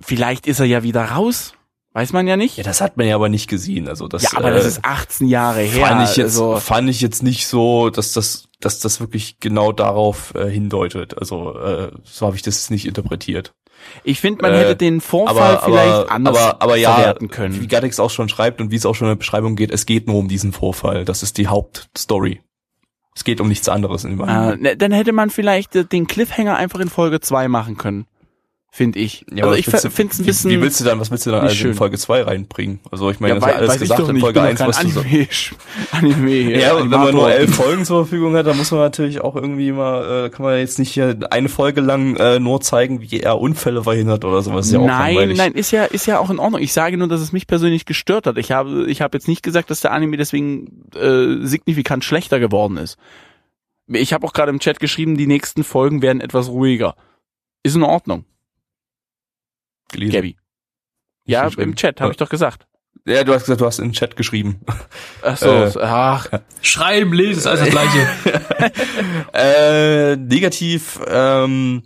Vielleicht 0.00 0.46
ist 0.46 0.60
er 0.60 0.66
ja 0.66 0.82
wieder 0.82 1.04
raus. 1.04 1.54
Weiß 1.94 2.14
man 2.14 2.26
ja 2.26 2.38
nicht. 2.38 2.56
Ja, 2.56 2.64
das 2.64 2.80
hat 2.80 2.96
man 2.96 3.06
ja 3.06 3.16
aber 3.16 3.28
nicht 3.28 3.48
gesehen. 3.50 3.86
Also 3.86 4.08
das, 4.08 4.22
ja, 4.22 4.30
aber 4.34 4.50
das 4.50 4.64
äh, 4.64 4.68
ist 4.68 4.84
18 4.84 5.26
Jahre 5.28 5.60
her. 5.60 5.86
fand 5.86 6.08
ich 6.08 6.16
jetzt, 6.16 6.26
also, 6.38 6.56
fand 6.56 6.88
ich 6.88 7.02
jetzt 7.02 7.22
nicht 7.22 7.46
so, 7.46 7.90
dass 7.90 8.12
das, 8.12 8.48
dass 8.60 8.78
das 8.78 9.00
wirklich 9.00 9.40
genau 9.40 9.72
darauf 9.72 10.34
äh, 10.34 10.48
hindeutet. 10.48 11.18
Also 11.18 11.54
äh, 11.58 11.90
so 12.04 12.26
habe 12.26 12.36
ich 12.36 12.42
das 12.42 12.70
nicht 12.70 12.86
interpretiert. 12.86 13.52
Ich 14.04 14.20
finde, 14.20 14.42
man 14.42 14.52
äh, 14.52 14.58
hätte 14.58 14.76
den 14.76 15.00
Vorfall 15.00 15.60
vielleicht 15.64 16.10
anders 16.10 16.36
aber, 16.38 16.62
aber 16.62 16.76
ja, 16.76 16.94
verwerten 16.94 17.28
wie 17.28 17.32
können. 17.32 17.68
Gaddix 17.68 18.00
auch 18.00 18.10
schon 18.10 18.28
schreibt 18.28 18.60
und 18.60 18.70
wie 18.70 18.76
es 18.76 18.86
auch 18.86 18.94
schon 18.94 19.06
in 19.08 19.12
der 19.12 19.18
Beschreibung 19.18 19.56
geht, 19.56 19.70
es 19.70 19.86
geht 19.86 20.06
nur 20.06 20.16
um 20.16 20.28
diesen 20.28 20.52
Vorfall. 20.52 21.04
Das 21.04 21.22
ist 21.22 21.38
die 21.38 21.46
Hauptstory. 21.48 22.40
Es 23.14 23.24
geht 23.24 23.40
um 23.40 23.48
nichts 23.48 23.68
anderes 23.68 24.04
in 24.04 24.10
dem 24.16 24.20
Äh, 24.20 24.24
Anime. 24.30 24.62
ne, 24.62 24.76
dann 24.76 24.92
hätte 24.92 25.12
man 25.12 25.28
vielleicht 25.30 25.76
äh, 25.76 25.84
den 25.84 26.06
Cliffhanger 26.06 26.56
einfach 26.56 26.80
in 26.80 26.88
Folge 26.88 27.20
2 27.20 27.48
machen 27.48 27.76
können. 27.76 28.06
Finde 28.74 29.00
ich. 29.00 29.26
Ja, 29.30 29.44
also 29.44 29.48
aber 29.48 29.58
ich 29.58 29.66
finde 29.66 29.76
es 29.86 30.18
ein 30.18 30.18
wie- 30.20 30.22
bisschen. 30.24 30.50
Wie 30.50 30.60
willst 30.62 30.80
du 30.80 30.84
dann, 30.84 30.98
was 30.98 31.10
willst 31.10 31.26
du 31.26 31.30
dann 31.30 31.50
schön. 31.50 31.72
in 31.72 31.76
Folge 31.76 31.98
2 31.98 32.22
reinbringen? 32.22 32.80
Also 32.90 33.10
ich 33.10 33.20
meine, 33.20 33.34
ja, 33.34 33.38
das 33.38 33.44
ist 33.50 33.52
ja 33.52 33.58
alles 33.58 33.80
gesagt 33.80 34.08
in 34.08 34.18
Folge 34.18 34.38
ich 34.40 34.42
bin 34.44 34.50
1, 34.50 34.60
doch 34.60 34.66
was 34.68 34.78
kein 34.78 34.94
du. 34.94 35.00
Anime, 35.00 35.28
Anime 35.92 36.58
Ja, 36.58 36.72
und 36.76 36.90
wenn 36.90 36.98
man 37.00 37.12
nur 37.14 37.30
elf 37.30 37.54
Folgen 37.54 37.84
zur 37.84 38.06
Verfügung 38.06 38.34
hat, 38.34 38.46
dann 38.46 38.56
muss 38.56 38.70
man 38.70 38.80
natürlich 38.80 39.20
auch 39.20 39.36
irgendwie 39.36 39.72
mal, 39.72 40.24
äh, 40.24 40.30
kann 40.30 40.46
man 40.46 40.56
jetzt 40.58 40.78
nicht 40.78 40.90
hier 40.90 41.18
eine 41.30 41.50
Folge 41.50 41.82
lang 41.82 42.16
äh, 42.16 42.40
nur 42.40 42.62
zeigen, 42.62 43.02
wie 43.02 43.20
er 43.20 43.38
Unfälle 43.38 43.82
verhindert 43.82 44.24
oder 44.24 44.40
sowas. 44.40 44.64
Ist 44.64 44.72
ja 44.72 44.78
auch 44.78 44.86
nein, 44.86 45.16
langweilig. 45.16 45.36
nein, 45.36 45.52
ist 45.52 45.70
ja 45.70 45.84
ist 45.84 46.06
ja 46.06 46.18
auch 46.18 46.30
in 46.30 46.38
Ordnung. 46.38 46.62
Ich 46.62 46.72
sage 46.72 46.96
nur, 46.96 47.08
dass 47.08 47.20
es 47.20 47.30
mich 47.30 47.46
persönlich 47.46 47.84
gestört 47.84 48.26
hat. 48.26 48.38
Ich 48.38 48.52
habe 48.52 48.86
ich 48.90 49.02
habe 49.02 49.14
jetzt 49.18 49.28
nicht 49.28 49.42
gesagt, 49.42 49.68
dass 49.68 49.80
der 49.82 49.92
Anime 49.92 50.16
deswegen 50.16 50.86
äh, 50.96 51.46
signifikant 51.46 52.04
schlechter 52.04 52.40
geworden 52.40 52.78
ist. 52.78 52.96
Ich 53.88 54.14
habe 54.14 54.26
auch 54.26 54.32
gerade 54.32 54.48
im 54.50 54.60
Chat 54.60 54.80
geschrieben, 54.80 55.18
die 55.18 55.26
nächsten 55.26 55.62
Folgen 55.62 56.00
werden 56.00 56.22
etwas 56.22 56.48
ruhiger. 56.48 56.94
Ist 57.62 57.76
in 57.76 57.82
Ordnung, 57.82 58.24
Gelesen. 59.92 60.12
Gabi. 60.12 60.36
Ja, 61.24 61.48
im 61.56 61.76
Chat 61.76 62.00
habe 62.00 62.12
ich 62.12 62.16
doch 62.16 62.28
gesagt. 62.28 62.66
Ja, 63.04 63.24
du 63.24 63.32
hast 63.32 63.44
gesagt, 63.44 63.60
du 63.60 63.66
hast 63.66 63.78
in 63.78 63.88
den 63.88 63.92
Chat 63.94 64.16
geschrieben. 64.16 64.60
Ach 65.22 65.36
so, 65.36 65.48
Äh, 65.48 65.72
ach, 65.80 66.28
Schreiben, 66.60 67.12
lesen 67.12 67.38
ist 67.38 67.46
alles 67.46 67.60
das 67.60 67.70
gleiche. 67.70 68.72
äh, 69.32 70.16
negativ, 70.16 71.00
ähm, 71.08 71.82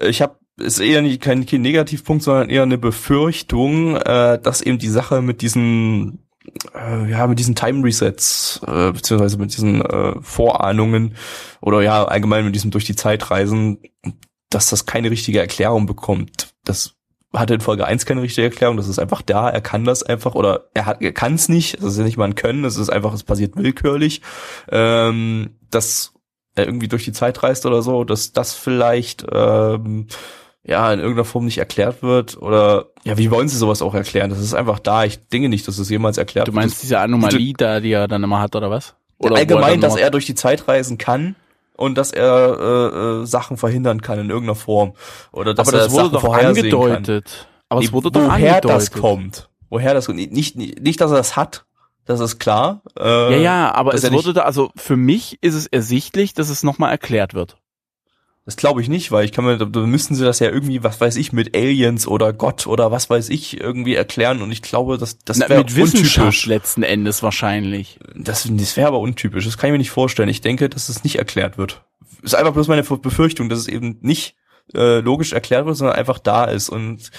ich 0.00 0.20
habe 0.22 0.38
ist 0.56 0.80
eher 0.80 1.02
nicht 1.02 1.22
kein, 1.22 1.46
kein 1.46 1.62
Negativpunkt, 1.62 2.24
sondern 2.24 2.50
eher 2.50 2.64
eine 2.64 2.78
Befürchtung, 2.78 3.96
äh, 3.96 4.40
dass 4.42 4.60
eben 4.60 4.78
die 4.78 4.88
Sache 4.88 5.22
mit 5.22 5.40
diesen 5.40 6.24
äh, 6.74 7.08
ja 7.10 7.26
mit 7.26 7.38
diesen 7.38 7.54
Time 7.54 7.84
Resets 7.84 8.60
äh, 8.66 8.92
beziehungsweise 8.92 9.38
mit 9.38 9.52
diesen 9.52 9.80
äh, 9.82 10.14
Vorahnungen 10.20 11.14
oder 11.60 11.82
ja 11.82 12.04
allgemein 12.04 12.44
mit 12.44 12.54
diesem 12.54 12.70
durch 12.70 12.84
die 12.84 12.96
Zeit 12.96 13.30
reisen, 13.30 13.78
dass 14.50 14.70
das 14.70 14.86
keine 14.86 15.10
richtige 15.10 15.40
Erklärung 15.40 15.86
bekommt. 15.86 16.54
Das 16.64 16.97
hatte 17.34 17.54
in 17.54 17.60
Folge 17.60 17.84
1 17.84 18.06
keine 18.06 18.22
richtige 18.22 18.46
Erklärung, 18.46 18.76
das 18.76 18.88
ist 18.88 18.98
einfach 18.98 19.22
da, 19.22 19.50
er 19.50 19.60
kann 19.60 19.84
das 19.84 20.02
einfach 20.02 20.34
oder 20.34 20.68
er 20.74 20.86
hat 20.86 21.02
er 21.02 21.12
kann 21.12 21.34
es 21.34 21.48
nicht, 21.48 21.76
das 21.76 21.92
ist 21.92 21.98
ja 21.98 22.04
nicht 22.04 22.16
mal 22.16 22.24
ein 22.24 22.34
Können, 22.34 22.64
es 22.64 22.76
ist 22.76 22.88
einfach, 22.88 23.12
es 23.12 23.22
passiert 23.22 23.56
willkürlich. 23.56 24.22
Ähm, 24.70 25.50
dass 25.70 26.14
er 26.54 26.66
irgendwie 26.66 26.88
durch 26.88 27.04
die 27.04 27.12
Zeit 27.12 27.42
reist 27.42 27.66
oder 27.66 27.82
so, 27.82 28.04
dass 28.04 28.32
das 28.32 28.54
vielleicht 28.54 29.26
ähm, 29.30 30.06
ja 30.64 30.92
in 30.92 31.00
irgendeiner 31.00 31.26
Form 31.26 31.44
nicht 31.44 31.58
erklärt 31.58 32.02
wird 32.02 32.40
oder 32.40 32.86
ja, 33.04 33.18
wie 33.18 33.30
wollen 33.30 33.48
sie 33.48 33.56
sowas 33.56 33.82
auch 33.82 33.94
erklären? 33.94 34.30
Das 34.30 34.40
ist 34.40 34.54
einfach 34.54 34.78
da. 34.78 35.04
Ich 35.04 35.28
denke 35.28 35.48
nicht, 35.48 35.68
dass 35.68 35.78
es 35.78 35.88
jemals 35.90 36.16
erklärt 36.16 36.48
du 36.48 36.52
wird. 36.52 36.62
meinst 36.62 36.82
diese 36.82 36.98
Anomalie 36.98 37.52
da, 37.56 37.80
die 37.80 37.92
er 37.92 38.08
dann 38.08 38.24
immer 38.24 38.40
hat 38.40 38.56
oder 38.56 38.70
was? 38.70 38.96
Oder 39.18 39.34
er 39.34 39.38
allgemein, 39.40 39.80
dass 39.80 39.96
er 39.96 40.10
durch 40.10 40.26
die 40.26 40.34
Zeit 40.34 40.66
reisen 40.68 40.96
kann 40.96 41.36
und 41.78 41.96
dass 41.96 42.10
er 42.10 42.58
äh, 42.58 43.22
äh, 43.22 43.26
Sachen 43.26 43.56
verhindern 43.56 44.02
kann 44.02 44.18
in 44.18 44.28
irgendeiner 44.28 44.56
Form 44.56 44.92
oder 45.32 45.54
dass 45.54 45.68
aber 45.68 45.78
er 45.78 45.84
das 45.84 45.92
wurde 45.92 46.02
Sachen 46.04 46.12
doch 46.12 46.20
vorhersehen 46.20 46.70
kann. 46.70 46.80
angedeutet. 46.80 47.48
Aber 47.70 47.80
es 47.82 47.92
wurde 47.92 48.10
doch 48.10 48.20
woher 48.22 48.56
angedeutet. 48.56 48.70
das 48.70 48.90
kommt, 48.90 49.48
woher 49.70 49.94
das 49.94 50.08
nicht, 50.08 50.32
nicht 50.32 50.56
nicht, 50.56 51.00
dass 51.00 51.10
er 51.10 51.16
das 51.18 51.36
hat, 51.36 51.64
das 52.04 52.20
ist 52.20 52.38
klar. 52.38 52.82
Äh, 52.98 53.32
Ja, 53.34 53.38
ja, 53.38 53.74
aber 53.74 53.94
es 53.94 54.02
er 54.04 54.12
wurde 54.12 54.32
da, 54.32 54.42
also 54.42 54.70
für 54.76 54.96
mich 54.96 55.38
ist 55.42 55.54
es 55.54 55.66
ersichtlich, 55.66 56.34
dass 56.34 56.48
es 56.48 56.62
nochmal 56.62 56.90
erklärt 56.90 57.34
wird. 57.34 57.56
Das 58.48 58.56
glaube 58.56 58.80
ich 58.80 58.88
nicht, 58.88 59.12
weil 59.12 59.26
ich 59.26 59.32
kann 59.32 59.44
mir, 59.44 59.58
da 59.58 59.80
müssten 59.80 60.14
sie 60.14 60.24
das 60.24 60.38
ja 60.38 60.48
irgendwie, 60.48 60.82
was 60.82 60.98
weiß 60.98 61.16
ich, 61.16 61.34
mit 61.34 61.54
Aliens 61.54 62.06
oder 62.06 62.32
Gott 62.32 62.66
oder 62.66 62.90
was 62.90 63.10
weiß 63.10 63.28
ich 63.28 63.60
irgendwie 63.60 63.94
erklären 63.94 64.40
und 64.40 64.50
ich 64.50 64.62
glaube, 64.62 64.96
dass 64.96 65.18
das 65.18 65.38
wäre 65.38 65.60
untypisch. 65.60 66.46
letzten 66.46 66.82
Endes 66.82 67.22
wahrscheinlich. 67.22 68.00
Das, 68.14 68.48
das 68.50 68.76
wäre 68.78 68.88
aber 68.88 69.00
untypisch. 69.00 69.44
Das 69.44 69.58
kann 69.58 69.68
ich 69.68 69.72
mir 69.72 69.78
nicht 69.78 69.90
vorstellen. 69.90 70.30
Ich 70.30 70.40
denke, 70.40 70.70
dass 70.70 70.88
es 70.88 71.04
nicht 71.04 71.16
erklärt 71.16 71.58
wird. 71.58 71.84
Ist 72.22 72.34
einfach 72.34 72.54
bloß 72.54 72.68
meine 72.68 72.84
Befürchtung, 72.84 73.50
dass 73.50 73.58
es 73.58 73.68
eben 73.68 73.98
nicht 74.00 74.34
äh, 74.72 75.00
logisch 75.00 75.34
erklärt 75.34 75.66
wird, 75.66 75.76
sondern 75.76 75.96
einfach 75.96 76.18
da 76.18 76.44
ist. 76.44 76.70
Und 76.70 77.10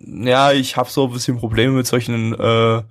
ja, 0.00 0.50
ich 0.50 0.76
habe 0.76 0.90
so 0.90 1.06
ein 1.06 1.12
bisschen 1.12 1.38
Probleme 1.38 1.74
mit 1.74 1.86
solchen 1.86 2.34
äh, 2.34 2.82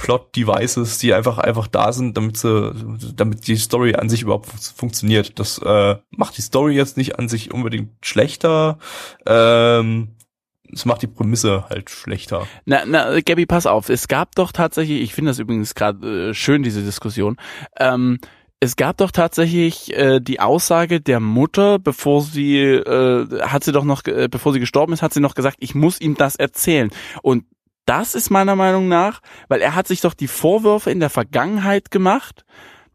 Plot-Devices, 0.00 0.96
die 0.96 1.12
einfach 1.12 1.36
einfach 1.36 1.66
da 1.66 1.92
sind, 1.92 2.16
damit 2.16 2.38
sie, 2.38 2.72
damit 3.14 3.46
die 3.46 3.56
Story 3.56 3.94
an 3.94 4.08
sich 4.08 4.22
überhaupt 4.22 4.46
fun- 4.46 4.58
funktioniert. 4.74 5.38
Das 5.38 5.58
äh, 5.58 5.96
macht 6.10 6.38
die 6.38 6.42
Story 6.42 6.74
jetzt 6.74 6.96
nicht 6.96 7.18
an 7.18 7.28
sich 7.28 7.52
unbedingt 7.52 7.90
schlechter. 8.02 8.78
Ähm, 9.26 10.16
es 10.72 10.86
macht 10.86 11.02
die 11.02 11.06
Prämisse 11.06 11.66
halt 11.68 11.90
schlechter. 11.90 12.46
Na, 12.64 12.84
na, 12.86 13.20
Gabby, 13.20 13.44
pass 13.44 13.66
auf. 13.66 13.90
Es 13.90 14.08
gab 14.08 14.34
doch 14.36 14.52
tatsächlich, 14.52 15.02
ich 15.02 15.12
finde 15.12 15.32
das 15.32 15.38
übrigens 15.38 15.74
gerade 15.74 16.30
äh, 16.30 16.34
schön, 16.34 16.62
diese 16.62 16.82
Diskussion. 16.82 17.36
Ähm, 17.76 18.20
es 18.58 18.76
gab 18.76 18.96
doch 18.96 19.10
tatsächlich 19.10 19.94
äh, 19.94 20.18
die 20.20 20.40
Aussage 20.40 21.02
der 21.02 21.20
Mutter, 21.20 21.78
bevor 21.78 22.22
sie, 22.22 22.58
äh, 22.58 23.42
hat 23.42 23.64
sie 23.64 23.72
doch 23.72 23.84
noch, 23.84 24.02
äh, 24.06 24.28
bevor 24.30 24.54
sie 24.54 24.60
gestorben 24.60 24.94
ist, 24.94 25.02
hat 25.02 25.12
sie 25.12 25.20
noch 25.20 25.34
gesagt, 25.34 25.58
ich 25.60 25.74
muss 25.74 26.00
ihm 26.00 26.14
das 26.14 26.36
erzählen. 26.36 26.90
Und 27.22 27.44
das 27.86 28.14
ist 28.14 28.30
meiner 28.30 28.56
Meinung 28.56 28.88
nach, 28.88 29.20
weil 29.48 29.60
er 29.60 29.74
hat 29.74 29.88
sich 29.88 30.00
doch 30.00 30.14
die 30.14 30.28
Vorwürfe 30.28 30.90
in 30.90 31.00
der 31.00 31.10
Vergangenheit 31.10 31.90
gemacht, 31.90 32.44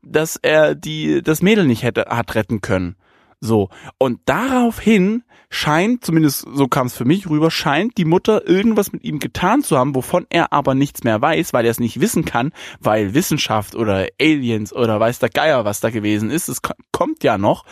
dass 0.02 0.36
er 0.36 0.76
die, 0.76 1.21
das 1.21 1.41
Mädel 1.41 1.65
nicht 1.65 1.84
hätte, 1.84 2.06
hat 2.10 2.36
retten 2.36 2.62
können. 2.62 2.95
So. 3.41 3.69
Und 3.98 4.21
daraufhin 4.26 5.24
scheint, 5.50 6.04
zumindest 6.06 6.45
so 6.52 6.67
kam 6.67 6.88
es 6.88 6.95
für 6.95 7.06
mich 7.06 7.30
rüber, 7.30 7.52
scheint 7.52 7.98
die 7.98 8.06
Mutter 8.06 8.48
irgendwas 8.48 8.91
mit 8.91 9.04
ihm 9.04 9.19
getan 9.19 9.62
zu 9.62 9.78
haben, 9.78 9.93
wovon 9.95 10.26
er 10.30 10.52
aber 10.54 10.74
nichts 10.74 11.04
mehr 11.04 11.21
weiß, 11.21 11.54
weil 11.54 11.65
er 11.65 11.71
es 11.71 11.80
nicht 11.80 12.00
wissen 12.00 12.26
kann, 12.26 12.52
weil 12.80 13.13
Wissenschaft 13.13 13.76
oder 13.76 14.08
Aliens 14.19 14.74
oder 14.74 15.00
weiß 15.00 15.19
der 15.19 15.30
Geier, 15.30 15.65
was 15.65 15.80
da 15.80 15.89
gewesen 15.89 16.30
ist, 16.30 16.48
es 16.48 16.62
ko- 16.62 16.74
kommt 16.91 17.24
ja 17.24 17.38
noch, 17.38 17.65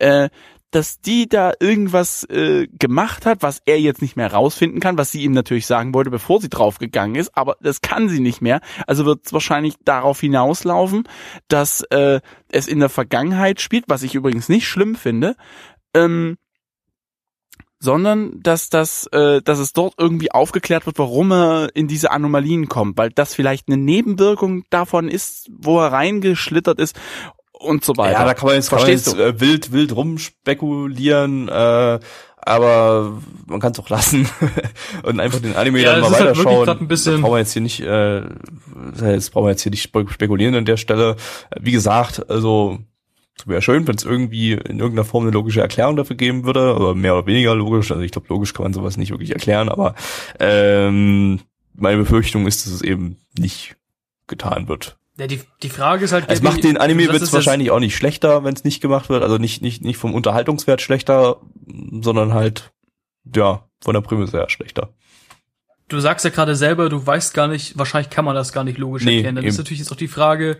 äh, 0.00 0.28
dass 0.70 1.00
die 1.00 1.28
da 1.28 1.52
irgendwas 1.58 2.24
äh, 2.24 2.68
gemacht 2.68 3.26
hat, 3.26 3.42
was 3.42 3.60
er 3.66 3.80
jetzt 3.80 4.02
nicht 4.02 4.16
mehr 4.16 4.32
rausfinden 4.32 4.80
kann, 4.80 4.98
was 4.98 5.10
sie 5.10 5.22
ihm 5.22 5.32
natürlich 5.32 5.66
sagen 5.66 5.94
wollte, 5.94 6.10
bevor 6.10 6.40
sie 6.40 6.48
draufgegangen 6.48 7.16
ist, 7.16 7.36
aber 7.36 7.56
das 7.60 7.80
kann 7.80 8.08
sie 8.08 8.20
nicht 8.20 8.40
mehr. 8.40 8.60
Also 8.86 9.04
wird 9.04 9.26
es 9.26 9.32
wahrscheinlich 9.32 9.74
darauf 9.84 10.20
hinauslaufen, 10.20 11.08
dass 11.48 11.82
äh, 11.90 12.20
es 12.52 12.68
in 12.68 12.78
der 12.78 12.88
Vergangenheit 12.88 13.60
spielt, 13.60 13.84
was 13.88 14.02
ich 14.02 14.14
übrigens 14.14 14.48
nicht 14.48 14.68
schlimm 14.68 14.94
finde, 14.94 15.36
ähm, 15.94 16.36
sondern 17.80 18.40
dass 18.42 18.68
das, 18.68 19.06
äh, 19.06 19.40
dass 19.42 19.58
es 19.58 19.72
dort 19.72 19.94
irgendwie 19.98 20.30
aufgeklärt 20.30 20.86
wird, 20.86 20.98
warum 20.98 21.32
er 21.32 21.70
in 21.74 21.88
diese 21.88 22.10
Anomalien 22.10 22.68
kommt, 22.68 22.98
weil 22.98 23.10
das 23.10 23.34
vielleicht 23.34 23.68
eine 23.68 23.78
Nebenwirkung 23.78 24.64
davon 24.70 25.08
ist, 25.08 25.48
wo 25.50 25.80
er 25.80 25.90
reingeschlittert 25.90 26.78
ist 26.78 26.94
und 27.60 27.84
so 27.84 27.96
weiter. 27.96 28.18
Ja, 28.20 28.24
da 28.24 28.34
kann 28.34 28.46
man 28.46 28.56
jetzt, 28.56 28.70
kann 28.70 28.78
man 28.78 28.86
Verstehst 28.86 29.06
jetzt 29.06 29.18
du? 29.18 29.22
äh, 29.22 29.40
wild, 29.40 29.72
wild 29.72 29.94
rumspekulieren, 29.94 31.48
äh, 31.48 31.98
aber 32.42 33.20
man 33.46 33.60
kann 33.60 33.72
es 33.72 33.78
auch 33.78 33.88
lassen 33.90 34.28
und 35.02 35.20
einfach 35.20 35.40
den 35.40 35.54
Anime 35.56 35.80
Ja, 35.82 35.94
dann 35.94 36.04
es 36.04 36.10
mal 36.10 36.16
ist 36.16 36.20
halt 36.20 36.30
weiterschauen. 36.38 36.64
grad 36.64 36.80
ein 36.80 36.88
bisschen- 36.88 37.14
Da 37.16 37.20
brauchen 37.20 37.34
wir 37.34 37.38
jetzt 37.40 37.52
hier 37.52 37.62
nicht, 37.62 37.80
äh, 37.80 38.20
jetzt 39.12 39.30
brauchen 39.32 39.44
wir 39.46 39.50
jetzt 39.50 39.62
hier 39.62 39.70
nicht 39.70 39.82
spe- 39.82 40.06
spekulieren 40.08 40.54
an 40.54 40.64
der 40.64 40.76
Stelle. 40.78 41.16
Wie 41.60 41.72
gesagt, 41.72 42.28
also 42.30 42.78
wäre 43.46 43.62
schön, 43.62 43.86
wenn 43.86 43.94
es 43.96 44.04
irgendwie 44.04 44.52
in 44.52 44.78
irgendeiner 44.78 45.04
Form 45.04 45.24
eine 45.24 45.32
logische 45.32 45.60
Erklärung 45.60 45.96
dafür 45.96 46.16
geben 46.16 46.44
würde, 46.44 46.74
oder 46.76 46.94
mehr 46.94 47.14
oder 47.16 47.26
weniger 47.26 47.54
logisch. 47.54 47.90
Also 47.90 48.02
ich 48.02 48.10
glaube, 48.12 48.26
logisch 48.28 48.52
kann 48.54 48.64
man 48.64 48.72
sowas 48.74 48.96
nicht 48.96 49.10
wirklich 49.10 49.32
erklären, 49.32 49.68
aber 49.68 49.94
ähm, 50.38 51.40
meine 51.74 51.98
Befürchtung 51.98 52.46
ist, 52.46 52.64
dass 52.66 52.72
es 52.72 52.82
eben 52.82 53.16
nicht 53.38 53.76
getan 54.26 54.68
wird. 54.68 54.96
Ja, 55.20 55.26
die, 55.26 55.40
die 55.62 55.68
Frage 55.68 56.04
ist 56.04 56.12
halt, 56.12 56.24
Es 56.28 56.40
Gabby, 56.42 56.54
macht 56.56 56.64
den 56.64 56.76
Anime 56.78 57.02
das 57.04 57.12
wird's 57.12 57.22
ist 57.24 57.28
jetzt- 57.28 57.34
wahrscheinlich 57.46 57.70
auch 57.70 57.78
nicht 57.78 57.94
schlechter, 57.94 58.42
wenn 58.42 58.54
es 58.54 58.64
nicht 58.64 58.80
gemacht 58.80 59.08
wird. 59.10 59.22
Also 59.22 59.36
nicht, 59.38 59.60
nicht, 59.62 59.82
nicht 59.84 59.98
vom 59.98 60.14
Unterhaltungswert 60.14 60.80
schlechter, 60.80 61.36
sondern 62.00 62.32
halt, 62.34 62.72
ja, 63.36 63.68
von 63.82 63.94
der 63.94 64.00
Prämisse 64.00 64.38
her 64.38 64.48
schlechter. 64.48 64.88
du 65.88 65.98
sagst 66.00 66.24
ja 66.24 66.30
gerade 66.30 66.56
selber, 66.56 66.88
du 66.88 67.04
weißt 67.06 67.34
gar 67.34 67.48
nicht, 67.48 67.76
wahrscheinlich 67.76 68.10
kann 68.10 68.24
man 68.24 68.34
das 68.34 68.52
gar 68.52 68.64
nicht 68.64 68.78
logisch 68.78 69.04
Nee, 69.04 69.16
erklären. 69.16 69.34
Dann 69.36 69.44
ist 69.44 69.54
eben. 69.56 69.62
natürlich 69.62 69.80
jetzt 69.80 69.92
auch 69.92 69.96
die 69.96 70.08
Frage, 70.08 70.58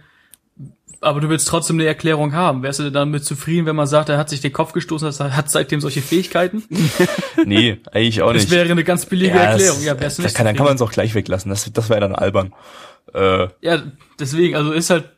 aber 1.02 1.20
du 1.20 1.28
willst 1.30 1.48
trotzdem 1.48 1.76
eine 1.76 1.86
Erklärung 1.86 2.34
haben. 2.34 2.62
Wärst 2.62 2.78
du 2.78 2.82
denn 2.84 2.92
damit 2.92 3.24
zufrieden, 3.24 3.64
wenn 3.66 3.76
man 3.76 3.86
sagt, 3.86 4.10
er 4.10 4.18
hat 4.18 4.28
sich 4.28 4.40
den 4.42 4.52
Kopf 4.52 4.72
gestoßen, 4.72 5.08
er 5.18 5.34
hat 5.36 5.50
seitdem 5.50 5.80
solche 5.80 6.02
Fähigkeiten? 6.02 6.62
Nee, 7.46 7.78
eigentlich 7.92 8.20
auch 8.20 8.32
Das 8.34 8.42
nicht. 8.42 8.50
wäre 8.50 8.70
eine 8.70 8.84
ganz 8.84 9.06
billige 9.06 9.34
Ja, 9.34 9.44
Erklärung. 9.44 9.76
das- 9.78 9.84
Ja, 9.86 9.98
wärst 9.98 10.18
du 10.18 10.22
nicht 10.22 10.34
kann, 10.34 10.44
dann 10.44 10.56
kann 10.56 10.66
man 10.66 10.74
es 10.74 10.82
auch 10.82 10.92
gleich 10.92 11.14
weglassen. 11.14 11.48
Das, 11.48 11.72
das 11.72 11.88
wäre 11.88 12.00
dann 12.00 12.14
albern. 12.14 12.52
Äh, 13.14 13.48
Ja, 13.62 13.82
deswegen, 14.18 14.56
also 14.56 14.72
ist 14.72 14.90
halt 14.90 15.08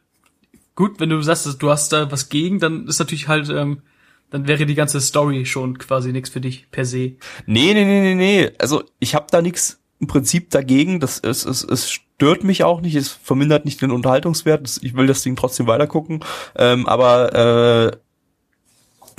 gut, 0.76 1.00
wenn 1.00 1.08
du 1.08 1.20
sagst, 1.22 1.60
du 1.60 1.70
hast 1.70 1.92
da 1.92 2.12
was 2.12 2.28
gegen, 2.28 2.60
dann 2.60 2.86
ist 2.86 3.00
natürlich 3.00 3.26
halt, 3.26 3.48
ähm, 3.48 3.82
dann 4.30 4.46
wäre 4.46 4.66
die 4.66 4.76
ganze 4.76 5.00
Story 5.00 5.44
schon 5.46 5.78
quasi 5.78 6.12
nichts 6.12 6.30
für 6.30 6.40
dich 6.40 6.70
per 6.70 6.84
se. 6.84 7.16
nee, 7.46 7.74
nee, 7.74 7.84
nee, 7.84 8.00
nee, 8.02 8.14
nee. 8.14 8.50
Also 8.58 8.84
ich 9.00 9.14
habe 9.16 9.26
da 9.30 9.42
nichts 9.42 9.80
im 9.98 10.06
Prinzip 10.06 10.50
dagegen. 10.50 11.00
Das 11.00 11.18
es, 11.18 11.44
es, 11.44 11.64
es 11.64 11.98
stört 12.22 12.44
mich 12.44 12.62
auch 12.62 12.80
nicht. 12.80 12.94
Es 12.94 13.08
vermindert 13.08 13.64
nicht 13.64 13.82
den 13.82 13.90
Unterhaltungswert. 13.90 14.78
Ich 14.82 14.94
will 14.94 15.08
das 15.08 15.22
Ding 15.22 15.34
trotzdem 15.34 15.66
weitergucken. 15.66 16.20
Ähm, 16.54 16.86
aber 16.86 17.90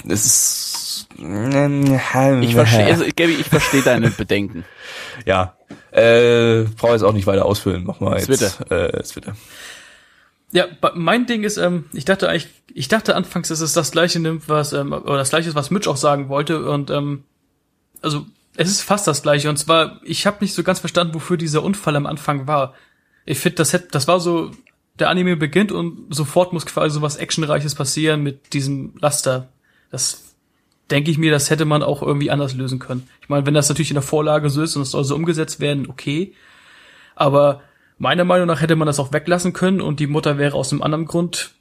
äh, 0.05 0.07
es 0.09 0.25
ist 0.25 1.07
Ich 2.39 2.55
verstehe, 2.55 2.85
also, 2.85 3.03
Gabby, 3.13 3.33
ich 3.33 3.49
verstehe 3.49 3.81
deine 3.81 4.09
Bedenken. 4.17 4.63
Ja. 5.25 5.57
Äh, 5.91 6.63
brauche 6.77 6.93
jetzt 6.93 7.03
auch 7.03 7.11
nicht 7.11 7.27
weiter 7.27 7.43
ausfüllen. 7.43 7.83
Mach 7.85 7.99
mal 7.99 8.17
jetzt. 8.17 8.27
Twitter. 8.27 8.71
Äh, 8.71 8.95
jetzt 8.95 9.15
bitte. 9.15 9.33
Ja, 10.53 10.67
mein 10.93 11.25
Ding 11.25 11.43
ist, 11.43 11.57
ähm, 11.57 11.85
ich 11.91 12.05
dachte 12.05 12.29
eigentlich, 12.29 12.47
ich 12.73 12.87
dachte 12.87 13.17
anfangs, 13.17 13.49
dass 13.49 13.59
es 13.59 13.73
das 13.73 13.91
gleiche 13.91 14.21
nimmt, 14.21 14.47
was, 14.47 14.71
ähm, 14.71 14.93
oder 14.93 15.17
das 15.17 15.29
gleiche 15.31 15.49
ist, 15.49 15.55
was 15.55 15.71
Mitch 15.71 15.89
auch 15.89 15.97
sagen 15.97 16.29
wollte. 16.29 16.69
Und 16.69 16.89
ähm, 16.89 17.25
also 18.01 18.25
es 18.55 18.69
ist 18.69 18.81
fast 18.81 19.07
das 19.07 19.23
gleiche. 19.23 19.49
Und 19.49 19.57
zwar, 19.57 19.99
ich 20.03 20.25
habe 20.25 20.37
nicht 20.39 20.53
so 20.53 20.63
ganz 20.63 20.79
verstanden, 20.79 21.13
wofür 21.13 21.35
dieser 21.35 21.63
Unfall 21.63 21.97
am 21.97 22.05
Anfang 22.05 22.47
war. 22.47 22.73
Ich 23.25 23.39
finde, 23.39 23.55
das 23.57 23.73
hätte, 23.73 23.87
das 23.91 24.07
war 24.07 24.19
so, 24.19 24.51
der 24.99 25.09
Anime 25.09 25.35
beginnt 25.35 25.71
und 25.71 26.13
sofort 26.13 26.53
muss 26.53 26.65
quasi 26.65 26.95
so 26.95 27.01
was 27.01 27.15
Actionreiches 27.15 27.75
passieren 27.75 28.21
mit 28.21 28.53
diesem 28.53 28.93
Laster. 28.99 29.49
Das 29.89 30.35
denke 30.91 31.09
ich 31.09 31.17
mir, 31.17 31.31
das 31.31 31.49
hätte 31.49 31.65
man 31.65 31.81
auch 31.81 32.01
irgendwie 32.01 32.29
anders 32.29 32.53
lösen 32.53 32.79
können. 32.79 33.07
Ich 33.21 33.29
meine, 33.29 33.45
wenn 33.45 33.53
das 33.53 33.69
natürlich 33.69 33.91
in 33.91 33.95
der 33.95 34.03
Vorlage 34.03 34.49
so 34.49 34.61
ist 34.61 34.75
und 34.75 34.83
es 34.83 34.91
soll 34.91 35.03
so 35.03 35.15
umgesetzt 35.15 35.59
werden, 35.59 35.89
okay. 35.89 36.33
Aber 37.15 37.61
meiner 37.97 38.25
Meinung 38.25 38.47
nach 38.47 38.61
hätte 38.61 38.75
man 38.75 38.85
das 38.85 38.99
auch 38.99 39.13
weglassen 39.13 39.53
können 39.53 39.81
und 39.81 39.99
die 39.99 40.07
Mutter 40.07 40.37
wäre 40.37 40.55
aus 40.55 40.71
einem 40.71 40.81
anderen 40.81 41.05
Grund 41.05 41.55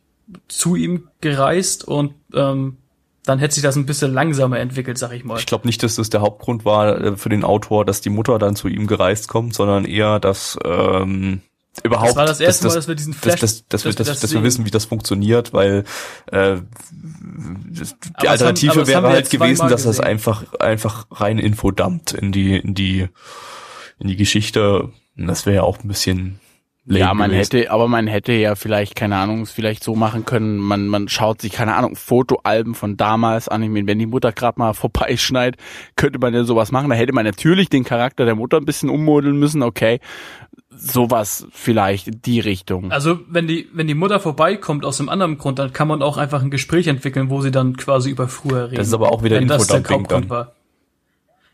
zu 0.49 0.77
ihm 0.77 1.09
gereist 1.21 1.85
und 1.87 2.15
ähm, 2.35 2.77
dann 3.25 3.39
hätte 3.39 3.55
sich 3.55 3.63
das 3.63 3.77
ein 3.77 3.87
bisschen 3.87 4.13
langsamer 4.13 4.59
entwickelt, 4.59 4.99
sag 4.99 5.13
ich 5.13 5.25
mal. 5.25 5.39
Ich 5.39 5.47
glaube 5.47 5.67
nicht, 5.67 5.83
dass 5.83 5.97
das 5.97 6.11
der 6.11 6.21
Hauptgrund 6.21 6.65
war 6.65 7.01
äh, 7.01 7.17
für 7.17 7.29
den 7.29 7.45
Autor, 7.45 7.85
dass 7.85 8.01
die 8.01 8.11
Mutter 8.11 8.39
dann 8.39 8.57
zu 8.57 8.69
ihm 8.69 8.87
gereist 8.87 9.29
kommt, 9.29 9.55
sondern 9.55 9.85
eher, 9.85 10.19
dass 10.19 10.59
ähm, 10.65 11.41
überhaupt 11.83 12.11
Das 12.11 12.17
war 12.17 12.27
das 12.27 12.41
erste 12.41 12.67
Mal, 12.69 12.75
dass 12.75 12.89
wir 12.89 12.95
diesen 12.95 13.15
Flash- 13.15 13.41
dass, 13.41 13.67
dass, 13.69 13.83
dass, 13.83 13.85
wir, 13.85 13.91
dass 13.93 13.99
wir 13.99 14.05
dass, 14.05 14.07
das 14.09 14.21
dass 14.21 14.35
wir 14.35 14.43
wissen, 14.43 14.65
wie 14.67 14.71
das 14.71 14.85
funktioniert, 14.85 15.53
weil 15.53 15.85
äh, 16.31 16.57
das, 17.71 17.97
die 17.99 18.13
das 18.21 18.31
Alternative 18.31 18.81
das 18.81 18.95
haben 18.95 19.05
wäre 19.05 19.13
halt 19.13 19.31
gewesen, 19.31 19.69
dass 19.69 19.85
das 19.85 20.01
einfach 20.01 20.45
einfach 20.61 21.07
rein 21.11 21.39
Info 21.39 21.71
dumpt 21.71 22.13
in 22.13 22.33
die 22.33 22.57
in 22.57 22.75
die 22.75 23.09
in 23.99 24.09
die 24.09 24.17
Geschichte. 24.17 24.91
Und 25.17 25.27
Das 25.27 25.47
wäre 25.47 25.57
ja 25.57 25.63
auch 25.63 25.79
ein 25.83 25.89
bisschen 25.89 26.41
lame 26.85 26.99
Ja, 27.01 27.15
man 27.15 27.31
gewesen. 27.31 27.57
hätte, 27.59 27.71
aber 27.71 27.87
man 27.87 28.07
hätte 28.09 28.33
ja 28.33 28.55
vielleicht, 28.57 28.97
keine 28.97 29.17
Ahnung, 29.17 29.43
es 29.43 29.53
vielleicht 29.53 29.85
so 29.85 29.95
machen 29.95 30.25
können, 30.25 30.57
man, 30.59 30.89
man 30.89 31.09
schaut 31.09 31.41
sich, 31.41 31.53
keine 31.53 31.77
Ahnung, 31.77 31.95
Fotoalben 31.95 32.75
von 32.75 32.97
damals 32.97 33.49
an. 33.49 33.63
Ich 33.63 33.69
meine, 33.71 33.87
wenn 33.87 33.99
die 34.01 34.07
Mutter 34.07 34.33
gerade 34.33 34.59
mal 34.59 34.73
vorbeischneit, 34.75 35.57
könnte 35.97 36.19
man 36.19 36.35
ja 36.35 36.43
sowas 36.45 36.73
machen. 36.73 36.91
Da 36.91 36.97
hätte 36.97 37.13
man 37.13 37.25
natürlich 37.25 37.69
den 37.69 37.85
Charakter 37.85 38.25
der 38.25 38.35
Mutter 38.35 38.57
ein 38.57 38.65
bisschen 38.65 38.91
ummodeln 38.91 39.39
müssen, 39.39 39.63
okay. 39.63 40.01
Sowas 40.77 41.47
vielleicht 41.53 42.09
in 42.09 42.23
die 42.23 42.41
Richtung. 42.41 42.91
Also 42.93 43.21
wenn 43.29 43.47
die 43.47 43.69
wenn 43.73 43.87
die 43.87 43.95
Mutter 43.95 44.19
vorbeikommt 44.21 44.85
aus 44.85 44.99
einem 45.01 45.09
anderen 45.09 45.39
Grund, 45.39 45.59
dann 45.59 45.73
kann 45.73 45.89
man 45.89 46.03
auch 46.03 46.17
einfach 46.17 46.43
ein 46.43 46.51
Gespräch 46.51 46.87
entwickeln, 46.87 47.31
wo 47.31 47.41
sie 47.41 47.51
dann 47.51 47.77
quasi 47.77 48.11
über 48.11 48.29
früher 48.29 48.67
reden. 48.67 48.77
Das 48.77 48.89
ist 48.89 48.95
aber 48.95 49.13
auch 49.13 49.23
wieder 49.23 49.37
wenn 49.37 49.45
Infodumping 49.49 50.07
dann. 50.09 50.31
war. 50.31 50.53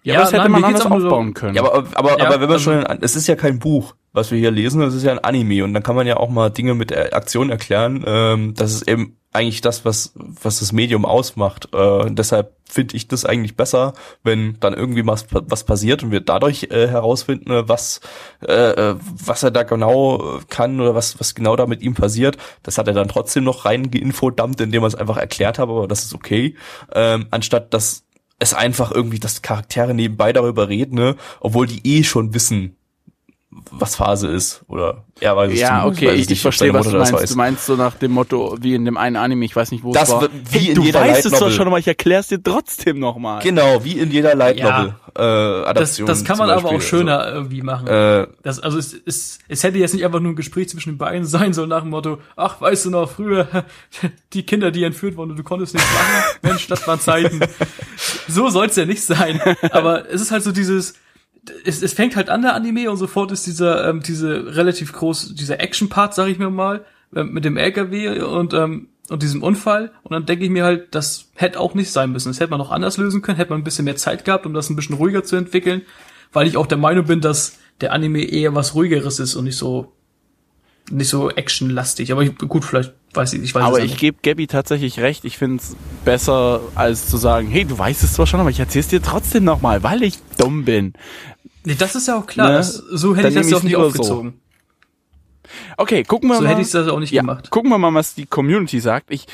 ja, 0.03 0.15
aber 0.15 0.23
das 0.25 0.33
hätte 0.33 0.43
nein, 0.45 0.53
man 0.53 0.65
anders 0.65 0.87
auch 0.87 0.91
nur 0.91 1.01
so- 1.01 1.07
aufbauen 1.09 1.35
können. 1.35 1.55
Ja, 1.57 1.63
aber, 1.63 1.85
aber, 1.95 2.19
Ja, 2.19 2.27
aber 2.27 2.35
wenn 2.41 2.49
man 2.49 2.53
also- 2.53 2.73
schon, 2.73 2.85
es 3.01 3.17
ist 3.17 3.27
ja 3.27 3.37
kein 3.37 3.59
Buch. 3.59 3.95
Was 4.13 4.31
wir 4.31 4.39
hier 4.39 4.51
lesen, 4.51 4.81
das 4.81 4.95
ist 4.95 5.05
ja 5.05 5.13
ein 5.13 5.19
Anime 5.19 5.65
und 5.65 5.75
dann 5.75 5.83
kann 5.83 5.97
man 5.97 6.07
ja 6.07 6.17
auch 6.17 6.31
mal 6.31 6.51
Dinge 6.51 6.75
mit 6.75 6.97
Aktion 6.97 7.51
erklären. 7.51 8.05
Ähm, 8.07 8.55
das 8.55 8.73
ist 8.73 8.89
eben 8.89 9.19
eigentlich 9.33 9.61
das, 9.61 9.85
was, 9.85 10.13
was 10.17 10.61
das 10.61 10.73
Medium 10.73 11.05
ausmacht. 11.05 11.69
Äh, 11.75 12.11
deshalb 12.11 12.57
finde 12.65 12.97
ich 12.97 13.09
das 13.09 13.25
eigentlich 13.25 13.57
besser, 13.57 13.93
wenn 14.23 14.59
dann 14.61 14.75
irgendwie 14.75 15.07
was, 15.07 15.27
was 15.31 15.65
passiert 15.65 16.03
und 16.03 16.11
wir 16.11 16.21
dadurch 16.21 16.65
äh, 16.71 16.89
herausfinden, 16.89 17.69
was, 17.69 18.01
äh, 18.47 18.53
äh, 18.53 18.97
was 18.99 19.43
er 19.43 19.51
da 19.51 19.63
genau 19.65 20.41
kann 20.49 20.81
oder 20.81 20.95
was, 20.95 21.21
was 21.21 21.35
genau 21.35 21.57
da 21.57 21.67
mit 21.67 21.83
ihm 21.83 21.95
passiert. 21.95 22.39
Das 22.63 22.79
hat 22.79 22.89
er 22.89 22.95
dann 22.95 23.09
trotzdem 23.09 23.45
noch 23.45 23.67
rein 23.67 23.91
geinfodammt, 23.91 24.61
indem 24.61 24.83
er 24.83 24.89
es 24.89 24.95
einfach 24.95 25.19
erklärt 25.19 25.59
hat, 25.59 25.69
aber 25.69 25.87
das 25.87 26.05
ist 26.05 26.15
okay. 26.15 26.57
Ähm, 26.95 27.27
anstatt 27.31 27.75
dass 27.75 28.05
es 28.39 28.55
einfach 28.55 28.93
irgendwie, 28.93 29.19
dass 29.19 29.43
Charaktere 29.43 29.95
nebenbei 29.95 30.33
darüber 30.33 30.69
reden, 30.69 30.95
ne, 30.95 31.17
obwohl 31.41 31.67
die 31.67 31.87
eh 31.87 32.05
schon 32.05 32.35
wissen, 32.35 32.78
was 33.51 33.97
Phase 33.97 34.29
ist 34.29 34.63
oder 34.69 35.05
er 35.21 35.35
weiß 35.35 35.53
es 35.53 35.59
Ja, 35.61 35.87
okay, 35.87 36.07
weiß 36.09 36.15
es 36.15 36.21
ich, 36.21 36.29
nicht, 36.29 36.31
ich 36.33 36.43
verstehe, 36.43 36.73
was 36.75 36.87
du 36.87 36.93
das 36.93 37.11
meinst. 37.11 37.23
weiß. 37.23 37.31
Du 37.31 37.37
meinst 37.37 37.67
so 37.67 37.77
nach 37.77 37.95
dem 37.95 38.13
Motto, 38.13 38.57
wie 38.61 38.75
in 38.75 38.85
dem 38.85 38.99
einen 38.99 39.17
Anime, 39.17 39.45
ich 39.47 39.57
weiß 39.57 39.71
nicht, 39.73 39.83
wo 39.83 39.93
Das 39.93 40.09
es 40.09 40.15
war. 40.15 40.29
wie 40.51 40.59
hey, 40.59 40.69
in 40.69 40.75
du 40.75 40.83
jeder 40.83 41.01
weißt 41.01 41.25
es 41.25 41.33
Light 41.33 41.33
doch 41.41 41.47
Novel. 41.47 41.55
schon, 41.57 41.67
aber 41.67 41.79
ich 41.79 41.89
erkläre 41.89 42.21
es 42.21 42.27
dir 42.29 42.43
trotzdem 42.43 42.99
nochmal. 42.99 43.43
Genau, 43.43 43.83
wie 43.85 43.99
in 43.99 44.11
jeder 44.11 44.35
Light 44.35 44.59
Ja. 44.59 44.79
Novel 44.83 44.95
äh, 45.15 45.63
Das, 45.63 45.67
Adaption. 45.69 46.07
das 46.07 46.25
kann 46.25 46.37
zum 46.37 46.47
man 46.47 46.57
aber 46.59 46.69
auch 46.69 46.81
schöner 46.83 47.27
irgendwie 47.33 47.63
machen. 47.63 47.89
Also, 47.89 48.23
äh, 48.31 48.35
Das, 48.43 48.61
also 48.61 48.79
es, 48.79 48.95
es, 49.07 49.39
es 49.49 49.63
hätte 49.65 49.79
jetzt 49.79 49.95
nicht 49.95 50.05
einfach 50.05 50.21
nur 50.21 50.33
ein 50.33 50.37
Gespräch 50.37 50.69
zwischen 50.69 50.91
den 50.93 50.99
beiden 50.99 51.25
sein 51.27 51.55
sollen 51.55 51.71
nach 51.71 51.81
dem 51.81 51.91
Motto, 51.91 52.19
ach, 52.37 52.61
weißt 52.61 52.85
du 52.85 52.91
noch, 52.91 53.11
früher 53.11 53.49
die 54.35 54.43
Kinder, 54.45 54.71
die 54.71 54.85
entführt 54.85 55.17
wurden, 55.17 55.35
du 55.37 55.43
konntest 55.43 55.73
nicht 55.75 55.87
machen, 55.95 56.39
Mensch, 56.43 56.67
das 56.69 56.87
waren 56.87 57.01
Zeiten. 57.01 57.41
So 58.29 58.51
soll's 58.51 58.77
ja 58.77 58.85
nicht 58.85 59.03
sein. 59.03 59.41
Aber 59.71 60.09
es 60.11 60.21
ist 60.21 60.31
halt 60.31 60.43
so 60.45 60.53
dieses, 60.53 60.95
es, 61.65 61.83
es 61.83 61.93
fängt 61.93 62.17
halt 62.17 62.31
an 62.31 62.43
der 62.43 62.55
Anime 62.55 62.91
und 62.91 62.97
sofort 62.97 63.33
ist 63.33 63.47
dieser, 63.47 63.89
ähm, 63.89 64.01
diese 64.01 64.57
relativ 64.57 64.93
groß, 64.93 65.35
dieser 65.35 65.61
Action-Part, 65.61 66.15
sag 66.15 66.29
ich 66.29 66.39
mir 66.39 66.51
mal, 66.51 66.85
äh, 67.15 67.25
mit 67.25 67.45
dem 67.45 67.57
LKW 67.57 68.21
und, 68.21 68.55
ähm, 68.55 68.89
und 69.09 69.23
diesem 69.23 69.43
Unfall. 69.43 69.93
Und 70.03 70.13
dann 70.13 70.27
denke 70.27 70.45
ich 70.45 70.51
mir 70.51 70.65
halt, 70.65 70.95
das 70.95 71.31
hätte 71.35 71.61
auch 71.61 71.75
nicht 71.75 71.91
sein 71.91 72.13
müssen. 72.13 72.29
Das 72.29 72.41
hätte 72.41 72.51
man 72.51 72.59
noch 72.59 72.71
anders 72.71 72.97
lösen 72.97 73.23
können, 73.23 73.37
hätte 73.37 73.51
man 73.51 73.61
ein 73.61 73.65
bisschen 73.65 73.85
mehr 73.85 73.97
Zeit 73.97 74.25
gehabt, 74.25 74.47
um 74.47 74.55
das 74.55 74.71
ein 74.71 74.77
bisschen 74.77 74.97
ruhiger 74.97 75.25
zu 75.25 75.37
entwickeln, 75.37 75.83
weil 76.33 76.47
ich 76.47 76.57
auch 76.57 76.67
der 76.67 76.79
Meinung 76.79 77.07
bin, 77.07 77.21
dass 77.21 77.59
der 77.81 77.93
Anime 77.93 78.23
eher 78.23 78.55
was 78.55 78.75
ruhigeres 78.75 79.21
ist 79.21 79.35
und 79.35 79.45
nicht 79.45 79.57
so 79.57 79.93
nicht 80.91 81.09
so 81.09 81.31
actionlastig. 81.31 82.13
Aber 82.13 82.23
ich, 82.23 82.37
gut, 82.37 82.65
vielleicht 82.65 82.95
weiß 83.15 83.35
ich, 83.35 83.43
ich 83.43 83.55
weiß 83.55 83.65
Aber 83.65 83.81
ich 83.81 83.97
gebe 83.97 84.19
Gabby 84.23 84.47
tatsächlich 84.47 85.01
recht. 85.01 85.25
Ich 85.25 85.39
finde 85.39 85.63
es 85.63 85.77
besser, 86.05 86.61
als 86.75 87.09
zu 87.09 87.17
sagen, 87.17 87.49
hey, 87.49 87.65
du 87.65 87.79
weißt 87.79 88.03
es 88.03 88.15
zwar 88.15 88.27
schon, 88.27 88.41
aber 88.41 88.51
ich 88.51 88.61
erzähl's 88.61 88.89
dir 88.89 89.03
trotzdem 89.03 89.45
nochmal, 89.45 89.83
weil 89.83 90.03
ich 90.03 90.19
dumm 90.37 90.65
bin. 90.65 90.95
Nee, 91.65 91.77
das 91.79 91.95
ist 91.95 92.09
ja 92.09 92.19
auch 92.19 92.27
klar. 92.27 92.49
Ne? 92.49 92.57
Das, 92.57 92.75
so 92.75 93.15
hätte 93.15 93.31
Dann 93.31 93.33
ich 93.33 93.39
das 93.39 93.51
ja 93.51 93.57
auch 93.57 93.63
nicht 93.63 93.73
lieber 93.73 93.91
so. 93.91 94.33
Okay, 95.81 96.03
gucken 96.03 96.29
wir 96.29 96.35
So, 96.37 96.43
mal. 96.43 96.51
hätte 96.51 96.61
ich 96.61 96.71
das 96.73 96.89
auch 96.89 96.99
nicht 96.99 97.13
ja, 97.13 97.23
gemacht. 97.23 97.51
gucken 97.51 97.71
wir 97.71 97.79
mal, 97.79 97.95
was 97.95 98.15
die 98.17 98.27
Community 98.27 98.81
sagt. 98.81 99.13
Ich, 99.13 99.27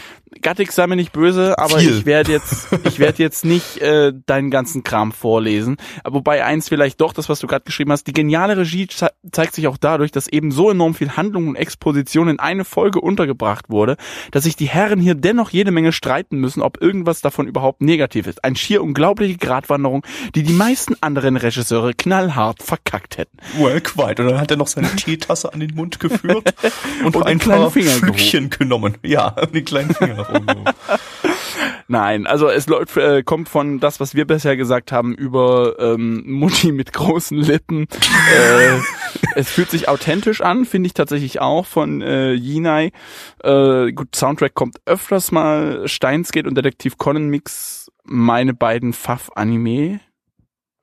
Gattix 0.43 0.75
sei 0.75 0.87
mir 0.87 0.95
nicht 0.97 1.11
böse, 1.13 1.59
aber 1.59 1.79
Viel. 1.79 1.91
ich 1.97 2.05
werde 2.07 2.33
jetzt, 2.33 2.69
ich 2.85 2.99
werde 2.99 3.23
jetzt 3.23 3.47
nicht 3.47 3.79
äh, 3.79 4.13
deinen 4.27 4.51
ganzen 4.51 4.83
Kram 4.85 5.13
vorlesen. 5.13 5.79
Aber 6.03 6.17
wobei 6.17 6.45
eins 6.45 6.69
vielleicht 6.69 7.01
doch, 7.01 7.15
das 7.15 7.31
was 7.31 7.41
du 7.41 7.47
gerade 7.47 7.65
geschrieben 7.65 7.93
hast, 7.93 8.07
die 8.09 8.13
geniale 8.13 8.59
Regie 8.59 8.87
ze 8.89 9.09
zeigt 9.33 9.55
sich 9.55 9.69
auch 9.69 9.79
dadurch, 9.79 10.13
dass 10.13 10.29
eben 10.29 10.51
so 10.51 10.71
enorm 10.71 10.95
viel 10.95 11.13
Handlung 11.17 11.49
und 11.49 11.57
Exposition 11.57 12.29
in 12.29 12.39
eine 12.39 12.67
Folge 12.67 13.01
untergebracht 13.01 13.71
wurde, 13.71 13.97
dass 14.31 14.45
sich 14.45 14.55
die 14.55 14.67
Herren 14.69 15.01
hier 15.01 15.15
dennoch 15.15 15.49
jede 15.49 15.71
Menge 15.71 15.93
streiten 15.93 16.37
müssen, 16.37 16.61
ob 16.61 16.83
irgendwas 16.83 17.23
davon 17.23 17.47
überhaupt 17.47 17.81
negativ 17.81 18.27
ist. 18.27 18.45
Ein 18.45 18.55
schier 18.55 18.83
unglaubliche 18.83 19.39
Gratwanderung, 19.39 20.05
die 20.35 20.43
die 20.43 20.53
meisten 20.53 20.95
anderen 21.01 21.39
Regisseure 21.39 21.95
knallhart 21.95 22.63
verkackt 22.63 23.17
hätten. 23.17 23.39
well, 23.59 23.81
quite. 23.81 24.21
Und 24.23 24.29
dann 24.33 24.41
hat 24.41 24.51
er 24.51 24.59
noch 24.59 24.67
seine 24.67 24.95
Teetasse 24.95 25.51
an 25.55 25.61
den 25.61 25.75
Mund 25.75 26.01
geführt 26.01 26.34
und, 27.05 27.17
Und 27.17 27.27
ein 27.27 27.39
paar 27.39 27.71
Finger 27.71 27.91
Flückchen 27.91 28.51
genommen. 28.51 28.97
Ja, 29.03 29.31
den 29.31 29.65
kleinen 29.65 29.95
Finger 29.95 30.15
nach 30.15 30.31
oben 30.31 30.47
gehoben. 30.47 30.65
Nein, 31.89 32.27
also 32.27 32.49
es 32.49 32.67
läuft, 32.67 32.97
äh, 32.97 33.23
kommt 33.23 33.49
von 33.49 33.79
das, 33.79 34.01
was 34.01 34.15
wir 34.15 34.27
bisher 34.27 34.57
gesagt 34.57 34.91
haben, 34.91 35.15
über 35.15 35.77
ähm, 35.79 36.23
Mutti 36.27 36.73
mit 36.73 36.93
großen 36.93 37.37
Lippen. 37.39 37.87
äh, 38.35 38.79
es 39.35 39.51
fühlt 39.51 39.71
sich 39.71 39.89
authentisch 39.89 40.41
an, 40.41 40.65
finde 40.65 40.87
ich 40.87 40.95
tatsächlich 40.95 41.41
auch 41.41 41.67
von 41.67 42.01
äh, 42.01 42.33
Yinai. 42.33 42.93
Äh, 43.43 43.93
gut, 43.93 44.15
Soundtrack 44.15 44.55
kommt 44.55 44.77
öfters 44.87 45.31
mal. 45.31 45.87
Steinsgate 45.87 46.49
und 46.49 46.57
Detektiv 46.57 46.97
Conan 46.97 47.29
Mix, 47.29 47.91
meine 48.05 48.55
beiden 48.55 48.93
Pfaff-Anime. 48.93 50.01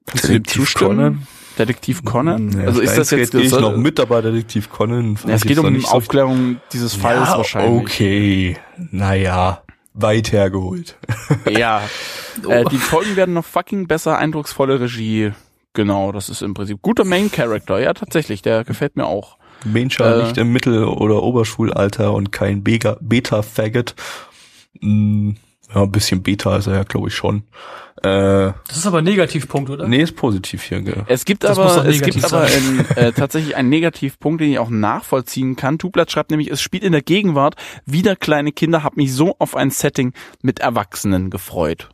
Kannst 0.05 0.23
du 0.25 0.27
dem 0.29 0.43
Detektiv 0.43 0.61
zustimmen? 0.63 0.89
Conan? 0.97 1.27
Detektiv 1.59 2.03
Conan? 2.05 2.51
Ja, 2.59 2.65
also 2.65 2.81
ist 2.81 2.97
das 2.97 3.11
jetzt 3.11 3.31
gehe 3.31 3.41
ich 3.41 3.51
noch 3.51 3.75
mit, 3.75 3.99
aber 3.99 4.21
Detektiv 4.21 4.69
Conan. 4.69 5.17
Ja, 5.27 5.33
es 5.35 5.41
geht 5.43 5.57
um 5.59 5.65
die 5.67 5.71
nicht 5.73 5.87
so- 5.87 5.93
Aufklärung 5.95 6.57
dieses 6.73 6.95
Falls 6.95 7.29
ja, 7.29 7.37
wahrscheinlich. 7.37 7.81
Okay, 7.81 8.57
naja, 8.91 9.61
weit 9.93 10.31
hergeholt. 10.31 10.97
Ja. 11.49 11.81
Äh, 12.47 12.63
die 12.71 12.77
Folgen 12.77 13.15
werden 13.17 13.33
noch 13.33 13.43
fucking 13.45 13.87
besser, 13.87 14.17
eindrucksvolle 14.17 14.79
Regie. 14.79 15.31
Genau, 15.73 16.11
das 16.13 16.29
ist 16.29 16.41
im 16.41 16.53
Prinzip 16.53 16.81
guter 16.81 17.03
Main 17.03 17.29
Character. 17.31 17.79
Ja, 17.79 17.93
tatsächlich, 17.93 18.41
der 18.41 18.63
gefällt 18.63 18.95
mir 18.95 19.05
auch. 19.05 19.37
Menscher 19.65 20.19
Äh. 20.19 20.23
nicht 20.23 20.37
im 20.37 20.51
Mittel- 20.53 20.85
oder 20.85 21.21
Oberschulalter 21.21 22.13
und 22.13 22.31
kein 22.31 22.63
Beta-Faggot. 22.63 23.95
Mm, 24.79 25.31
ja, 25.73 25.83
ein 25.83 25.91
bisschen 25.91 26.23
Beta 26.23 26.55
ist 26.57 26.67
er 26.67 26.75
ja, 26.75 26.83
glaube 26.83 27.07
ich, 27.09 27.15
schon. 27.15 27.43
Äh, 28.03 28.53
Das 28.67 28.77
ist 28.77 28.87
aber 28.87 28.99
ein 28.99 29.03
Negativpunkt, 29.03 29.69
oder? 29.69 29.87
nee, 29.87 30.01
ist 30.01 30.15
positiv 30.15 30.63
hier, 30.63 30.81
gell? 30.81 31.03
Es 31.07 31.23
gibt 31.25 31.43
Das 31.43 31.57
aber, 31.59 31.85
es 31.85 32.01
gibt 32.01 32.23
aber 32.25 32.47
in, 32.49 32.85
äh, 32.95 33.11
tatsächlich 33.11 33.55
einen 33.55 33.69
Negativpunkt, 33.69 34.41
den 34.41 34.51
ich 34.51 34.59
auch 34.59 34.69
nachvollziehen 34.69 35.55
kann. 35.55 35.77
Tublatt 35.77 36.11
schreibt 36.11 36.31
nämlich, 36.31 36.49
es 36.49 36.61
spielt 36.61 36.83
in 36.83 36.93
der 36.93 37.03
Gegenwart. 37.03 37.55
Wieder 37.85 38.15
kleine 38.15 38.51
Kinder, 38.51 38.83
hab 38.83 38.97
mich 38.97 39.13
so 39.13 39.35
auf 39.39 39.55
ein 39.55 39.69
Setting 39.69 40.13
mit 40.41 40.59
Erwachsenen 40.59 41.29
gefreut. 41.29 41.89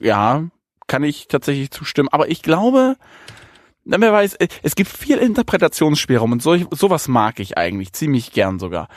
Ja, 0.00 0.44
kann 0.86 1.02
ich 1.04 1.28
tatsächlich 1.28 1.70
zustimmen. 1.70 2.10
Aber 2.10 2.28
ich 2.28 2.42
glaube, 2.42 2.96
na, 3.84 4.00
wer 4.00 4.12
weiß, 4.12 4.34
äh, 4.36 4.48
es 4.62 4.74
gibt 4.74 4.90
viel 4.90 5.18
Interpretationsspielraum 5.18 6.32
und 6.32 6.42
solch, 6.42 6.66
sowas 6.70 7.08
mag 7.08 7.38
ich 7.40 7.58
eigentlich 7.58 7.92
ziemlich 7.92 8.32
gern 8.32 8.58
sogar. 8.58 8.88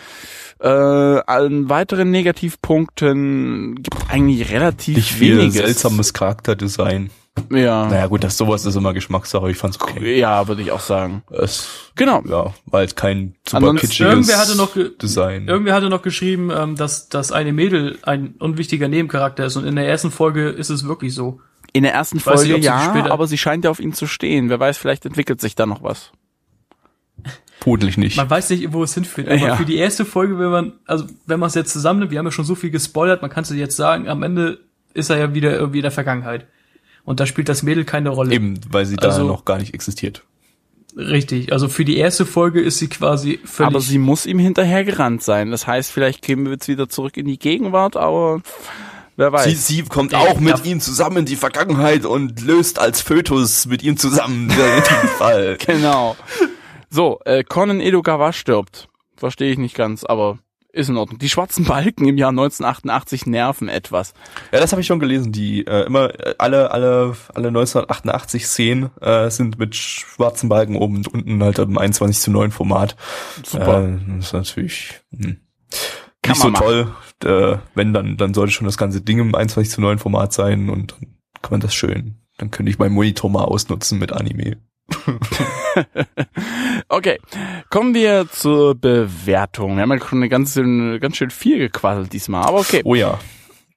Äh, 0.60 0.68
an 0.68 1.70
weiteren 1.70 2.10
Negativpunkten 2.12 3.76
gibt 3.82 4.10
eigentlich 4.10 4.52
relativ 4.52 4.96
Nicht 4.96 5.12
viel 5.14 5.38
weniges. 5.38 5.56
seltsames 5.56 6.14
Charakterdesign. 6.14 7.10
Ja. 7.52 7.86
Naja, 7.88 8.08
gut, 8.08 8.24
das 8.24 8.36
sowas 8.36 8.66
ist 8.66 8.76
immer 8.76 8.94
Geschmackssache, 8.96 9.52
ich 9.52 9.58
fand's 9.58 9.80
okay. 9.80 10.18
Ja, 10.20 10.48
würde 10.48 10.64
ich 10.64 10.72
auch 10.72 10.80
sagen. 10.80 11.22
Es, 11.30 11.68
Genau. 11.96 12.24
ja, 12.28 12.52
war 12.66 12.82
jetzt 12.82 12.96
kein 12.96 13.36
super 13.46 13.58
Ansonsten- 13.58 13.88
kitschiges 13.88 14.12
Irgendwer 14.12 14.38
hatte 14.40 14.58
noch 14.58 14.72
Design. 15.00 15.48
Irgendwer 15.48 15.76
hatte 15.76 15.90
noch 15.90 16.02
geschrieben, 16.02 16.50
ähm, 16.52 16.76
dass, 16.76 17.10
dass 17.10 17.32
eine 17.32 17.54
Mädel 17.54 18.00
ein 18.02 18.34
unwichtiger 18.40 18.88
Nebencharakter 18.88 19.46
ist 19.46 19.56
und 19.56 19.66
in 19.66 19.76
der 19.76 19.88
ersten 19.88 20.10
Folge 20.10 20.50
ist 20.50 20.72
es 20.72 20.88
wirklich 20.88 21.14
so. 21.14 21.40
In 21.74 21.84
der 21.84 21.94
ersten 21.94 22.18
weiß 22.18 22.26
nicht, 22.26 22.52
Folge 22.52 22.56
sie 22.62 22.66
ja, 22.68 22.90
später- 22.90 23.12
aber 23.12 23.28
sie 23.28 23.38
scheint 23.38 23.66
ja 23.66 23.72
auf 23.72 23.80
ihn 23.80 23.94
zu 23.94 24.08
stehen. 24.08 24.50
Wer 24.50 24.60
weiß, 24.60 24.78
vielleicht 24.78 25.06
entwickelt 25.06 25.42
sich 25.42 25.56
da 25.56 25.66
noch 25.66 25.84
was. 25.84 26.12
Vermutlich 27.60 27.98
nicht. 27.98 28.18
Man 28.18 28.30
weiß 28.30 28.52
nicht, 28.52 28.72
wo 28.72 28.84
es 28.84 28.94
hinführt, 28.94 29.28
aber 29.28 29.36
Ja. 29.38 29.56
für 29.56 29.66
die 29.66 29.78
erste 29.78 30.06
Folge, 30.06 30.38
wenn 30.40 30.50
man, 30.50 30.74
also 30.86 31.06
wenn 31.26 31.40
man 31.40 31.48
es 31.48 31.56
jetzt 31.56 31.74
zusammennimmt, 31.74 32.12
wir 32.12 32.20
haben 32.20 32.26
ja 32.26 32.32
schon 32.32 32.46
so 32.46 32.56
viel 32.56 32.70
gespoilert, 32.70 33.22
man 33.22 33.32
kann 33.32 33.44
es 33.44 33.50
jetzt 33.50 33.76
sagen, 33.76 34.08
am 34.08 34.24
Ende 34.24 34.60
ist 34.94 35.10
er 35.10 35.18
ja 35.18 35.34
wieder 35.34 35.54
irgendwie 35.58 35.80
in 35.80 35.84
der 35.84 35.92
Vergangenheit. 35.92 36.48
Und 37.04 37.20
da 37.20 37.26
spielt 37.26 37.50
das 37.50 37.64
Mädel 37.64 37.84
keine 37.86 38.10
Rolle. 38.10 38.34
Eben, 38.34 38.60
weil 38.70 38.86
sie 38.86 38.96
da 38.96 39.08
Also- 39.10 39.26
noch 39.26 39.44
gar 39.46 39.58
nicht 39.58 39.74
existiert. 39.74 40.24
Richtig. 40.96 41.52
Also 41.52 41.68
für 41.70 41.86
die 41.86 41.98
erste 41.98 42.26
Folge 42.26 42.60
ist 42.60 42.80
sie 42.80 42.88
quasi 42.88 43.40
völlig. 43.46 43.68
aber 43.68 43.82
sie 43.82 44.00
muss 44.00 44.26
ihm 44.26 44.40
hinterhergerannt 44.40 45.22
sein. 45.22 45.52
Das 45.52 45.68
heißt, 45.68 45.92
vielleicht 45.92 46.24
kämen 46.24 46.46
wir 46.46 46.54
jetzt 46.54 46.68
wieder 46.68 46.90
zurück 46.90 47.18
in 47.18 47.28
die 47.28 47.38
Gegenwart, 47.38 47.96
aber 47.98 48.42
wer 49.18 49.32
weiß. 49.34 49.46
Sie, 49.46 49.56
sie 49.56 49.84
kommt 49.84 50.16
auch 50.16 50.40
mit 50.40 50.60
ja. 50.60 50.64
ihm 50.64 50.80
zusammen 50.80 51.18
in 51.18 51.26
die 51.26 51.36
Vergangenheit 51.36 52.06
und 52.06 52.42
löst 52.42 52.80
als 52.80 53.02
Fötus 53.02 53.66
mit 53.66 53.84
ihm 53.84 53.98
zusammen 53.98 54.48
den 54.48 54.84
Fall. 55.18 55.58
genau. 55.66 56.16
So, 56.90 57.20
äh, 57.26 57.44
Conan 57.44 57.82
Edogawa 57.82 58.32
stirbt. 58.32 58.88
Verstehe 59.18 59.52
ich 59.52 59.58
nicht 59.58 59.76
ganz, 59.76 60.06
aber 60.06 60.40
ist 60.78 60.90
in 60.90 60.98
Ordnung. 60.98 61.20
Die 61.20 61.30
schwarzen 61.30 61.66
Balken 61.66 62.08
im 62.08 62.18
Jahr 62.18 62.30
1988 62.30 63.26
nerven 63.26 63.68
etwas. 63.68 64.14
Ja, 64.52 64.60
das 64.60 64.72
habe 64.72 64.82
ich 64.82 64.88
schon 64.88 65.00
gelesen. 65.00 65.32
Die 65.32 65.66
äh, 65.66 65.86
immer 65.86 66.14
äh, 66.20 66.36
alle 66.38 66.72
alle 66.72 67.16
alle 67.34 67.48
1988 67.48 68.46
Szenen 68.46 68.92
äh, 69.02 69.30
sind 69.30 69.58
mit 69.58 69.76
schwarzen 69.76 70.50
Balken 70.50 70.76
oben 70.76 70.98
und 70.98 71.08
unten 71.08 71.44
halt 71.44 71.60
im 71.60 71.78
21 71.78 72.22
zu 72.22 72.32
9 72.32 72.52
Format. 72.52 72.96
Super. 73.44 73.86
Äh, 73.86 73.98
das 74.18 74.28
ist 74.28 74.34
natürlich 74.34 75.02
hm, 75.12 75.38
nicht 76.26 76.42
so 76.42 76.50
man 76.50 76.54
toll. 76.54 76.94
Äh, 77.24 77.58
wenn 77.76 77.94
dann 77.94 78.18
dann 78.18 78.34
sollte 78.34 78.54
schon 78.54 78.66
das 78.66 78.78
ganze 78.78 79.02
Ding 79.02 79.20
im 79.20 79.34
21 79.36 79.74
zu 79.74 79.82
9 79.82 79.98
Format 80.00 80.34
sein 80.34 80.70
und 80.70 80.94
dann 80.94 81.42
kann 81.42 81.52
man 81.52 81.60
das 81.62 81.74
schön. 81.74 82.16
Dann 82.38 82.52
könnte 82.52 82.70
ich 82.70 82.78
meinen 82.78 82.94
Monitor 82.94 83.30
mal 83.32 83.44
ausnutzen 83.46 83.98
mit 84.00 84.12
Anime. 84.14 84.58
Okay, 86.90 87.20
kommen 87.70 87.94
wir 87.94 88.28
zur 88.32 88.74
Bewertung. 88.76 89.76
Wir 89.76 89.82
haben 89.84 89.92
ja 89.92 90.00
schon 90.00 90.20
eine 90.20 90.30
ganz, 90.30 90.54
schön- 90.54 91.00
ganz 91.00 91.18
schön 91.18 91.30
viel 91.30 91.58
gequasselt 91.60 92.14
diesmal, 92.14 92.46
aber 92.46 92.60
okay. 92.60 92.82
Oh 92.86 92.96
ja. 92.96 93.20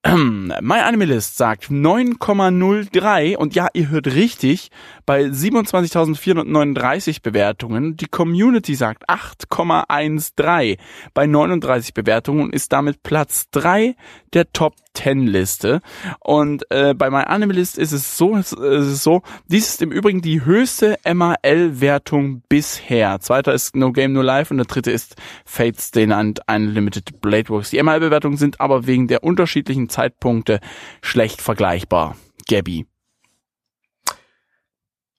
MyAnimalist 0.06 1.36
sagt 1.36 1.64
9,03 1.70 3.36
und 3.36 3.54
ja, 3.54 3.68
ihr 3.74 3.90
hört 3.90 4.06
richtig, 4.06 4.70
bei 5.10 5.24
27.439 5.24 7.20
Bewertungen. 7.20 7.96
Die 7.96 8.06
Community 8.06 8.76
sagt 8.76 9.10
8,13 9.10 10.78
bei 11.14 11.26
39 11.26 11.94
Bewertungen 11.94 12.44
und 12.44 12.54
ist 12.54 12.72
damit 12.72 13.02
Platz 13.02 13.50
3 13.50 13.96
der 14.34 14.52
Top 14.52 14.76
10 14.94 15.26
Liste. 15.26 15.80
Und 16.20 16.62
äh, 16.70 16.94
bei 16.94 17.10
MyAnimalist 17.10 17.76
ist 17.76 17.90
es 17.90 18.16
so, 18.16 18.36
es 18.36 18.52
ist 18.52 19.02
so, 19.02 19.22
dies 19.48 19.70
ist 19.70 19.82
im 19.82 19.90
Übrigen 19.90 20.22
die 20.22 20.44
höchste 20.44 20.96
MAL-Wertung 21.04 22.44
bisher. 22.48 23.18
Zweiter 23.18 23.52
ist 23.52 23.74
No 23.74 23.90
Game 23.90 24.12
No 24.12 24.22
Life 24.22 24.54
und 24.54 24.58
der 24.58 24.66
dritte 24.66 24.92
ist 24.92 25.16
Fates 25.44 25.88
Stay 25.88 26.06
Night 26.06 26.38
Unlimited 26.48 27.20
Blade 27.20 27.48
Works. 27.48 27.70
Die 27.70 27.82
MAL-Bewertungen 27.82 28.36
sind 28.36 28.60
aber 28.60 28.86
wegen 28.86 29.08
der 29.08 29.24
unterschiedlichen 29.24 29.88
Zeitpunkte 29.88 30.60
schlecht 31.02 31.42
vergleichbar. 31.42 32.14
Gabby. 32.48 32.86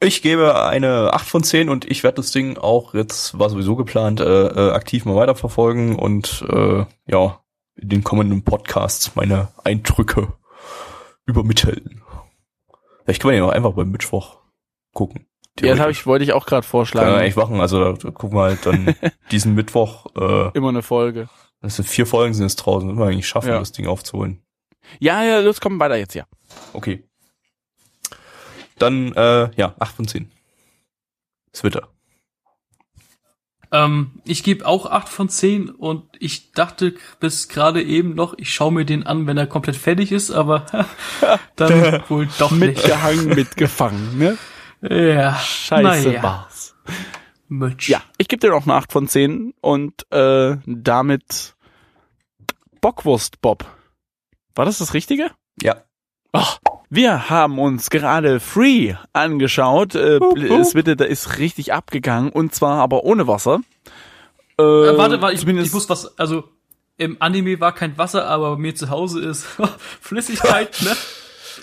Ich 0.03 0.23
gebe 0.23 0.65
eine 0.65 1.13
8 1.13 1.27
von 1.27 1.43
10 1.43 1.69
und 1.69 1.85
ich 1.89 2.03
werde 2.03 2.15
das 2.15 2.31
Ding 2.31 2.57
auch 2.57 2.95
jetzt, 2.95 3.37
war 3.37 3.49
sowieso 3.49 3.75
geplant, 3.75 4.19
äh, 4.19 4.47
äh, 4.47 4.71
aktiv 4.71 5.05
mal 5.05 5.15
weiterverfolgen 5.15 5.95
und 5.95 6.43
äh, 6.49 6.85
ja, 7.05 7.39
in 7.75 7.89
den 7.89 8.03
kommenden 8.03 8.43
Podcasts 8.43 9.15
meine 9.15 9.49
Eindrücke 9.63 10.33
übermitteln. 11.25 12.01
Vielleicht 13.03 13.21
können 13.21 13.33
wir 13.33 13.37
ja 13.39 13.45
auch 13.45 13.51
einfach 13.51 13.73
beim 13.73 13.91
Mittwoch 13.91 14.37
gucken. 14.93 15.27
Ja, 15.59 15.75
das 15.75 15.89
ich, 15.91 16.07
wollte 16.07 16.23
ich 16.23 16.33
auch 16.33 16.47
gerade 16.47 16.65
vorschlagen. 16.65 17.05
Kann 17.05 17.13
man 17.13 17.21
eigentlich 17.21 17.35
machen, 17.35 17.61
also 17.61 17.93
da 17.93 18.09
gucken 18.11 18.37
wir 18.37 18.43
halt 18.43 18.65
dann 18.65 18.95
diesen 19.31 19.53
Mittwoch. 19.53 20.07
Äh, 20.15 20.49
Immer 20.57 20.69
eine 20.69 20.81
Folge. 20.81 21.29
Das 21.61 21.75
sind 21.75 21.87
vier 21.87 22.07
Folgen 22.07 22.33
sind 22.33 22.47
es 22.47 22.55
draußen, 22.55 22.89
das 22.89 22.97
wir 22.97 23.05
eigentlich 23.05 23.27
schaffen, 23.27 23.49
Ja. 23.49 23.59
das 23.59 23.71
Ding 23.71 23.85
aufzuholen. 23.85 24.41
Ja, 24.99 25.23
ja, 25.23 25.41
los, 25.41 25.61
komm 25.61 25.79
weiter 25.79 25.95
jetzt, 25.95 26.15
ja. 26.15 26.25
Okay. 26.73 27.03
Dann, 28.81 29.13
äh, 29.13 29.51
ja, 29.55 29.75
8 29.79 29.95
von 29.95 30.07
10. 30.07 30.31
Twitter. 31.53 31.89
Ähm, 33.71 34.21
ich 34.25 34.43
gebe 34.43 34.65
auch 34.65 34.85
8 34.85 35.07
von 35.07 35.29
10 35.29 35.69
und 35.69 36.03
ich 36.19 36.51
dachte 36.51 36.95
bis 37.19 37.47
gerade 37.47 37.81
eben 37.81 38.15
noch, 38.15 38.33
ich 38.37 38.53
schaue 38.53 38.71
mir 38.71 38.85
den 38.85 39.03
an, 39.03 39.27
wenn 39.27 39.37
er 39.37 39.47
komplett 39.47 39.77
fertig 39.77 40.11
ist, 40.11 40.31
aber 40.31 40.65
dann 41.55 42.03
wohl 42.09 42.27
doch 42.39 42.51
nicht. 42.51 42.77
Mitgehangen, 42.77 43.27
mitgefangen, 43.27 44.17
ne? 44.17 44.37
Ja, 44.81 45.35
Scheiße 45.35 46.07
naja. 46.09 46.23
war's. 46.23 46.75
Mitch. 47.47 47.89
Ja, 47.91 48.01
ich 48.17 48.27
gebe 48.27 48.39
dir 48.39 48.49
noch 48.49 48.63
eine 48.63 48.73
8 48.73 48.91
von 48.91 49.07
10 49.07 49.53
und 49.61 50.11
äh, 50.11 50.57
damit 50.65 51.55
Bockwurst 52.81 53.41
Bob. 53.41 53.65
War 54.55 54.65
das 54.65 54.79
das 54.79 54.93
Richtige? 54.93 55.31
Ja. 55.61 55.83
Ach, 56.33 56.59
wir 56.89 57.29
haben 57.29 57.59
uns 57.59 57.89
gerade 57.89 58.39
Free 58.39 58.95
angeschaut. 59.13 59.95
Äh, 59.95 60.19
es 60.59 60.75
wird, 60.75 60.99
da 60.99 61.05
ist 61.05 61.37
richtig 61.39 61.73
abgegangen 61.73 62.31
und 62.31 62.53
zwar 62.55 62.79
aber 62.79 63.03
ohne 63.03 63.27
Wasser. 63.27 63.59
Äh, 64.59 64.63
Äh, 64.63 64.97
warte, 64.97 65.21
warte, 65.21 65.33
ich, 65.35 65.41
zumindest- 65.41 65.67
ich 65.67 65.73
muss 65.73 65.89
was, 65.89 66.17
also 66.17 66.43
im 66.97 67.17
Anime 67.19 67.59
war 67.59 67.73
kein 67.73 67.97
Wasser, 67.97 68.27
aber 68.27 68.51
bei 68.55 68.61
mir 68.61 68.75
zu 68.75 68.89
Hause 68.89 69.21
ist 69.21 69.45
Flüssigkeit, 70.01 70.77
ne? 70.81 70.95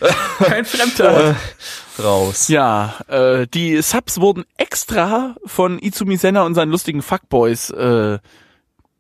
Kein 0.39 0.65
Fremdwort. 0.65 1.35
Raus. 2.01 2.47
Ja, 2.49 2.95
äh, 3.09 3.47
die 3.49 3.81
Subs 3.83 4.21
wurden 4.21 4.45
extra 4.57 5.35
von 5.45 5.79
Izumi 5.81 6.17
Senna 6.17 6.43
und 6.43 6.55
seinen 6.55 6.71
lustigen 6.71 7.03
Fuckboys 7.03 7.71
äh, 7.71 8.19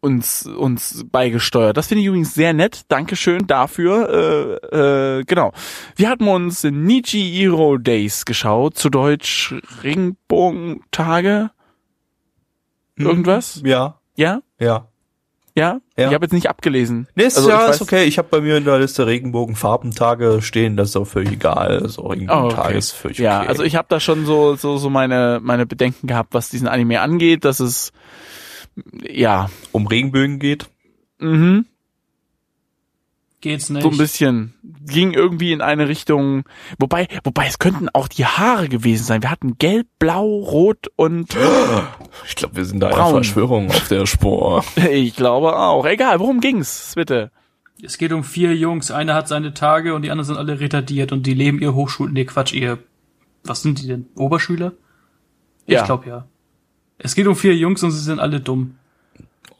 uns 0.00 0.46
uns 0.46 1.04
beigesteuert. 1.10 1.76
Das 1.76 1.88
finde 1.88 2.00
ich 2.02 2.06
übrigens 2.06 2.34
sehr 2.34 2.52
nett. 2.52 2.82
Dankeschön 2.88 3.46
dafür. 3.46 4.58
Äh, 4.72 5.18
äh, 5.20 5.24
genau. 5.24 5.52
Wir 5.96 6.08
hatten 6.08 6.28
uns 6.28 6.62
Nichi 6.64 7.20
Hero 7.32 7.78
Days 7.78 8.24
geschaut, 8.24 8.76
zu 8.76 8.90
Deutsch 8.90 9.54
Ringbogentage. 9.82 11.50
Irgendwas? 12.96 13.60
Ja, 13.64 14.00
Ja? 14.16 14.42
ja. 14.58 14.88
Ja? 15.54 15.80
Ja. 15.96 16.06
Ich 16.08 16.14
habe 16.14 16.24
jetzt 16.24 16.32
nicht 16.32 16.48
abgelesen. 16.48 17.08
Nee, 17.16 17.24
ist, 17.24 17.36
Also, 17.36 17.48
ja, 17.50 17.64
ich 17.64 17.70
ist 17.72 17.80
weiß- 17.80 17.82
okay. 17.82 18.04
Ich 18.04 18.18
habe 18.18 18.28
bei 18.30 18.40
mir 18.40 18.56
in 18.58 18.64
der 18.64 18.78
Liste 18.78 19.06
Regenbogenfarbentage 19.08 20.40
stehen, 20.40 20.76
das 20.76 20.90
ist 20.90 20.96
auch 20.96 21.04
völlig 21.04 21.32
egal. 21.32 21.84
Oh, 21.96 22.06
Regenbogentage 22.08 22.68
okay. 22.68 22.78
ist 22.78 22.92
völlig 22.92 23.18
Ja, 23.18 23.40
okay. 23.40 23.48
also 23.48 23.62
ich 23.64 23.74
habe 23.74 23.88
da 23.90 23.98
schon 23.98 24.24
so 24.24 24.54
so 24.54 24.76
so 24.76 24.88
meine 24.88 25.40
meine 25.42 25.66
Bedenken 25.66 26.06
gehabt, 26.06 26.32
was 26.32 26.48
diesen 26.48 26.68
Anime 26.68 27.00
angeht, 27.00 27.44
dass 27.44 27.58
es 27.58 27.90
ja, 29.08 29.50
um 29.72 29.86
Regenbögen 29.86 30.38
geht. 30.38 30.68
mhm, 31.18 31.66
Geht's 33.40 33.70
nicht. 33.70 33.82
so 33.82 33.90
ein 33.90 33.98
bisschen 33.98 34.54
ging 34.84 35.12
irgendwie 35.12 35.52
in 35.52 35.60
eine 35.60 35.86
Richtung, 35.88 36.44
wobei 36.78 37.06
wobei 37.22 37.46
es 37.46 37.58
könnten 37.60 37.88
auch 37.90 38.08
die 38.08 38.26
Haare 38.26 38.68
gewesen 38.68 39.04
sein. 39.04 39.22
Wir 39.22 39.30
hatten 39.30 39.58
gelb, 39.58 39.86
blau, 40.00 40.26
rot 40.26 40.88
und 40.96 41.36
Ich 42.26 42.34
glaube, 42.34 42.56
wir 42.56 42.64
sind 42.64 42.80
da 42.80 42.88
einer 42.88 42.96
Braun. 42.96 43.12
Verschwörung 43.14 43.68
auf 43.68 43.86
der 43.88 44.06
Spur. 44.06 44.64
ich 44.90 45.14
glaube 45.14 45.56
auch. 45.56 45.86
Egal, 45.86 46.18
worum 46.18 46.40
ging's, 46.40 46.94
bitte? 46.96 47.30
Es 47.80 47.96
geht 47.96 48.12
um 48.12 48.24
vier 48.24 48.56
Jungs. 48.56 48.90
Einer 48.90 49.14
hat 49.14 49.28
seine 49.28 49.54
Tage 49.54 49.94
und 49.94 50.02
die 50.02 50.10
anderen 50.10 50.26
sind 50.26 50.36
alle 50.36 50.58
retardiert 50.58 51.12
und 51.12 51.26
die 51.26 51.34
leben 51.34 51.60
ihr 51.60 51.74
Hochschul... 51.74 52.10
Nee, 52.10 52.24
Quatsch, 52.24 52.52
ihr... 52.52 52.78
Was 53.44 53.62
sind 53.62 53.80
die 53.80 53.86
denn? 53.86 54.06
Oberschüler? 54.16 54.72
Ich 55.66 55.74
Ja. 55.74 55.84
glaube 55.84 56.08
ja. 56.08 56.26
Es 56.98 57.14
geht 57.14 57.26
um 57.26 57.36
vier 57.36 57.54
Jungs 57.56 57.82
und 57.82 57.90
sie 57.92 58.00
sind 58.00 58.18
alle 58.20 58.40
dumm. 58.40 58.76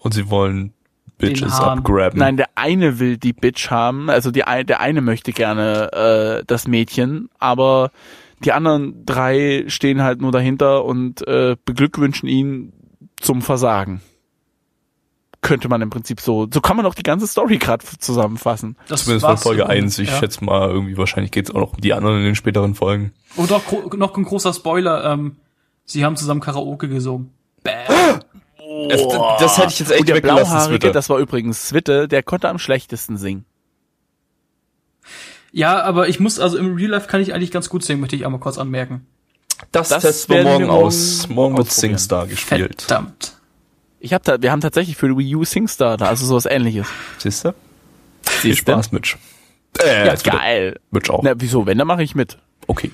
Und 0.01 0.15
sie 0.15 0.29
wollen 0.31 0.73
Bitches 1.19 1.53
abgraben. 1.61 2.19
Nein, 2.19 2.37
der 2.37 2.49
eine 2.55 2.99
will 3.01 3.17
die 3.17 3.33
Bitch 3.33 3.71
haben, 3.71 4.09
also 4.11 4.31
die 4.31 4.45
ein- 4.45 4.67
der 4.67 4.81
eine 4.81 5.01
möchte 5.01 5.33
gerne 5.33 5.93
äh, 6.41 6.45
das 6.47 6.69
Mädchen, 6.69 7.29
aber 7.39 7.91
die 8.45 8.53
anderen 8.53 9.05
drei 9.05 9.65
stehen 9.67 10.03
halt 10.03 10.21
nur 10.21 10.31
dahinter 10.31 10.85
und 10.85 11.27
äh, 11.27 11.57
beglückwünschen 11.65 12.29
ihn 12.29 12.73
zum 13.17 13.43
Versagen. 13.43 14.01
Könnte 15.41 15.69
man 15.69 15.81
im 15.83 15.91
Prinzip 15.91 16.21
so, 16.21 16.49
so 16.53 16.61
kann 16.61 16.77
man 16.77 16.85
auch 16.87 16.95
die 16.95 17.05
ganze 17.05 17.27
Story 17.29 17.59
gerade 17.59 17.85
zusammenfassen. 17.99 18.77
Das 18.89 19.05
Zumindest 19.05 19.27
von 19.27 19.37
Folge 19.39 19.63
im- 19.63 19.69
1. 19.69 19.99
Ich 20.01 20.09
ja. 20.11 20.17
schätze 20.19 20.45
mal, 20.45 20.69
irgendwie 20.69 20.97
wahrscheinlich 20.97 21.31
geht's 21.31 21.51
auch 21.53 21.61
noch 21.61 21.73
um 21.75 21.81
die 21.81 21.93
anderen 21.95 22.19
in 22.19 22.25
den 22.25 22.35
späteren 22.35 22.75
Folgen. 22.75 23.13
Und 23.37 23.53
auch 23.53 23.65
gro 23.65 23.89
noch 23.97 24.17
ein 24.17 24.25
großer 24.25 24.53
Spoiler. 24.53 25.05
Ähm, 25.13 25.37
sie 25.89 26.05
haben 26.05 26.17
zusammen 26.17 26.41
Karaoke 26.41 26.89
gesungen. 26.89 27.31
Bäh. 27.65 27.73
Das, 28.89 29.03
das 29.41 29.59
hätte 29.59 29.69
ich 29.69 29.79
jetzt 29.81 29.91
echt 29.91 30.01
Und 30.03 30.09
der 30.09 30.21
blauhaarige, 30.21 30.93
das 30.93 31.09
war 31.09 31.19
übrigens 31.19 31.69
Switte, 31.69 32.07
der 32.07 32.23
konnte 32.23 32.49
am 32.49 32.59
schlechtesten 32.59 33.17
singen. 33.17 33.45
Ja, 35.51 35.83
aber 35.83 36.09
ich 36.09 36.21
muss, 36.21 36.39
also 36.39 36.59
im 36.59 36.75
Real 36.77 36.91
Life 36.91 37.09
kann 37.09 37.21
ich 37.21 37.35
eigentlich 37.35 37.51
ganz 37.51 37.69
gut 37.71 37.83
singen, 37.83 38.01
möchte 38.01 38.15
ich 38.17 38.25
einmal 38.25 38.41
kurz 38.41 38.59
anmerken. 38.59 39.07
Das, 39.73 39.89
Das 39.89 40.03
testen 40.03 40.37
wir 40.37 40.45
morgen 40.45 40.61
wir 40.65 40.67
morgen 40.69 40.87
aus. 40.87 41.29
Morgen 41.29 41.57
wird. 41.57 41.71
SingStar 41.73 42.27
gespielt. 42.27 42.83
Verdammt. 42.83 43.35
Ich 43.99 44.13
hab 44.13 44.23
da, 44.23 44.41
wir 44.41 44.53
haben 44.53 44.61
tatsächlich 44.61 44.97
für 44.97 45.17
Wii 45.17 45.35
U 45.37 45.45
SingStar 45.45 45.97
da, 45.97 46.07
also 46.07 46.25
sowas 46.27 46.47
ähnliches. 46.47 46.87
Siehst 47.19 47.45
du? 47.47 47.55
Viel? 48.23 48.55
Spaß, 48.55 48.93
Mitch. 48.93 49.17
Äh, 49.83 50.07
Ja, 50.07 50.15
geil. 50.15 50.79
Mitch 50.91 51.11
auch. 51.11 51.23
Na, 51.25 51.33
wieso? 51.37 51.67
Wenn, 51.67 51.79
dann 51.79 51.89
mache 51.89 52.03
ich 52.05 52.15
mit. 52.15 52.39
Okay. 52.69 52.93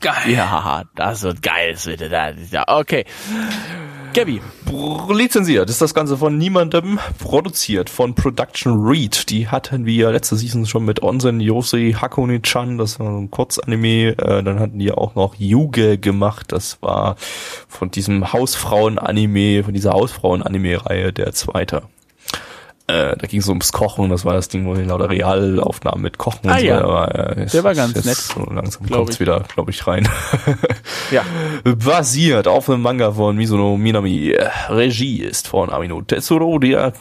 Geil. 0.00 0.30
Ja, 0.32 0.84
das 0.94 1.22
wird 1.22 1.42
geil, 1.42 1.72
das 1.72 1.86
wird 1.86 2.00
da. 2.00 2.30
Ja, 2.30 2.64
okay. 2.68 3.04
Gabby, 4.16 4.40
Lizenziert 5.12 5.68
ist 5.68 5.82
das 5.82 5.92
Ganze 5.92 6.16
von 6.16 6.38
niemandem, 6.38 6.98
produziert 7.18 7.90
von 7.90 8.14
Production 8.14 8.80
Read. 8.80 9.28
Die 9.28 9.48
hatten 9.48 9.84
wir 9.84 10.10
letzte 10.10 10.36
Season 10.36 10.64
schon 10.64 10.86
mit 10.86 11.02
Onsen 11.02 11.38
Yosei 11.40 11.92
Hakone-chan, 11.92 12.78
das 12.78 12.98
war 12.98 13.12
so 13.12 13.18
ein 13.18 13.30
Kurzanime. 13.30 14.16
Äh, 14.18 14.42
dann 14.42 14.58
hatten 14.58 14.78
die 14.78 14.90
auch 14.90 15.16
noch 15.16 15.34
Yuge 15.34 15.98
gemacht, 15.98 16.52
das 16.52 16.80
war 16.80 17.16
von 17.68 17.90
diesem 17.90 18.32
Hausfrauen-Anime, 18.32 19.64
von 19.64 19.74
dieser 19.74 19.92
Hausfrauen-Anime-Reihe 19.92 21.12
der 21.12 21.32
zweite. 21.32 21.82
Äh, 22.88 23.16
da 23.16 23.26
ging 23.26 23.40
es 23.40 23.48
ums 23.48 23.72
Kochen, 23.72 24.10
das 24.10 24.24
war 24.24 24.34
das 24.34 24.48
Ding, 24.48 24.64
wo 24.66 24.74
die 24.74 24.82
lauter 24.82 25.10
Realaufnahmen 25.10 26.02
mit 26.02 26.18
Kochen 26.18 26.48
Ah, 26.48 26.54
und 26.54 26.60
so 26.60 26.66
ja. 26.66 26.76
weiter 26.76 26.88
war. 26.88 27.14
Äh, 27.38 27.46
Der 27.46 27.64
war 27.64 27.74
ganz 27.74 27.94
nett, 28.04 28.16
So 28.16 28.44
langsam 28.44 28.88
kommt's 28.88 29.14
ich. 29.14 29.20
wieder, 29.20 29.40
glaube 29.52 29.72
ich, 29.72 29.84
rein. 29.88 30.08
ja. 31.10 31.22
Basiert 31.64 32.46
auf 32.46 32.70
einem 32.70 32.82
Manga 32.82 33.10
von 33.10 33.36
Misono 33.36 33.76
Minami. 33.76 34.36
Regie 34.68 35.22
ist 35.22 35.48
von 35.48 35.70
Amino 35.70 36.00
Tetsuro, 36.02 36.58
der 36.60 36.92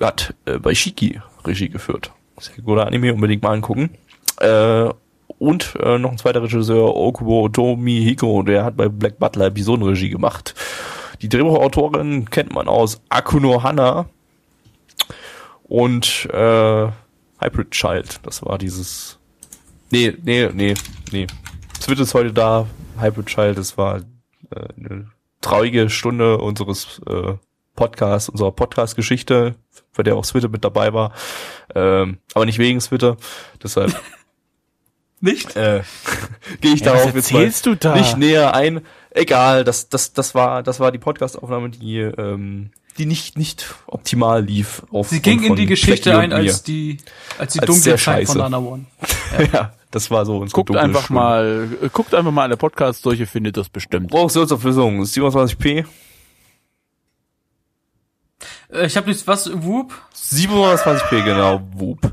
hat 0.00 0.34
äh, 0.46 0.58
bei 0.58 0.72
Shiki 0.74 1.20
Regie 1.44 1.68
geführt. 1.68 2.12
Sehr 2.38 2.62
guter 2.64 2.86
Anime, 2.86 3.12
unbedingt 3.14 3.42
mal 3.42 3.52
angucken. 3.54 3.90
Äh, 4.40 4.88
und 5.38 5.74
äh, 5.82 5.98
noch 5.98 6.12
ein 6.12 6.18
zweiter 6.18 6.42
Regisseur, 6.44 6.94
Okubo 6.94 7.48
Tomihiko, 7.48 8.42
der 8.44 8.64
hat 8.64 8.76
bei 8.76 8.88
Black 8.88 9.18
Butler 9.18 9.46
Episodenregie 9.46 10.10
gemacht. 10.10 10.54
Die 11.22 11.28
Drehbuchautorin 11.28 12.30
kennt 12.30 12.54
man 12.54 12.68
aus 12.68 13.00
Akuno 13.08 13.62
Hana 13.64 14.06
und 15.74 16.28
äh, 16.32 16.88
Hybrid 17.40 17.72
Child. 17.72 18.20
Das 18.22 18.44
war 18.44 18.58
dieses. 18.58 19.18
Nee, 19.90 20.16
nee, 20.22 20.48
nee, 20.52 20.74
nee. 21.10 21.26
Switch 21.80 22.00
ist 22.00 22.14
heute 22.14 22.32
da. 22.32 22.68
Hybrid 23.00 23.26
Child, 23.26 23.58
das 23.58 23.76
war 23.76 23.96
äh, 24.54 24.68
eine 24.78 25.10
traurige 25.40 25.90
Stunde 25.90 26.38
unseres 26.38 27.00
äh, 27.08 27.34
Podcast, 27.74 28.28
unserer 28.28 28.52
Podcast-Geschichte, 28.52 29.56
bei 29.96 30.04
der 30.04 30.14
auch 30.14 30.24
Switte 30.24 30.48
mit 30.48 30.64
dabei 30.64 30.94
war. 30.94 31.12
Ähm, 31.74 32.18
aber 32.34 32.46
nicht 32.46 32.60
wegen 32.60 32.80
Switte. 32.80 33.16
Deshalb 33.60 34.00
Nicht? 35.20 35.56
äh, 35.56 35.82
gehe 36.60 36.74
ich 36.74 36.80
Ja, 36.80 36.92
darauf 36.92 37.16
jetzt 37.16 37.32
mal 37.32 37.40
erzählst 37.40 37.66
du 37.66 37.74
da? 37.74 37.96
nicht 37.96 38.16
näher 38.16 38.54
ein. 38.54 38.82
Egal, 39.10 39.64
das, 39.64 39.88
das, 39.88 40.12
das 40.12 40.36
war, 40.36 40.62
das 40.62 40.78
war 40.78 40.92
die 40.92 40.98
Podcast-Aufnahme, 40.98 41.70
die, 41.70 41.98
ähm, 41.98 42.70
die 42.98 43.06
nicht, 43.06 43.38
nicht 43.38 43.74
optimal 43.86 44.44
lief. 44.44 44.82
Auf 44.90 45.08
Sie 45.08 45.20
ging 45.20 45.42
in 45.42 45.56
die 45.56 45.66
Geschichte 45.66 46.16
ein 46.18 46.32
als 46.32 46.62
die, 46.62 46.98
als 47.38 47.52
die 47.54 47.60
Als 47.60 47.66
dunkle 47.66 47.96
Zeit 47.96 48.26
von. 48.26 48.38
Nana 48.38 48.58
One. 48.58 48.86
ja, 49.52 49.72
das 49.90 50.10
war 50.10 50.24
so 50.26 50.38
unsere 50.38 50.62
Guckt 50.62 50.76
einfach 50.76 51.04
Stunde. 51.04 51.20
mal, 51.20 51.68
äh, 51.82 51.88
guckt 51.88 52.14
einfach 52.14 52.32
mal 52.32 52.44
eine 52.44 52.56
Podcast 52.56 53.04
durch, 53.04 53.20
ihr 53.20 53.26
findet 53.26 53.56
das 53.56 53.68
bestimmt. 53.68 54.10
Produktionsauflösung 54.10 55.02
27p. 55.02 55.84
Äh, 58.72 58.86
ich 58.86 58.96
habe 58.96 59.08
nichts, 59.08 59.26
was, 59.26 59.50
Whoop? 59.52 59.94
720p, 60.16 61.24
genau, 61.24 61.62
Whoop. 61.74 62.12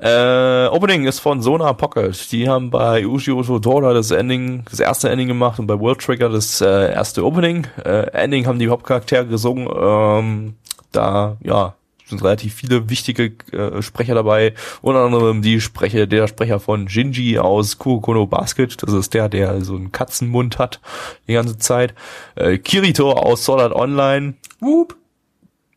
Äh, 0.00 0.66
Opening 0.68 1.06
ist 1.06 1.20
von 1.20 1.40
Sona 1.40 1.72
Pocket. 1.72 2.30
Die 2.30 2.48
haben 2.48 2.70
bei 2.70 3.06
Ushio 3.06 3.42
Todora 3.42 3.94
das 3.94 4.10
Ending, 4.10 4.64
das 4.70 4.80
erste 4.80 5.08
Ending 5.08 5.28
gemacht 5.28 5.58
und 5.58 5.66
bei 5.66 5.78
World 5.78 6.00
Trigger 6.00 6.28
das 6.28 6.60
äh, 6.60 6.92
erste 6.92 7.24
Opening. 7.24 7.66
Äh, 7.84 8.10
Ending 8.10 8.46
haben 8.46 8.58
die 8.58 8.68
Hauptcharaktere 8.68 9.26
gesungen. 9.26 9.68
Ähm, 9.74 10.54
da, 10.92 11.36
ja, 11.42 11.74
sind 12.06 12.22
relativ 12.22 12.54
viele 12.54 12.88
wichtige 12.88 13.32
äh, 13.52 13.82
Sprecher 13.82 14.14
dabei. 14.14 14.54
Unter 14.82 15.00
anderem 15.00 15.42
die 15.42 15.60
Sprecher, 15.60 16.06
der 16.06 16.28
Sprecher 16.28 16.60
von 16.60 16.86
Jinji 16.86 17.38
aus 17.38 17.78
Kurokono 17.78 18.26
Basket. 18.26 18.82
Das 18.82 18.92
ist 18.92 19.14
der, 19.14 19.28
der 19.28 19.62
so 19.62 19.74
einen 19.74 19.92
Katzenmund 19.92 20.58
hat 20.58 20.80
die 21.26 21.32
ganze 21.32 21.58
Zeit. 21.58 21.94
Äh, 22.36 22.58
Kirito 22.58 23.12
aus 23.12 23.44
Sword 23.44 23.60
Art 23.60 23.72
Online. 23.74 24.34
Whoop? 24.60 24.96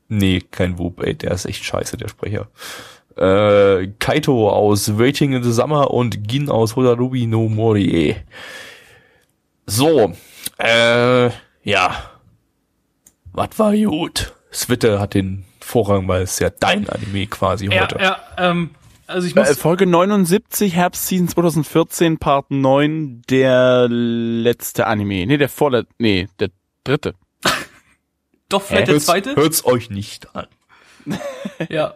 Nee, 0.08 0.42
kein 0.52 0.78
Whoop, 0.78 1.04
ey, 1.04 1.16
der 1.16 1.32
ist 1.32 1.46
echt 1.46 1.64
scheiße, 1.64 1.98
der 1.98 2.08
Sprecher. 2.08 2.48
Äh, 3.20 3.88
Kaito 4.00 4.50
aus 4.50 4.98
Waiting 4.98 5.34
in 5.34 5.44
the 5.44 5.52
Summer 5.52 5.92
und 5.92 6.28
Gin 6.30 6.50
aus 6.50 6.76
Hodarubi 6.76 7.28
no 7.28 7.50
Morie. 7.50 8.16
So, 9.66 10.14
äh, 10.58 11.30
ja. 11.64 11.96
Was 13.34 13.50
war 13.60 13.76
gut? 13.76 14.34
Switte 14.52 15.00
hat 15.00 15.14
den 15.14 15.46
Vorrang, 15.60 16.08
weil 16.08 16.24
es 16.24 16.40
ja 16.40 16.50
dein 16.50 16.90
Anime 16.90 17.28
quasi 17.28 17.68
Ja, 17.68 17.82
heute. 17.84 18.00
ja, 18.02 18.20
ähm, 18.38 18.72
also 19.06 19.28
ich 19.28 19.36
muss, 19.36 19.50
Äh, 19.50 19.56
Folge 19.56 19.86
79, 19.86 20.74
Herbstseason 20.74 21.28
2014, 21.28 22.18
Part 22.18 22.50
9, 22.50 23.22
der 23.30 23.88
letzte 23.90 24.88
Anime. 24.88 25.26
Nee, 25.28 25.38
der 25.38 25.50
vorletzte, 25.50 25.94
nee, 26.00 26.28
der 26.40 26.50
dritte. 26.84 27.14
doch 28.50 28.62
vielleicht 28.64 28.88
der 28.88 28.94
Hört's- 28.96 29.06
zweite? 29.06 29.36
Hört's 29.36 29.66
euch 29.66 29.90
nicht 29.90 30.36
an. 30.36 30.48
Ja. 31.70 31.94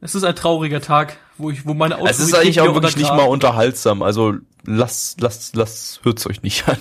Es 0.00 0.14
ist 0.14 0.22
ein 0.22 0.36
trauriger 0.36 0.80
Tag, 0.80 1.16
wo 1.38 1.50
ich, 1.50 1.66
wo 1.66 1.74
meine 1.74 1.94
Es 1.94 2.00
Autorität 2.00 2.26
ist 2.26 2.34
eigentlich 2.34 2.60
auch 2.60 2.74
wirklich 2.74 2.96
nicht 2.96 3.10
mal 3.10 3.24
unterhaltsam. 3.24 4.02
Also 4.02 4.34
lasst, 4.64 5.20
lasst, 5.20 5.56
lasst, 5.56 6.00
hört's 6.04 6.26
euch 6.26 6.42
nicht 6.42 6.68
an. 6.68 6.76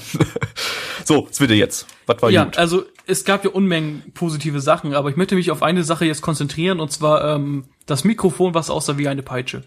so, 1.06 1.28
Switte 1.32 1.56
jetzt. 1.56 1.88
Was 2.06 2.22
war 2.22 2.30
Ja, 2.30 2.44
gut? 2.46 2.58
also 2.58 2.84
es 3.08 3.26
gab 3.26 3.44
ja 3.44 3.50
Unmengen 3.50 4.04
positive 4.14 4.62
Sachen, 4.62 4.94
aber 4.94 5.10
ich 5.10 5.16
möchte 5.16 5.36
mich 5.36 5.50
auf 5.50 5.64
eine 5.64 5.84
Sache 5.84 6.06
jetzt 6.06 6.22
konzentrieren 6.22 6.80
und 6.80 6.92
zwar 6.92 7.36
ähm, 7.36 7.66
das 7.88 8.04
Mikrofon, 8.04 8.54
was 8.54 8.70
aussah 8.70 8.98
wie 8.98 9.08
eine 9.08 9.24
Peitsche. 9.24 9.64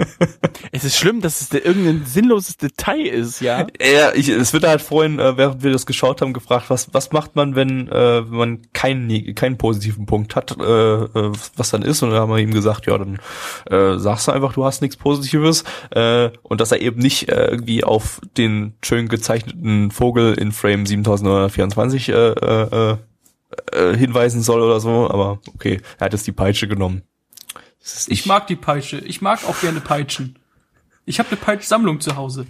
Es 0.72 0.84
ist 0.84 0.96
schlimm, 0.96 1.20
dass 1.20 1.40
es 1.40 1.52
irgendein 1.52 2.04
sinnloses 2.06 2.56
Detail 2.56 3.06
ist, 3.06 3.40
ja. 3.40 3.66
Ja, 3.80 4.12
ich, 4.14 4.28
es 4.28 4.52
wird 4.52 4.66
halt 4.66 4.82
vorhin, 4.82 5.18
äh, 5.18 5.36
während 5.36 5.62
wir 5.62 5.72
das 5.72 5.86
geschaut 5.86 6.20
haben, 6.20 6.32
gefragt, 6.32 6.66
was, 6.68 6.92
was 6.92 7.12
macht 7.12 7.36
man, 7.36 7.56
wenn, 7.56 7.88
äh, 7.88 8.30
wenn 8.30 8.38
man 8.38 8.62
keinen, 8.72 9.34
keinen 9.34 9.58
positiven 9.58 10.06
Punkt 10.06 10.36
hat, 10.36 10.56
äh, 10.58 10.62
äh, 10.62 11.32
was 11.56 11.70
dann 11.70 11.82
ist? 11.82 12.02
Und 12.02 12.10
dann 12.10 12.20
haben 12.20 12.30
wir 12.30 12.38
ihm 12.38 12.52
gesagt, 12.52 12.86
ja, 12.86 12.96
dann 12.98 13.18
äh, 13.70 13.98
sagst 13.98 14.28
du 14.28 14.32
einfach, 14.32 14.52
du 14.52 14.64
hast 14.64 14.82
nichts 14.82 14.96
Positives. 14.96 15.64
Äh, 15.90 16.30
und 16.42 16.60
dass 16.60 16.72
er 16.72 16.80
eben 16.80 17.00
nicht 17.00 17.28
äh, 17.28 17.46
irgendwie 17.46 17.84
auf 17.84 18.20
den 18.36 18.74
schön 18.82 19.08
gezeichneten 19.08 19.90
Vogel 19.90 20.34
in 20.34 20.52
Frame 20.52 20.86
7924 20.86 22.08
äh, 22.08 22.12
äh, 22.12 22.96
äh, 23.72 23.96
hinweisen 23.96 24.42
soll 24.42 24.62
oder 24.62 24.80
so. 24.80 25.10
Aber 25.10 25.40
okay, 25.54 25.80
er 25.98 26.06
hat 26.06 26.12
jetzt 26.12 26.26
die 26.26 26.32
Peitsche 26.32 26.68
genommen. 26.68 27.02
Ich 28.08 28.26
mag 28.26 28.46
die 28.46 28.56
Peitsche. 28.56 28.98
Ich 28.98 29.22
mag 29.22 29.44
auch 29.44 29.60
gerne 29.60 29.80
Peitschen. 29.80 30.38
Ich 31.06 31.18
habe 31.18 31.30
eine 31.30 31.38
Peitschsammlung 31.38 32.00
zu 32.00 32.16
Hause. 32.16 32.46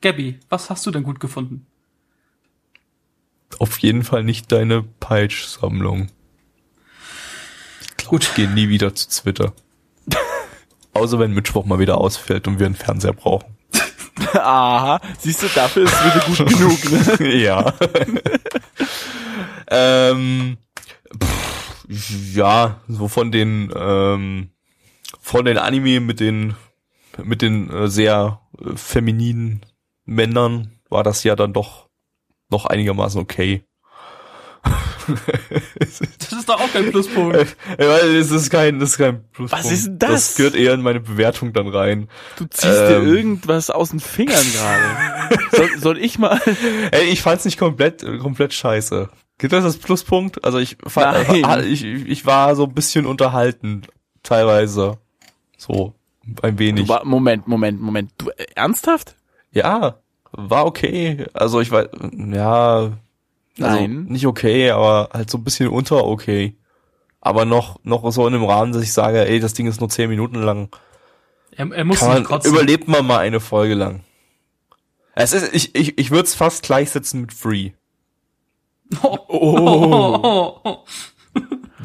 Gabby, 0.00 0.40
was 0.48 0.68
hast 0.68 0.84
du 0.84 0.90
denn 0.90 1.04
gut 1.04 1.20
gefunden? 1.20 1.66
auf 3.62 3.78
jeden 3.78 4.02
Fall 4.02 4.24
nicht 4.24 4.50
deine 4.50 4.82
Peitsch-Sammlung. 4.82 6.08
Gut. 8.06 8.24
Ich 8.24 8.34
gehe 8.34 8.50
nie 8.50 8.68
wieder 8.68 8.94
zu 8.94 9.08
Twitter. 9.08 9.52
Außer 10.94 11.18
wenn 11.18 11.32
Mittwoch 11.32 11.64
mal 11.64 11.78
wieder 11.78 11.98
ausfällt 11.98 12.48
und 12.48 12.58
wir 12.58 12.66
einen 12.66 12.74
Fernseher 12.74 13.12
brauchen. 13.12 13.56
Aha, 14.34 15.00
siehst 15.18 15.42
du, 15.42 15.46
dafür 15.54 15.84
ist 15.84 15.94
es 15.94 16.04
wieder 16.04 16.24
gut 16.26 16.48
genug, 16.48 17.20
ne? 17.20 17.34
ja. 17.42 17.72
ähm, 19.68 20.58
pff, 21.22 21.51
ja, 21.88 22.80
so 22.88 23.08
von 23.08 23.32
den 23.32 23.72
ähm, 23.74 24.50
von 25.20 25.44
den 25.44 25.58
Anime 25.58 26.00
mit 26.00 26.20
den 26.20 26.54
mit 27.22 27.42
den 27.42 27.70
äh, 27.70 27.88
sehr 27.88 28.40
äh, 28.58 28.76
femininen 28.76 29.64
Männern 30.04 30.72
war 30.88 31.02
das 31.02 31.24
ja 31.24 31.36
dann 31.36 31.52
doch 31.52 31.88
noch 32.50 32.66
einigermaßen 32.66 33.20
okay. 33.20 33.64
Das 35.86 36.32
ist 36.32 36.48
doch 36.48 36.60
auch 36.60 36.72
kein 36.72 36.90
Pluspunkt. 36.90 37.36
Ja, 37.36 37.88
weil 37.88 38.16
es 38.16 38.30
ist 38.30 38.50
kein, 38.50 38.78
das 38.78 38.90
ist 38.90 38.98
kein 38.98 39.28
Pluspunkt. 39.30 39.64
Was 39.64 39.72
ist 39.72 39.86
denn 39.86 39.98
das? 39.98 40.10
Das 40.10 40.36
gehört 40.36 40.54
eher 40.54 40.74
in 40.74 40.82
meine 40.82 41.00
Bewertung 41.00 41.52
dann 41.52 41.68
rein. 41.68 42.08
Du 42.36 42.44
ziehst 42.46 42.72
dir 42.72 42.98
Ähm. 42.98 43.14
irgendwas 43.14 43.70
aus 43.70 43.90
den 43.90 44.00
Fingern 44.00 44.46
gerade. 44.52 45.38
Soll, 45.56 45.78
soll 45.78 45.98
ich 45.98 46.18
mal? 46.18 46.40
Ey, 46.92 47.04
ich 47.06 47.20
fand's 47.22 47.44
nicht 47.44 47.58
komplett, 47.58 48.02
äh, 48.02 48.18
komplett 48.18 48.54
scheiße. 48.54 49.10
Gibt 49.42 49.52
das 49.52 49.64
als 49.64 49.76
Pluspunkt? 49.76 50.44
Also 50.44 50.58
ich, 50.58 50.76
fand, 50.86 51.28
Nein. 51.28 51.42
war- 51.42 51.64
ich, 51.64 51.82
ich 51.84 52.24
war 52.26 52.54
so 52.54 52.62
ein 52.62 52.72
bisschen 52.74 53.06
unterhalten, 53.06 53.82
teilweise. 54.22 54.98
So, 55.58 55.94
ein 56.42 56.60
wenig. 56.60 56.86
Du, 56.86 56.92
wa- 56.92 57.02
Moment, 57.04 57.48
Moment, 57.48 57.80
Moment. 57.80 58.12
Du 58.18 58.28
äh, 58.30 58.46
ernsthaft? 58.54 59.16
Ja, 59.50 59.96
war 60.30 60.64
okay. 60.64 61.26
Also 61.32 61.60
ich 61.60 61.72
war, 61.72 61.88
ja, 62.32 62.76
also 62.76 62.96
Nein. 63.56 64.04
nicht 64.04 64.28
okay, 64.28 64.70
aber 64.70 65.08
halt 65.12 65.28
so 65.28 65.38
ein 65.38 65.44
bisschen 65.44 65.68
unter 65.70 66.04
okay. 66.06 66.54
Aber 67.20 67.44
noch, 67.44 67.80
noch 67.82 68.08
so 68.12 68.24
in 68.28 68.34
dem 68.34 68.44
Rahmen, 68.44 68.72
dass 68.72 68.84
ich 68.84 68.92
sage, 68.92 69.26
ey, 69.26 69.40
das 69.40 69.54
Ding 69.54 69.66
ist 69.66 69.80
nur 69.80 69.88
zehn 69.90 70.08
Minuten 70.08 70.36
lang. 70.40 70.68
Er, 71.56 71.68
er 71.72 71.84
muss 71.84 72.00
man, 72.00 72.22
kotzen. 72.22 72.52
überlebt 72.52 72.86
man 72.86 73.04
mal 73.04 73.18
eine 73.18 73.40
Folge 73.40 73.74
lang. 73.74 74.04
Es 75.16 75.32
ist, 75.32 75.52
ich, 75.52 75.74
ich, 75.74 75.98
ich 75.98 76.12
würde 76.12 76.26
es 76.28 76.34
fast 76.36 76.62
gleichsetzen 76.62 77.22
mit 77.22 77.32
Free. 77.32 77.72
Oh, 79.02 80.58
oh. 80.64 80.84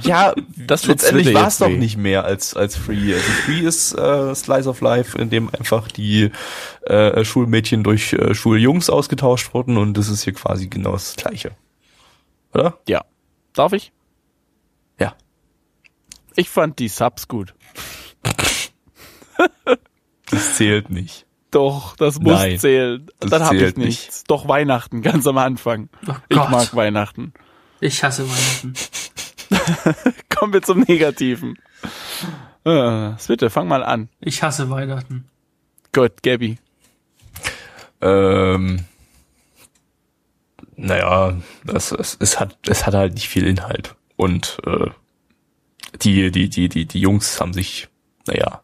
Ja, 0.02 0.34
Das 0.58 0.86
letztendlich 0.86 1.34
war 1.34 1.48
es 1.48 1.58
doch 1.58 1.70
nicht 1.70 1.98
mehr 1.98 2.26
als 2.26 2.56
als 2.56 2.76
Free. 2.76 3.14
Also 3.14 3.32
Free 3.46 3.60
ist 3.60 3.94
äh, 3.94 4.36
Slice 4.36 4.68
of 4.70 4.82
Life, 4.82 5.18
in 5.18 5.30
dem 5.30 5.50
einfach 5.54 5.88
die 5.88 6.32
äh, 6.82 7.24
Schulmädchen 7.24 7.84
durch 7.84 8.14
äh, 8.14 8.34
Schuljungs 8.34 8.90
ausgetauscht 8.90 9.54
wurden 9.54 9.78
und 9.78 9.96
das 9.98 10.10
ist 10.10 10.24
hier 10.24 10.34
quasi 10.34 10.68
genau 10.68 10.92
das 10.92 11.16
Gleiche, 11.16 11.52
oder? 12.54 12.78
Ja. 12.88 13.06
Darf 13.54 13.74
ich? 13.74 13.92
Ja. 15.00 15.16
Ich 16.36 16.50
fand 16.50 16.80
die 16.80 16.90
Subs 16.90 17.28
gut. 17.28 17.54
Das 20.30 20.56
zählt 20.56 20.90
nicht. 20.90 21.27
Doch, 21.52 21.96
das 21.96 22.20
muss 22.20 22.34
Nein, 22.34 22.60
zählen. 22.60 23.08
das 23.20 23.30
Dann 23.30 23.44
habe 23.44 23.56
ich 23.56 23.62
zählt 23.62 23.78
nichts. 23.78 24.24
Doch 24.26 24.48
Weihnachten, 24.48 25.02
ganz 25.02 25.26
am 25.28 25.38
Anfang. 25.38 25.90
Oh 26.08 26.14
Ich 26.28 26.38
mag 26.38 26.76
Weihnachten. 26.76 27.34
Ich 27.80 28.04
hasse 28.04 28.26
Weihnachten. 28.28 28.74
Kommen 30.30 30.54
wir 30.54 30.62
zum 30.62 30.82
Negativen. 30.82 31.58
Äh, 32.66 33.12
Bitte, 33.28 33.50
fang 33.50 33.68
mal 33.68 33.84
an. 33.84 34.10
Ich 34.20 34.44
hasse 34.44 34.70
Weihnachten. 34.70 35.30
Gut, 35.94 36.22
Gabby. 36.22 36.58
Ähm, 38.02 38.86
naja, 40.76 41.38
das, 41.64 41.92
es, 41.92 42.18
es 42.20 42.40
hat 42.40 42.58
es 42.68 42.86
hat 42.86 42.94
halt 42.94 43.16
nicht 43.16 43.30
viel 43.30 43.48
Inhalt 43.48 43.96
und 44.16 44.60
äh, 44.66 44.90
die 46.02 46.30
die 46.30 46.50
die 46.50 46.70
die 46.70 46.86
die 46.86 47.00
Jungs 47.00 47.42
haben 47.42 47.54
sich 47.54 47.88
naja 48.28 48.62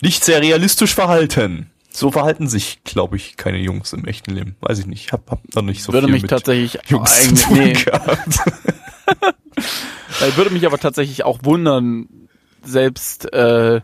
nicht 0.00 0.24
sehr 0.24 0.40
realistisch 0.40 0.94
verhalten. 0.94 1.71
So 1.94 2.10
verhalten 2.10 2.48
sich, 2.48 2.82
glaube 2.84 3.16
ich, 3.16 3.36
keine 3.36 3.58
Jungs 3.58 3.92
im 3.92 4.04
echten 4.06 4.34
Leben. 4.34 4.56
Weiß 4.60 4.78
ich 4.78 4.86
nicht. 4.86 5.12
Hab, 5.12 5.30
hab 5.30 5.40
noch 5.54 5.62
nicht 5.62 5.82
so 5.82 5.92
würde 5.92 6.06
viel 6.06 6.14
mich 6.14 6.22
mit 6.22 6.30
tatsächlich 6.30 6.78
Jungs 6.88 7.10
zu 7.14 7.28
eigentlich, 7.28 7.44
tun 7.44 7.58
nee, 7.58 7.72
gehabt. 7.72 8.38
Äh, 10.20 10.36
würde 10.36 10.50
mich 10.50 10.66
aber 10.66 10.78
tatsächlich 10.78 11.24
auch 11.24 11.40
wundern, 11.42 12.06
selbst 12.62 13.32
äh, 13.32 13.80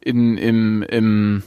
in 0.00 0.36
im 0.38 0.82
im 0.82 1.42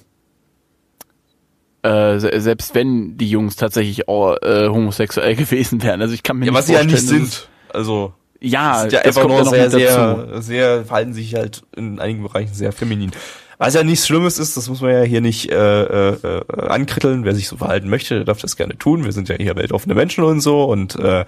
Äh, 1.84 2.20
se- 2.20 2.40
selbst 2.42 2.76
wenn 2.76 3.18
die 3.18 3.30
Jungs 3.30 3.56
tatsächlich 3.56 4.08
auch, 4.08 4.36
äh, 4.42 4.68
homosexuell 4.68 5.36
gewesen 5.38 5.82
wären. 5.84 6.02
Also 6.02 6.14
ich 6.14 6.24
kann 6.24 6.38
mir 6.38 6.46
Ja, 6.46 6.52
nicht 6.52 6.60
was 6.60 6.68
sie 6.68 6.74
ja 6.74 6.84
nicht 6.84 7.08
sind. 7.08 7.50
Also, 7.74 8.14
Ja, 8.42 8.82
sind 8.82 8.94
ja 8.94 9.00
das 9.04 9.18
einfach 9.18 9.22
kommt 9.22 9.34
nur 9.34 9.40
ja 9.40 9.46
noch 9.46 9.52
sehr, 9.52 9.64
mit 9.64 9.74
dazu. 9.74 10.32
sehr, 10.32 10.42
sehr, 10.42 10.86
verhalten 10.86 11.14
sich 11.14 11.36
halt 11.36 11.64
in 11.76 12.00
einigen 12.00 12.24
Bereichen 12.24 12.54
sehr 12.54 12.72
feminin. 12.74 13.12
Was 13.60 13.74
ja 13.74 13.84
nichts 13.84 14.06
Schlimmes 14.06 14.38
ist, 14.38 14.56
das 14.56 14.70
muss 14.70 14.82
man 14.82 14.92
ja 14.92 15.02
hier 15.02 15.22
nicht 15.22 15.52
äh, 15.52 15.84
äh, 15.84 16.14
äh, 16.14 16.68
ankritteln. 16.68 17.26
Wer 17.26 17.34
sich 17.34 17.48
so 17.48 17.58
verhalten 17.58 17.90
möchte, 17.90 18.16
der 18.16 18.24
darf 18.24 18.40
das 18.40 18.56
gerne 18.56 18.78
tun. 18.78 19.04
Wir 19.04 19.12
sind 19.12 19.30
ja 19.30 19.36
hier 19.36 19.56
weltoffene 19.56 19.96
Menschen 19.96 20.24
und 20.24 20.42
so 20.42 20.66
und 20.66 20.96
äh, 20.96 21.26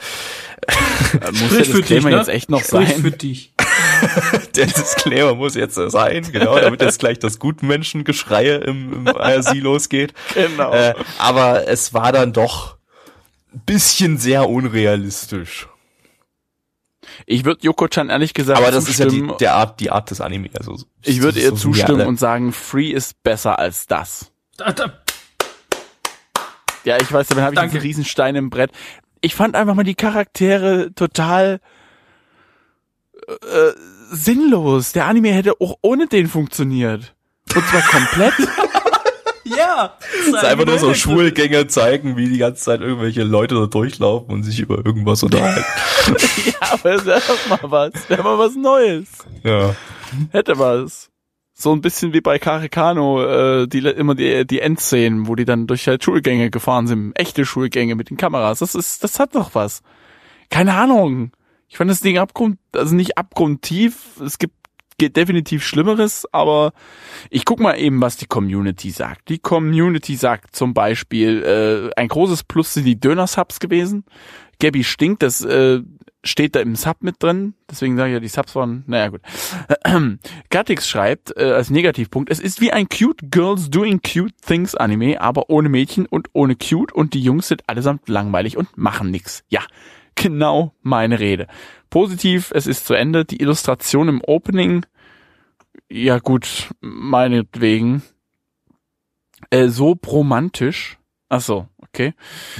Muss 1.42 1.50
der 1.50 1.66
Disclaimer 1.66 2.12
jetzt 2.12 2.30
echt 2.30 2.50
noch 2.50 2.64
Sprich 2.64 2.90
sein? 2.90 3.02
für 3.02 3.12
dich. 3.12 3.54
der 4.56 4.68
Disclaimer 4.68 5.36
muss 5.36 5.56
jetzt 5.56 5.76
sein, 5.76 6.28
genau, 6.32 6.60
damit 6.60 6.82
jetzt 6.82 7.00
gleich 7.00 7.20
das 7.20 7.40
Gutmenschengeschreie 7.40 8.58
im, 8.58 8.94
im 8.94 9.08
IRC 9.08 9.54
losgeht. 9.62 10.14
Genau. 10.34 10.72
Äh, 10.72 10.94
aber 11.18 11.68
es 11.68 11.94
war 11.94 12.12
dann 12.12 12.34
doch 12.34 12.78
ein 13.54 13.62
bisschen 13.66 14.18
sehr 14.18 14.48
unrealistisch. 14.48 15.68
Ich 17.26 17.46
würde 17.46 17.62
Yoko-chan 17.66 18.10
ehrlich 18.10 18.34
gesagt 18.34 18.58
Aber 18.58 18.72
das 18.72 18.88
ist 18.88 19.00
ja 19.00 19.06
die, 19.06 19.20
zustimmen. 19.20 19.38
der 19.40 19.54
Art, 19.56 19.80
die 19.80 19.92
Art 19.92 20.10
des 20.12 20.22
Anime. 20.22 20.50
Also 20.58 20.78
ich 21.04 21.22
würde 21.22 21.40
so 21.40 21.46
ihr 21.46 21.52
wir 21.52 21.58
zustimmen 21.58 22.08
und 22.08 22.20
sagen, 22.20 22.52
Free 22.54 22.90
ist 22.92 23.22
besser 23.24 23.60
als 23.60 23.88
das. 23.88 24.32
Da, 24.58 24.72
da, 24.72 24.94
Ja, 26.86 26.98
ich 27.02 27.12
weiß, 27.12 27.28
damit 27.28 27.44
habe 27.44 27.54
ich 27.54 27.60
Danke. 27.60 27.74
diesen 27.74 27.82
Riesenstein 27.88 28.36
im 28.36 28.50
Brett. 28.50 28.72
Ich 29.22 29.36
fand 29.36 29.56
einfach 29.56 29.76
mal 29.76 29.84
die 29.84 29.96
Charaktere 29.96 30.94
total 30.96 31.60
äh, 33.28 33.72
sinnlos. 34.12 34.94
Der 34.94 35.06
Anime 35.06 35.32
hätte 35.34 35.54
auch 35.60 35.76
ohne 35.82 36.08
den 36.08 36.28
funktioniert. 36.28 37.14
Und 37.56 37.66
zwar 37.68 37.82
komplett. 37.82 38.34
ja. 39.58 39.98
Es 40.22 40.28
ist 40.28 40.36
einfach 40.36 40.66
nur 40.66 40.80
so 40.80 40.94
Schulgänge 40.94 41.68
zeigen, 41.68 42.18
wie 42.18 42.30
die 42.30 42.38
ganze 42.38 42.64
Zeit 42.64 42.82
irgendwelche 42.82 43.24
Leute 43.24 43.56
da 43.56 43.66
durchlaufen 43.66 44.34
und 44.34 44.44
sich 44.44 44.60
über 44.60 44.86
irgendwas 44.86 45.24
unterhalten. 45.24 45.66
ja, 46.46 46.74
aber 46.74 46.94
es 46.94 47.06
wäre 47.06 47.22
doch 47.28 47.48
mal 47.48 47.72
was. 47.72 48.10
Wäre 48.10 48.24
mal 48.24 48.38
was 48.38 48.56
Neues. 48.56 49.10
ja. 49.44 49.76
Hätte 50.32 50.58
was. 50.58 51.10
So 51.54 51.74
ein 51.74 51.82
bisschen 51.82 52.14
wie 52.14 52.22
bei 52.22 52.40
Karikano, 52.40 53.22
äh, 53.24 53.68
die 53.68 53.80
immer 53.80 54.16
die, 54.16 54.48
die 54.48 54.62
Endszenen, 54.62 55.28
wo 55.28 55.36
die 55.36 55.46
dann 55.46 55.68
durch 55.68 55.88
halt 55.88 56.04
Schulgänge 56.04 56.50
gefahren 56.50 56.88
sind. 56.88 57.12
Echte 57.16 57.46
Schulgänge 57.46 57.96
mit 57.96 58.10
den 58.10 58.18
Kameras. 58.18 58.60
Das 58.60 58.76
ist, 58.76 59.04
das 59.04 59.20
hat 59.20 59.36
doch 59.36 59.56
was. 59.56 59.82
Keine 60.50 60.74
Ahnung. 60.76 61.32
Ich 61.68 61.78
fand 61.78 61.92
das 61.92 62.00
Ding 62.00 62.18
abgrund, 62.18 62.58
also 62.74 62.96
nicht 62.96 63.18
abgrundtief. 63.18 64.20
Es 64.26 64.40
gibt 64.40 64.56
geht 65.00 65.18
definitiv 65.18 65.66
Schlimmeres, 65.66 66.28
aber 66.32 66.74
ich 67.32 67.46
guck 67.46 67.60
mal 67.60 67.80
eben, 67.80 68.02
was 68.02 68.18
die 68.18 68.28
Community 68.28 68.92
sagt. 68.92 69.30
Die 69.30 69.40
Community 69.40 70.16
sagt 70.16 70.56
zum 70.56 70.76
Beispiel, 70.76 71.44
äh, 71.44 72.00
ein 72.00 72.08
großes 72.08 72.44
Plus 72.44 72.76
sind 72.76 72.86
die 72.86 73.00
Döner-Subs 73.00 73.60
gewesen. 73.60 74.06
Gabby 74.60 74.84
stinkt, 74.84 75.24
das 75.24 75.44
äh, 75.44 75.82
steht 76.24 76.56
da 76.56 76.60
im 76.60 76.76
Sub 76.76 76.98
mit 77.02 77.22
drin. 77.24 77.54
Deswegen 77.70 77.98
sage 77.98 78.10
ich 78.10 78.14
ja, 78.14 78.20
die 78.20 78.28
Subs 78.28 78.56
waren, 78.56 78.84
naja 78.88 79.10
gut. 79.10 79.22
Gatix 80.50 80.88
schreibt 80.88 81.36
äh, 81.38 81.52
als 81.52 81.70
Negativpunkt, 81.70 82.30
es 82.30 82.40
ist 82.40 82.62
wie 82.62 82.72
ein 82.72 82.90
Cute 82.90 83.32
Girls 83.32 83.70
Doing 83.70 84.02
Cute 84.02 84.36
Things 84.46 84.76
Anime, 84.76 85.22
aber 85.22 85.50
ohne 85.50 85.70
Mädchen 85.70 86.06
und 86.06 86.30
ohne 86.34 86.56
Cute 86.56 86.94
und 86.94 87.14
die 87.14 87.22
Jungs 87.22 87.48
sind 87.48 87.64
allesamt 87.68 88.10
langweilig 88.10 88.58
und 88.58 88.78
machen 88.78 89.12
nix. 89.12 89.44
Ja, 89.50 89.62
genau 90.16 90.74
meine 90.82 91.20
Rede. 91.20 91.48
Positiv, 91.90 92.52
es 92.54 92.68
ist 92.68 92.86
zu 92.86 92.94
Ende. 92.94 93.26
Die 93.26 93.42
Illustration 93.42 94.10
im 94.10 94.22
Opening, 94.26 94.86
ja 95.90 96.20
gut, 96.20 96.70
meinetwegen. 96.82 98.04
Äh, 99.50 99.70
so 99.70 99.98
romantisch. 100.06 100.98
Ach 101.30 101.42
so, 101.42 101.68
okay. 101.78 102.14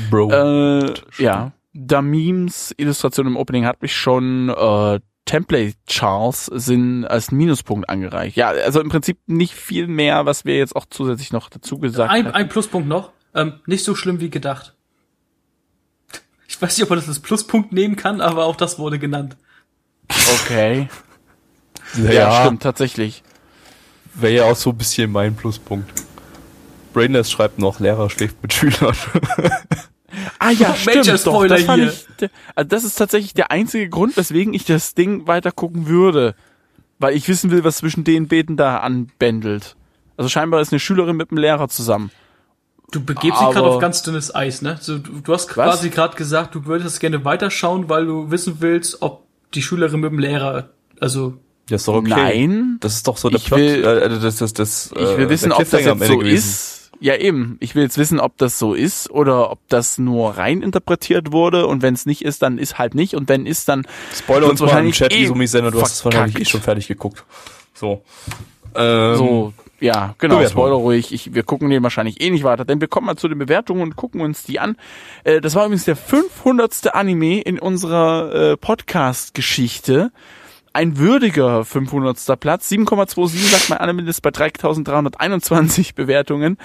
Bro. 0.10 0.32
Äh, 0.32 0.94
ja. 1.18 1.52
Damims 1.74 2.74
Illustration 2.78 3.28
im 3.28 3.38
Opening 3.38 3.66
hat 3.66 3.82
mich 3.82 3.96
schon 3.96 4.50
äh, 4.50 5.00
Template 5.26 5.76
Charles 5.86 6.48
sind 6.48 7.06
als 7.06 7.32
Minuspunkt 7.32 7.88
angereicht. 7.88 8.36
Ja, 8.36 8.48
also 8.50 8.82
im 8.82 8.90
Prinzip 8.90 9.20
nicht 9.28 9.54
viel 9.54 9.86
mehr, 9.86 10.26
was 10.26 10.44
wir 10.44 10.58
jetzt 10.58 10.76
auch 10.76 10.86
zusätzlich 10.90 11.32
noch 11.32 11.50
dazu 11.50 11.78
gesagt 11.78 12.12
Ein, 12.12 12.26
haben. 12.26 12.34
ein 12.34 12.50
Pluspunkt 12.50 12.88
noch. 12.88 13.12
Ähm, 13.36 13.60
nicht 13.68 13.84
so 13.84 13.94
schlimm 13.94 14.20
wie 14.22 14.32
gedacht. 14.32 14.76
Ich 16.60 16.64
weiß 16.64 16.76
nicht, 16.76 16.84
ob 16.84 16.90
man 16.90 17.00
das 17.00 17.08
als 17.08 17.22
Pluspunkt 17.22 17.72
nehmen 17.72 17.96
kann, 17.96 18.20
aber 18.20 18.44
auch 18.44 18.58
das 18.58 18.78
wurde 18.80 19.00
genannt. 19.00 19.38
Okay. 20.44 20.90
ja, 22.04 22.12
Ja, 22.12 22.42
stimmt, 22.44 22.62
tatsächlich. 22.62 23.24
Wäre 24.14 24.34
ja 24.34 24.44
auch 24.44 24.58
so 24.58 24.72
ein 24.72 24.78
bisschen 24.78 25.10
mein 25.10 25.38
Pluspunkt. 25.38 25.90
Brainless 26.92 27.32
schreibt 27.32 27.60
noch, 27.60 27.80
Lehrer 27.80 28.10
schläft 28.10 28.42
mit 28.42 28.52
Schülern. 28.52 28.94
Ah 30.40 30.52
ja, 30.52 30.76
Major 30.86 31.04
stimmt 31.04 31.28
doch. 31.28 31.34
Spoiler 31.36 31.56
Das, 31.56 31.66
fand 31.66 31.84
hier. 31.84 31.94
ich, 32.22 32.30
also 32.56 32.68
das 32.68 32.84
ist 32.84 32.96
tatsächlich 32.96 33.34
der 33.36 33.52
einzige 33.52 33.88
Grund, 33.90 34.18
weswegen 34.18 34.54
ich 34.54 34.66
das 34.66 34.96
Ding 34.96 35.28
weiter 35.28 35.52
gucken 35.52 35.88
würde. 35.88 36.34
Weil 36.98 37.16
ich 37.16 37.28
wissen 37.30 37.52
will, 37.52 37.64
was 37.64 37.78
zwischen 37.78 38.04
den 38.04 38.28
Beten 38.28 38.58
da 38.58 38.80
anbändelt. 38.80 39.76
Also 40.18 40.28
scheinbar 40.28 40.60
ist 40.62 40.74
eine 40.74 40.80
Schülerin 40.80 41.16
mit 41.16 41.32
einem 41.32 41.38
Lehrer 41.38 41.70
zusammen. 41.70 42.12
Du 42.92 43.04
begebst 43.04 43.40
dich 43.42 43.50
gerade 43.50 43.62
auf 43.68 43.80
ganz 43.80 44.02
dünnes 44.04 44.34
Eis, 44.34 44.62
ne? 44.62 44.78
So, 44.82 44.98
du, 44.98 45.22
du 45.22 45.34
hast 45.34 45.48
quasi 45.48 45.90
gerade 45.90 46.16
gesagt, 46.18 46.56
du 46.56 46.66
würdest 46.66 47.00
gerne 47.00 47.24
weiterschauen, 47.26 47.88
weil 47.90 48.06
du 48.06 48.32
wissen 48.32 48.58
willst, 48.60 49.02
ob 49.02 49.26
die 49.54 49.62
Schülerin 49.62 50.00
mit 50.00 50.12
dem 50.12 50.20
Lehrer, 50.20 50.70
also 51.00 51.34
Das 51.70 51.82
ist 51.82 51.88
doch 51.88 51.96
okay. 51.96 52.10
Nein. 52.10 52.78
Das 52.80 52.96
ist 52.96 53.08
doch 53.08 53.18
so 53.18 53.30
der 53.30 53.38
Ich 53.40 53.46
Plot. 53.46 53.60
will- 53.60 53.84
äh, 53.86 54.20
das, 54.20 54.38
das, 54.38 54.54
das, 54.54 54.92
Ich 54.96 55.18
will 55.18 55.26
äh, 55.26 55.30
wissen, 55.30 55.52
ob 55.52 55.60
das 55.70 55.72
jetzt 55.72 56.08
so 56.08 56.18
gewesen. 56.18 56.36
ist. 56.36 56.76
Ja, 57.02 57.16
eben. 57.16 57.56
Ich 57.62 57.76
will 57.76 57.84
jetzt 57.84 57.98
wissen, 57.98 58.20
ob 58.20 58.38
das 58.38 58.60
so 58.60 58.74
ist 58.74 59.10
oder 59.10 59.52
ob 59.52 59.60
das 59.70 59.98
nur 60.00 60.32
rein 60.38 60.62
interpretiert 60.62 61.32
wurde 61.32 61.66
und 61.68 61.82
wenn 61.82 61.94
es 61.94 62.06
nicht 62.06 62.24
ist, 62.26 62.42
dann 62.42 62.58
ist 62.58 62.78
halt 62.78 62.94
nicht 62.94 63.14
und 63.16 63.30
wenn 63.30 63.46
ist, 63.46 63.70
dann 63.70 63.88
Spoiler 64.14 64.50
uns 64.50 64.60
mal 64.60 64.66
im 64.66 64.70
wahrscheinlich 64.72 64.96
Chat, 64.98 65.14
eh 65.14 65.24
Isumi 65.24 65.48
Sender, 65.48 65.72
du 65.72 65.82
hast 65.82 65.94
es 65.94 66.04
wahrscheinlich 66.06 66.32
eh 66.36 66.38
verkackt. 66.40 66.50
schon 66.52 66.62
fertig 66.62 66.88
geguckt. 66.90 67.24
So. 67.74 68.02
Ähm, 68.76 69.16
so, 69.16 69.54
ja, 69.80 70.16
genau, 70.18 70.36
Bewertung. 70.36 70.52
Spoiler 70.52 70.76
ruhig. 70.76 71.14
Ich, 71.14 71.34
wir 71.34 71.44
gucken 71.44 71.70
den 71.70 71.84
wahrscheinlich 71.84 72.22
eh 72.22 72.30
nicht 72.30 72.44
weiter, 72.44 72.66
denn 72.66 72.82
wir 72.82 72.88
kommen 72.88 73.06
mal 73.06 73.16
zu 73.16 73.28
den 73.28 73.40
Bewertungen 73.40 73.82
und 73.82 73.96
gucken 73.96 74.22
uns 74.22 74.44
die 74.44 74.60
an. 74.60 74.76
Äh, 75.24 75.42
das 75.42 75.56
war 75.56 75.66
übrigens 75.66 75.86
der 75.86 75.96
500. 75.96 76.94
Anime 76.94 77.42
in 77.42 77.60
unserer 77.60 78.34
äh, 78.34 78.58
Podcast-Geschichte. 78.58 80.12
Ein 80.72 80.98
würdiger 80.98 81.66
500. 81.66 82.40
Platz. 82.40 82.70
7,27 82.72 83.50
sagt 83.50 83.70
mein 83.70 83.80
Anime-List 83.80 84.22
bei 84.22 84.32
3321 84.32 85.96
Bewertungen. 85.96 86.58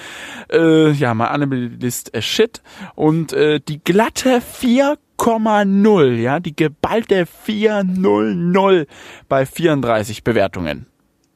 Äh, 0.52 0.90
ja, 0.90 1.14
mein 1.14 1.28
Anime-List 1.28 2.14
äh, 2.14 2.20
shit. 2.20 2.62
Und 2.94 3.32
äh, 3.32 3.60
die 3.60 3.82
glatte 3.82 4.40
4,0, 4.40 6.14
ja, 6.16 6.38
die 6.38 6.54
geballte 6.54 7.24
4,00 7.24 8.86
bei 9.28 9.46
34 9.46 10.22
Bewertungen. 10.22 10.86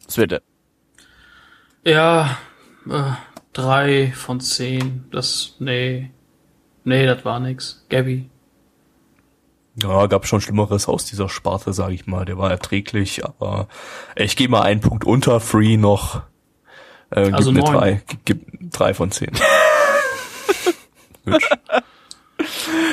Switte. 0.08 0.42
Ja, 1.84 2.38
äh, 2.88 3.12
drei 3.52 4.12
von 4.14 4.40
zehn. 4.40 5.04
Das, 5.10 5.56
nee. 5.58 6.10
Nee, 6.84 7.06
das 7.06 7.24
war 7.24 7.40
nix. 7.40 7.84
Gabby. 7.88 8.30
Ja, 9.80 10.06
gab 10.06 10.26
schon 10.26 10.40
Schlimmeres 10.40 10.88
aus 10.88 11.04
dieser 11.04 11.28
Sparte, 11.28 11.72
sage 11.72 11.94
ich 11.94 12.06
mal. 12.06 12.24
Der 12.24 12.38
war 12.38 12.50
erträglich, 12.50 13.24
aber 13.24 13.68
ich 14.16 14.36
gehe 14.36 14.48
mal 14.48 14.62
einen 14.62 14.80
Punkt 14.80 15.04
unter 15.04 15.38
Free 15.40 15.76
noch. 15.76 16.22
Äh, 17.10 17.30
Also 17.32 17.52
gib 17.52 17.62
mir 17.62 17.70
drei, 17.72 18.02
gib, 18.06 18.24
gib 18.24 18.72
drei 18.72 18.94
von 18.94 19.10
zehn. 19.10 19.32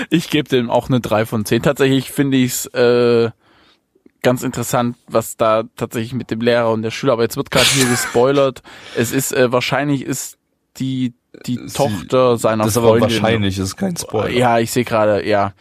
Ich 0.10 0.30
gebe 0.30 0.50
dem 0.50 0.70
auch 0.70 0.90
eine 0.90 1.00
3 1.00 1.26
von 1.26 1.46
10. 1.46 1.64
Tatsächlich 1.64 2.12
finde 2.12 2.38
ich 2.38 2.52
es 2.52 2.66
äh, 2.68 3.32
ganz 4.26 4.44
interessant, 4.44 4.98
was 5.08 5.38
da 5.38 5.64
tatsächlich 5.78 6.14
mit 6.14 6.30
dem 6.32 6.42
Lehrer 6.42 6.72
und 6.72 6.82
der 6.82 6.92
Schüler, 6.92 7.14
aber 7.14 7.24
jetzt 7.24 7.38
wird 7.38 7.50
gerade 7.52 7.66
hier 7.68 7.86
gespoilert. 7.88 8.62
Es 8.98 9.12
ist 9.14 9.32
äh, 9.32 9.52
wahrscheinlich 9.52 10.04
ist 10.04 10.38
die 10.78 11.14
die 11.46 11.60
Sie- 11.66 11.74
Tochter 11.78 12.38
seiner 12.38 12.64
das 12.64 12.74
ist 12.74 12.78
aber 12.78 12.88
Freundin. 12.90 13.10
wahrscheinlich, 13.10 13.58
ist 13.60 13.76
kein 13.78 13.96
Spoiler. 13.96 14.30
Ja, 14.30 14.60
ich 14.60 14.72
sehe 14.72 14.84
gerade, 14.86 15.26
ja. 15.28 15.54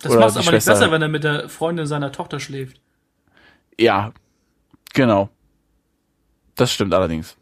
Das 0.00 0.12
Oder 0.12 0.20
macht's 0.20 0.32
aber 0.36 0.40
nicht 0.42 0.50
Schwester. 0.50 0.72
besser, 0.74 0.90
wenn 0.92 1.02
er 1.02 1.08
mit 1.08 1.24
der 1.24 1.48
Freundin 1.48 1.86
seiner 1.86 2.12
Tochter 2.12 2.40
schläft. 2.40 2.80
Ja. 3.78 4.12
Genau. 4.92 5.28
Das 6.56 6.72
stimmt 6.72 6.92
allerdings. 6.94 7.36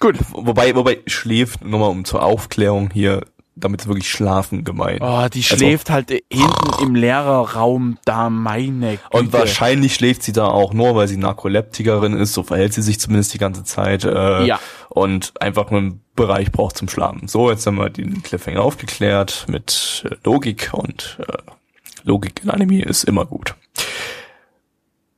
Gut. 0.00 0.16
Wobei, 0.32 0.74
wobei 0.74 1.00
schläft, 1.06 1.64
nochmal 1.64 1.90
um 1.90 2.04
zur 2.04 2.22
Aufklärung 2.22 2.90
hier, 2.90 3.24
damit 3.56 3.82
ist 3.82 3.88
wirklich 3.88 4.08
schlafen 4.10 4.64
gemeint. 4.64 5.00
Oh, 5.02 5.26
die 5.32 5.38
Also- 5.40 5.56
schläft 5.56 5.90
halt 5.90 6.10
äh, 6.10 6.22
hinten 6.32 6.82
im 6.82 6.94
Lehrerraum 6.94 7.98
da, 8.04 8.30
meine 8.30 8.92
Güte. 8.96 9.08
Und 9.10 9.32
wahrscheinlich 9.32 9.94
schläft 9.94 10.22
sie 10.22 10.32
da 10.32 10.46
auch 10.46 10.72
nur, 10.72 10.94
weil 10.94 11.08
sie 11.08 11.16
Narkoleptikerin 11.16 12.14
ist, 12.14 12.32
so 12.32 12.42
verhält 12.42 12.72
sie 12.72 12.82
sich 12.82 12.98
zumindest 13.00 13.34
die 13.34 13.38
ganze 13.38 13.64
Zeit. 13.64 14.04
Äh, 14.04 14.44
Ja. 14.44 14.58
Und 14.88 15.32
einfach 15.40 15.70
nur 15.70 15.80
einen 15.80 16.00
Bereich 16.16 16.50
braucht 16.52 16.76
zum 16.76 16.88
Schlafen. 16.88 17.28
So, 17.28 17.50
jetzt 17.50 17.66
haben 17.66 17.76
wir 17.76 17.90
den 17.90 18.22
Cliffhanger 18.22 18.62
aufgeklärt 18.62 19.46
mit 19.48 20.04
äh, 20.10 20.14
Logik 20.24 20.70
und 20.72 21.18
äh, 21.26 21.36
Logik 22.04 22.40
in 22.42 22.50
Anime 22.50 22.82
ist 22.82 23.04
immer 23.04 23.26
gut. 23.26 23.54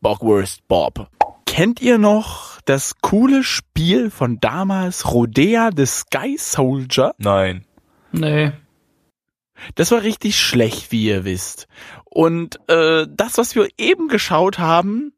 Bockwurst 0.01 0.67
Bob. 0.69 1.09
Kennt 1.47 1.81
ihr 1.81 1.99
noch 1.99 2.61
das 2.65 2.95
coole 3.03 3.43
Spiel 3.45 4.11
von 4.11 4.39
damals, 4.41 5.13
Rodea 5.13 5.71
the 5.77 5.87
Sky 5.87 6.37
Soldier? 6.39 7.15
Nein. 7.19 7.65
Nee. 8.13 8.53
Das 9.75 9.91
war 9.91 10.03
richtig 10.03 10.39
schlecht, 10.39 10.93
wie 10.93 11.07
ihr 11.07 11.25
wisst. 11.25 11.69
Und 12.05 12.59
äh, 12.69 13.07
das, 13.09 13.39
was 13.39 13.55
wir 13.55 13.69
eben 13.79 14.09
geschaut 14.09 14.59
haben, 14.59 15.13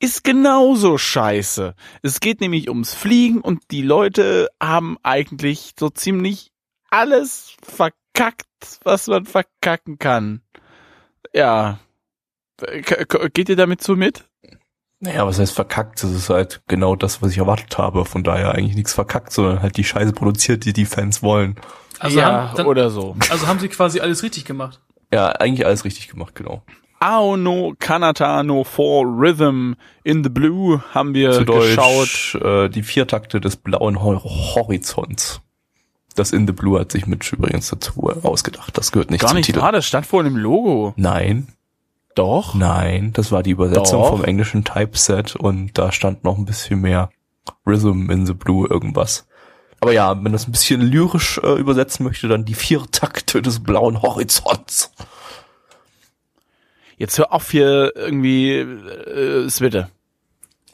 ist 0.00 0.24
genauso 0.24 0.98
scheiße. 0.98 1.74
Es 2.02 2.20
geht 2.20 2.40
nämlich 2.40 2.68
ums 2.68 2.94
Fliegen 2.94 3.40
und 3.40 3.62
die 3.70 3.82
Leute 3.82 4.48
haben 4.62 4.96
eigentlich 5.02 5.74
so 5.78 5.90
ziemlich 5.90 6.52
alles 6.90 7.56
verkackt, 7.62 8.46
was 8.84 9.06
man 9.08 9.26
verkacken 9.26 9.98
kann. 9.98 10.42
Ja. 11.34 11.80
Geht 13.32 13.48
ihr 13.48 13.56
damit 13.56 13.82
so 13.82 13.96
mit? 13.96 14.24
Naja, 15.00 15.26
was 15.26 15.38
heißt 15.38 15.52
verkackt? 15.54 16.02
Das 16.02 16.10
ist 16.10 16.28
halt 16.28 16.62
genau 16.66 16.96
das, 16.96 17.22
was 17.22 17.30
ich 17.30 17.38
erwartet 17.38 17.78
habe. 17.78 18.04
Von 18.04 18.24
daher 18.24 18.54
eigentlich 18.54 18.74
nichts 18.74 18.94
verkackt, 18.94 19.32
sondern 19.32 19.62
halt 19.62 19.76
die 19.76 19.84
Scheiße 19.84 20.12
produziert, 20.12 20.64
die 20.64 20.72
die 20.72 20.86
Fans 20.86 21.22
wollen. 21.22 21.56
Also, 22.00 22.18
ja, 22.18 22.48
haben, 22.48 22.56
dann, 22.56 22.66
oder 22.66 22.90
so. 22.90 23.16
also 23.30 23.46
haben 23.46 23.58
sie 23.58 23.68
quasi 23.68 24.00
alles 24.00 24.22
richtig 24.22 24.44
gemacht. 24.44 24.80
Ja, 25.12 25.28
eigentlich 25.28 25.66
alles 25.66 25.84
richtig 25.84 26.08
gemacht, 26.08 26.34
genau. 26.34 26.62
Ao 27.00 27.36
no 27.36 27.74
Kanata 27.78 28.42
no 28.42 28.64
for 28.64 29.04
Rhythm 29.06 29.74
in 30.02 30.24
the 30.24 30.28
Blue 30.30 30.82
haben 30.92 31.14
wir 31.14 31.30
Zu 31.32 31.44
geschaut. 31.44 31.76
Deutsch 31.76 32.34
äh, 32.34 32.68
die 32.68 32.82
Viertakte 32.82 33.40
des 33.40 33.56
blauen 33.56 34.02
Hor 34.02 34.22
Horizonts. 34.24 35.40
Das 36.16 36.32
In 36.32 36.48
the 36.48 36.52
Blue 36.52 36.78
hat 36.80 36.90
sich 36.90 37.06
Mitch 37.06 37.32
übrigens 37.32 37.68
dazu 37.70 38.10
ausgedacht. 38.24 38.76
Das 38.76 38.90
gehört 38.90 39.12
nicht 39.12 39.20
Gar 39.20 39.28
zum 39.28 39.36
nicht 39.36 39.46
Titel. 39.46 39.60
wahr, 39.60 39.70
das 39.70 39.86
stand 39.86 40.04
vorhin 40.06 40.32
im 40.32 40.36
Logo. 40.36 40.92
Nein, 40.96 41.46
Doch. 42.16 42.54
nein, 42.56 43.12
das 43.12 43.30
war 43.30 43.44
die 43.44 43.52
Übersetzung 43.52 44.02
Doch. 44.02 44.10
vom 44.10 44.24
englischen 44.24 44.64
Typeset 44.64 45.36
und 45.36 45.78
da 45.78 45.92
stand 45.92 46.24
noch 46.24 46.36
ein 46.36 46.44
bisschen 46.44 46.80
mehr 46.80 47.10
Rhythm 47.64 48.10
in 48.10 48.26
the 48.26 48.34
Blue 48.34 48.66
irgendwas. 48.68 49.28
Aber 49.80 49.92
ja, 49.92 50.22
wenn 50.22 50.32
das 50.32 50.48
ein 50.48 50.52
bisschen 50.52 50.80
lyrisch 50.80 51.38
äh, 51.38 51.54
übersetzen 51.54 52.04
möchte, 52.04 52.28
dann 52.28 52.44
die 52.44 52.54
Viertakte 52.54 53.42
des 53.42 53.62
blauen 53.62 54.02
Horizonts. 54.02 54.92
Jetzt 56.96 57.16
hör 57.18 57.32
auf 57.32 57.50
hier 57.50 57.92
irgendwie 57.94 58.56
äh, 58.56 59.48
Switte. 59.48 59.88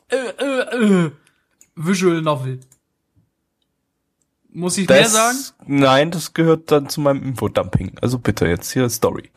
Äh, 0.08 0.16
äh, 0.16 1.06
äh. 1.06 1.10
Visual 1.76 2.22
Novel. 2.22 2.60
Muss 4.50 4.78
ich 4.78 4.88
mehr 4.88 5.08
sagen? 5.08 5.36
Nein, 5.66 6.10
das 6.12 6.32
gehört 6.32 6.70
dann 6.70 6.88
zu 6.88 7.00
meinem 7.00 7.22
Infodumping. 7.24 7.96
Also 8.00 8.18
bitte, 8.18 8.46
jetzt 8.46 8.72
hier 8.72 8.88
Story. 8.88 9.30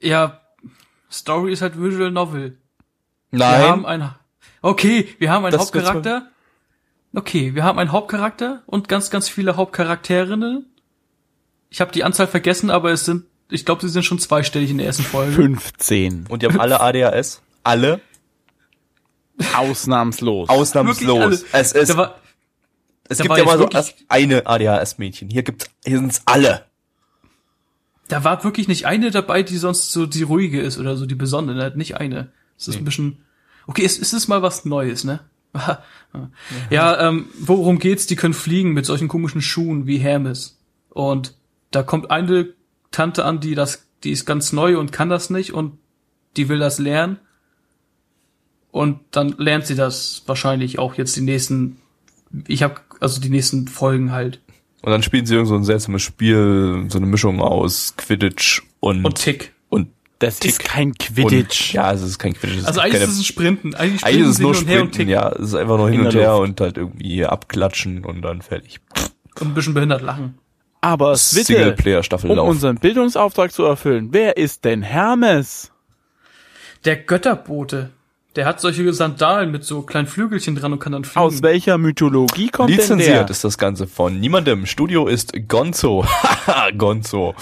Ja, 0.00 0.40
Story 1.10 1.52
ist 1.52 1.62
halt 1.62 1.80
Visual 1.80 2.10
Novel. 2.10 2.58
Wir 3.30 3.38
Nein, 3.38 3.62
haben 3.62 3.86
ein, 3.86 4.14
okay, 4.62 5.14
wir 5.18 5.30
haben 5.30 5.44
einen 5.44 5.52
Das 5.52 5.60
Hauptcharakter. 5.60 6.30
Okay, 7.16 7.54
wir 7.54 7.64
haben 7.64 7.78
einen 7.78 7.92
Hauptcharakter 7.92 8.62
und 8.66 8.90
ganz, 8.90 9.08
ganz 9.08 9.26
viele 9.26 9.56
Hauptcharakterinnen. 9.56 10.66
Ich 11.70 11.80
habe 11.80 11.90
die 11.90 12.04
Anzahl 12.04 12.26
vergessen, 12.26 12.68
aber 12.68 12.90
es 12.92 13.06
sind, 13.06 13.24
ich 13.48 13.64
glaube, 13.64 13.80
sie 13.80 13.88
sind 13.88 14.02
schon 14.02 14.18
zweistellig 14.18 14.70
in 14.70 14.76
der 14.76 14.86
ersten 14.86 15.02
Folge. 15.02 15.32
15. 15.32 16.26
und 16.28 16.42
die 16.42 16.46
haben 16.46 16.60
alle 16.60 16.78
ADHS. 16.78 17.40
Alle? 17.64 18.02
Ausnahmslos. 19.56 20.50
Ausnahmslos. 20.50 21.46
Es 21.52 21.72
ist, 21.72 21.88
es 21.88 21.96
da 21.96 23.24
gibt 23.24 23.38
ja 23.38 23.44
mal 23.44 23.58
so 23.60 23.70
eine 24.08 24.46
ADHS-Mädchen. 24.46 25.30
Hier 25.30 25.42
gibt's, 25.42 25.70
hier 25.86 25.96
sind's 25.96 26.20
alle. 26.26 26.66
da 28.08 28.24
war 28.24 28.44
wirklich 28.44 28.68
nicht 28.68 28.84
eine 28.84 29.10
dabei, 29.10 29.42
die 29.42 29.56
sonst 29.56 29.90
so 29.90 30.04
die 30.04 30.22
ruhige 30.22 30.60
ist 30.60 30.76
oder 30.76 30.98
so 30.98 31.06
die 31.06 31.14
besondere, 31.14 31.72
nicht 31.78 31.96
eine. 31.96 32.30
Es 32.58 32.68
ist 32.68 32.76
ein 32.76 32.84
bisschen, 32.84 33.24
okay, 33.66 33.86
es, 33.86 33.98
es 33.98 34.12
ist 34.12 34.28
mal 34.28 34.42
was 34.42 34.66
Neues, 34.66 35.04
ne? 35.04 35.20
ja, 36.70 37.08
ähm, 37.08 37.26
worum 37.38 37.78
geht's? 37.78 38.06
Die 38.06 38.16
können 38.16 38.34
fliegen 38.34 38.72
mit 38.72 38.86
solchen 38.86 39.08
komischen 39.08 39.42
Schuhen 39.42 39.86
wie 39.86 39.98
Hermes. 39.98 40.58
Und 40.90 41.34
da 41.70 41.82
kommt 41.82 42.10
eine 42.10 42.48
Tante 42.90 43.24
an, 43.24 43.40
die 43.40 43.54
das, 43.54 43.86
die 44.04 44.10
ist 44.10 44.24
ganz 44.26 44.52
neu 44.52 44.78
und 44.78 44.92
kann 44.92 45.08
das 45.08 45.30
nicht 45.30 45.52
und 45.52 45.78
die 46.36 46.48
will 46.48 46.58
das 46.58 46.78
lernen. 46.78 47.18
Und 48.70 49.00
dann 49.10 49.34
lernt 49.38 49.66
sie 49.66 49.74
das 49.74 50.22
wahrscheinlich 50.26 50.78
auch 50.78 50.94
jetzt 50.96 51.16
die 51.16 51.22
nächsten, 51.22 51.78
ich 52.46 52.62
habe 52.62 52.80
also 53.00 53.20
die 53.20 53.30
nächsten 53.30 53.68
Folgen 53.68 54.12
halt. 54.12 54.40
Und 54.82 54.92
dann 54.92 55.02
spielen 55.02 55.26
sie 55.26 55.34
irgend 55.34 55.48
so 55.48 55.56
ein 55.56 55.64
seltsames 55.64 56.02
Spiel, 56.02 56.84
so 56.88 56.98
eine 56.98 57.06
Mischung 57.06 57.40
aus 57.40 57.94
Quidditch 57.96 58.62
und, 58.80 59.04
Und 59.04 59.16
Tick. 59.16 59.52
Das 60.18 60.38
ist 60.40 60.60
kein 60.60 60.94
Quidditch. 60.94 61.68
Und, 61.68 61.72
ja, 61.74 61.92
es 61.92 62.02
ist 62.02 62.18
kein 62.18 62.32
Quidditch. 62.34 62.58
es 62.60 62.64
Also 62.66 62.80
ist 62.80 62.84
eigentlich 62.84 62.92
keine, 63.00 63.04
ist 63.04 63.10
es 63.12 63.18
ein 63.20 63.24
Sprinten. 63.24 63.74
Eigentlich, 63.74 64.04
eigentlich 64.04 64.24
sprinten 64.24 64.30
ist 64.30 64.34
es 64.36 64.40
nur 64.40 64.54
hin 64.54 64.60
und 64.62 64.68
her 64.68 64.80
und 64.82 64.94
Sprinten, 64.94 65.08
ja. 65.10 65.28
Es 65.32 65.40
ist 65.48 65.54
einfach 65.54 65.76
nur 65.76 65.90
hin 65.90 66.00
In 66.00 66.06
und 66.06 66.14
her 66.14 66.28
Luft. 66.30 66.42
und 66.48 66.60
halt 66.60 66.76
irgendwie 66.78 67.24
abklatschen 67.26 68.04
und 68.04 68.22
dann 68.22 68.42
fertig. 68.42 68.80
und 69.40 69.48
ein 69.48 69.54
bisschen 69.54 69.74
behindert 69.74 70.02
lachen. 70.02 70.38
Aber 70.80 71.16
Singleplayer-Staffel 71.16 72.30
um 72.30 72.36
laufen. 72.36 72.50
unseren 72.50 72.76
Bildungsauftrag 72.76 73.52
zu 73.52 73.64
erfüllen, 73.64 74.08
wer 74.12 74.36
ist 74.36 74.64
denn 74.64 74.82
Hermes? 74.82 75.72
Der 76.84 76.96
Götterbote, 76.96 77.90
der 78.36 78.46
hat 78.46 78.60
solche 78.60 78.92
Sandalen 78.92 79.50
mit 79.50 79.64
so 79.64 79.82
kleinen 79.82 80.06
Flügelchen 80.06 80.54
dran 80.54 80.72
und 80.72 80.78
kann 80.78 80.92
dann 80.92 81.04
fliegen. 81.04 81.18
Aus 81.18 81.42
welcher 81.42 81.78
Mythologie 81.78 82.48
kommt 82.48 82.70
denn 82.70 82.76
Lizenziert 82.76 83.28
der? 83.28 83.30
ist 83.30 83.44
das 83.44 83.56
Ganze 83.58 83.86
von 83.86 84.20
niemandem. 84.20 84.66
Studio 84.66 85.06
ist 85.06 85.32
Gonzo. 85.48 86.04
Haha, 86.04 86.70
Gonzo. 86.76 87.34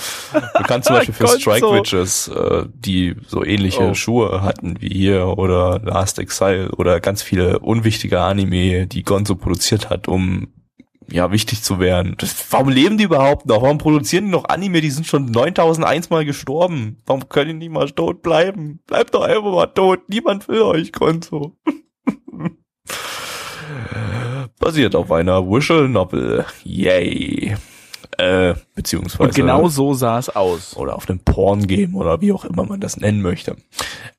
Bekannt 0.57 0.85
zum 0.85 0.97
Beispiel 0.97 1.15
für. 1.15 1.29
Strike 1.29 1.67
Witches, 1.73 2.29
äh, 2.29 2.65
die 2.75 3.17
so 3.27 3.45
ähnliche 3.45 3.91
Oh. 3.91 3.95
Schuhe 3.95 4.43
hatten 4.43 4.81
wie 4.81 4.89
hier 4.89 5.37
oder 5.37 5.81
Last 5.85 6.19
Exile 6.19 6.71
oder 6.77 7.01
ganz 7.01 7.23
viele 7.23 7.59
unwichtige 7.59 8.21
Anime, 8.21 8.87
die 8.87 9.03
Gonzo 9.03 9.35
produziert 9.35 9.91
hat, 9.91 10.07
um 10.09 10.49
ja 11.11 11.31
wichtig 11.33 11.63
zu 11.63 11.79
werden. 11.79 12.15
Das, 12.19 12.35
warum 12.51 12.69
leben 12.69 12.99
die 12.99 13.05
überhaupt 13.05 13.47
noch? 13.47 13.63
Warum 13.63 13.79
produzieren 13.79 14.27
die 14.27 14.31
noch 14.31 14.45
Anime? 14.45 14.81
Die 14.81 14.91
sind 14.91 15.07
schon 15.07 15.27
9001 15.27 16.11
Mal 16.11 16.25
gestorben. 16.25 17.03
Warum 17.07 17.29
können 17.29 17.61
die 17.61 17.69
nicht 17.69 17.73
mal 17.73 17.91
tot 17.91 18.23
bleiben? 18.23 18.81
Bleibt 18.87 19.15
doch 19.15 19.23
einfach 19.23 19.53
mal 19.53 19.67
tot. 19.67 20.09
Niemand 20.09 20.49
will 20.49 20.63
euch, 20.63 20.93
Gonzo. 20.93 21.57
Basiert 24.59 24.95
auf 24.95 25.11
einer 25.13 25.47
Visual 25.47 25.89
Novel. 25.89 26.45
Yay. 26.63 27.57
Äh, 28.19 28.55
beziehungsweise. 28.75 29.23
Und 29.23 29.35
genau 29.35 29.69
so 29.69 29.95
sah 29.95 30.19
es 30.19 30.35
aus. 30.35 30.77
Oder 30.77 30.97
auf 30.97 31.09
einem 31.09 31.19
Porn-Game 31.19 31.95
oder 31.97 32.21
wie 32.21 32.33
auch 32.33 32.45
immer 32.45 32.65
man 32.65 32.81
das 32.81 32.97
nennen 32.97 33.23
möchte. 33.23 33.57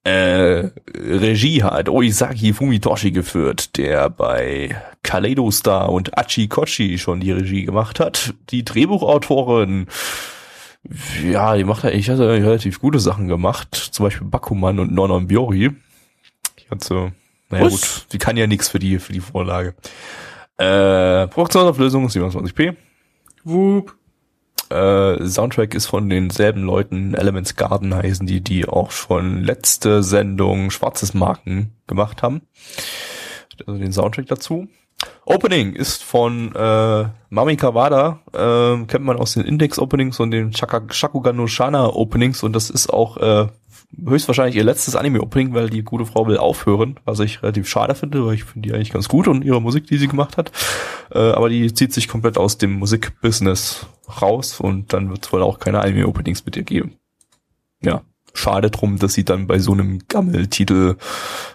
Äh, 0.04 0.70
Regie 0.94 1.64
hat 1.64 1.88
Oisaki 1.88 2.54
Fumitoshi 2.54 3.12
geführt, 3.12 3.78
der 3.78 4.10
bei 4.10 4.76
Kaleido 5.04 5.50
Star 5.52 5.90
und 5.92 6.18
Achi 6.18 6.48
Kochi 6.48 6.98
schon 6.98 7.22
die 7.22 7.32
Regie 7.32 7.64
gemacht 7.64 8.00
hat. 8.00 8.34
Die 8.50 8.66
Drehbuchautorin, 8.66 9.88
ja, 11.24 11.56
die 11.56 11.64
macht 11.64 11.86
eigentlich 11.86 12.10
hat 12.10 12.20
eigentlich 12.20 12.46
relativ 12.46 12.82
gute 12.82 13.00
Sachen 13.00 13.28
gemacht. 13.28 13.76
Zum 13.76 14.06
Beispiel 14.06 14.28
Bakuman 14.28 14.80
und 14.80 14.92
Nonon 14.92 15.28
Biori. 15.28 15.72
Die 16.60 16.70
hat 16.70 16.84
so, 16.84 17.12
naja 17.50 17.66
Was? 17.66 17.72
gut, 17.72 18.08
die 18.12 18.18
kann 18.18 18.36
ja 18.36 18.48
nichts 18.48 18.68
für 18.68 18.80
die, 18.80 19.00
für 19.00 19.14
die 19.14 19.22
Vorlage. 19.22 19.74
Äh, 20.58 21.28
Produktionsauflösung 21.28 22.08
27p. 22.08 22.76
Whoop. 23.46 23.96
Äh, 24.70 25.26
Soundtrack 25.28 25.76
ist 25.76 25.86
von 25.86 26.10
denselben 26.10 26.64
Leuten, 26.64 27.14
Elements 27.14 27.56
Garden 27.56 27.94
heißen 27.94 28.26
die, 28.26 28.42
die 28.42 28.68
auch 28.68 28.92
schon 28.92 29.44
letzte 29.44 30.02
Sendung 30.02 30.72
Schwarzes 30.72 31.14
Marken 31.14 31.76
gemacht 31.88 32.24
haben. 32.24 32.42
Also 33.66 33.80
den 33.80 33.94
Soundtrack 33.94 34.26
dazu. 34.26 34.68
Opening 35.26 35.74
ist 35.74 36.04
von 36.04 36.54
äh, 36.56 37.06
Mami 37.30 37.58
Kawada, 37.58 38.20
äh, 38.34 38.86
kennt 38.86 39.06
man 39.06 39.18
aus 39.18 39.34
den 39.34 39.44
Index-Openings 39.44 40.20
und 40.20 40.32
den 40.32 40.52
Shakugan 40.54 41.36
no 41.36 41.48
Shana 41.48 41.88
Openings 41.88 42.44
und 42.44 42.54
das 42.54 42.70
ist 42.70 42.92
auch 42.92 43.18
äh, 43.18 43.48
höchstwahrscheinlich 44.06 44.56
ihr 44.56 44.64
letztes 44.64 44.96
Anime-Opening, 44.96 45.54
weil 45.54 45.70
die 45.70 45.84
gute 45.84 46.06
Frau 46.06 46.28
will 46.28 46.38
aufhören, 46.38 47.00
was 47.06 47.20
ich 47.20 47.42
relativ 47.42 47.68
schade 47.68 47.96
finde, 47.96 48.26
weil 48.26 48.36
ich 48.36 48.44
finde 48.44 48.68
die 48.68 48.76
eigentlich 48.76 48.92
ganz 48.92 49.08
gut 49.08 49.28
und 49.28 49.44
ihre 49.44 49.62
Musik, 49.62 49.88
die 49.88 49.98
sie 49.98 50.08
gemacht 50.08 50.38
hat. 50.38 50.52
Äh, 51.12 51.20
aber 51.20 51.50
die 51.50 51.74
zieht 51.74 51.94
sich 51.94 52.08
komplett 52.08 52.38
aus 52.38 52.58
dem 52.58 52.74
Musikbusiness 52.74 53.88
raus 54.22 54.60
und 54.60 54.94
dann 54.94 55.10
wird 55.10 55.26
es 55.26 55.32
wohl 55.32 55.44
auch 55.44 55.60
keine 55.60 55.82
Anime-Openings 55.82 56.46
mit 56.46 56.56
ihr 56.58 56.64
geben. 56.64 56.96
Ja, 57.82 58.02
schade 58.34 58.72
drum, 58.72 59.00
dass 59.00 59.14
sie 59.14 59.26
dann 59.26 59.48
bei 59.48 59.60
so 59.60 59.74
einem 59.74 60.00
Gammeltitel 60.08 60.98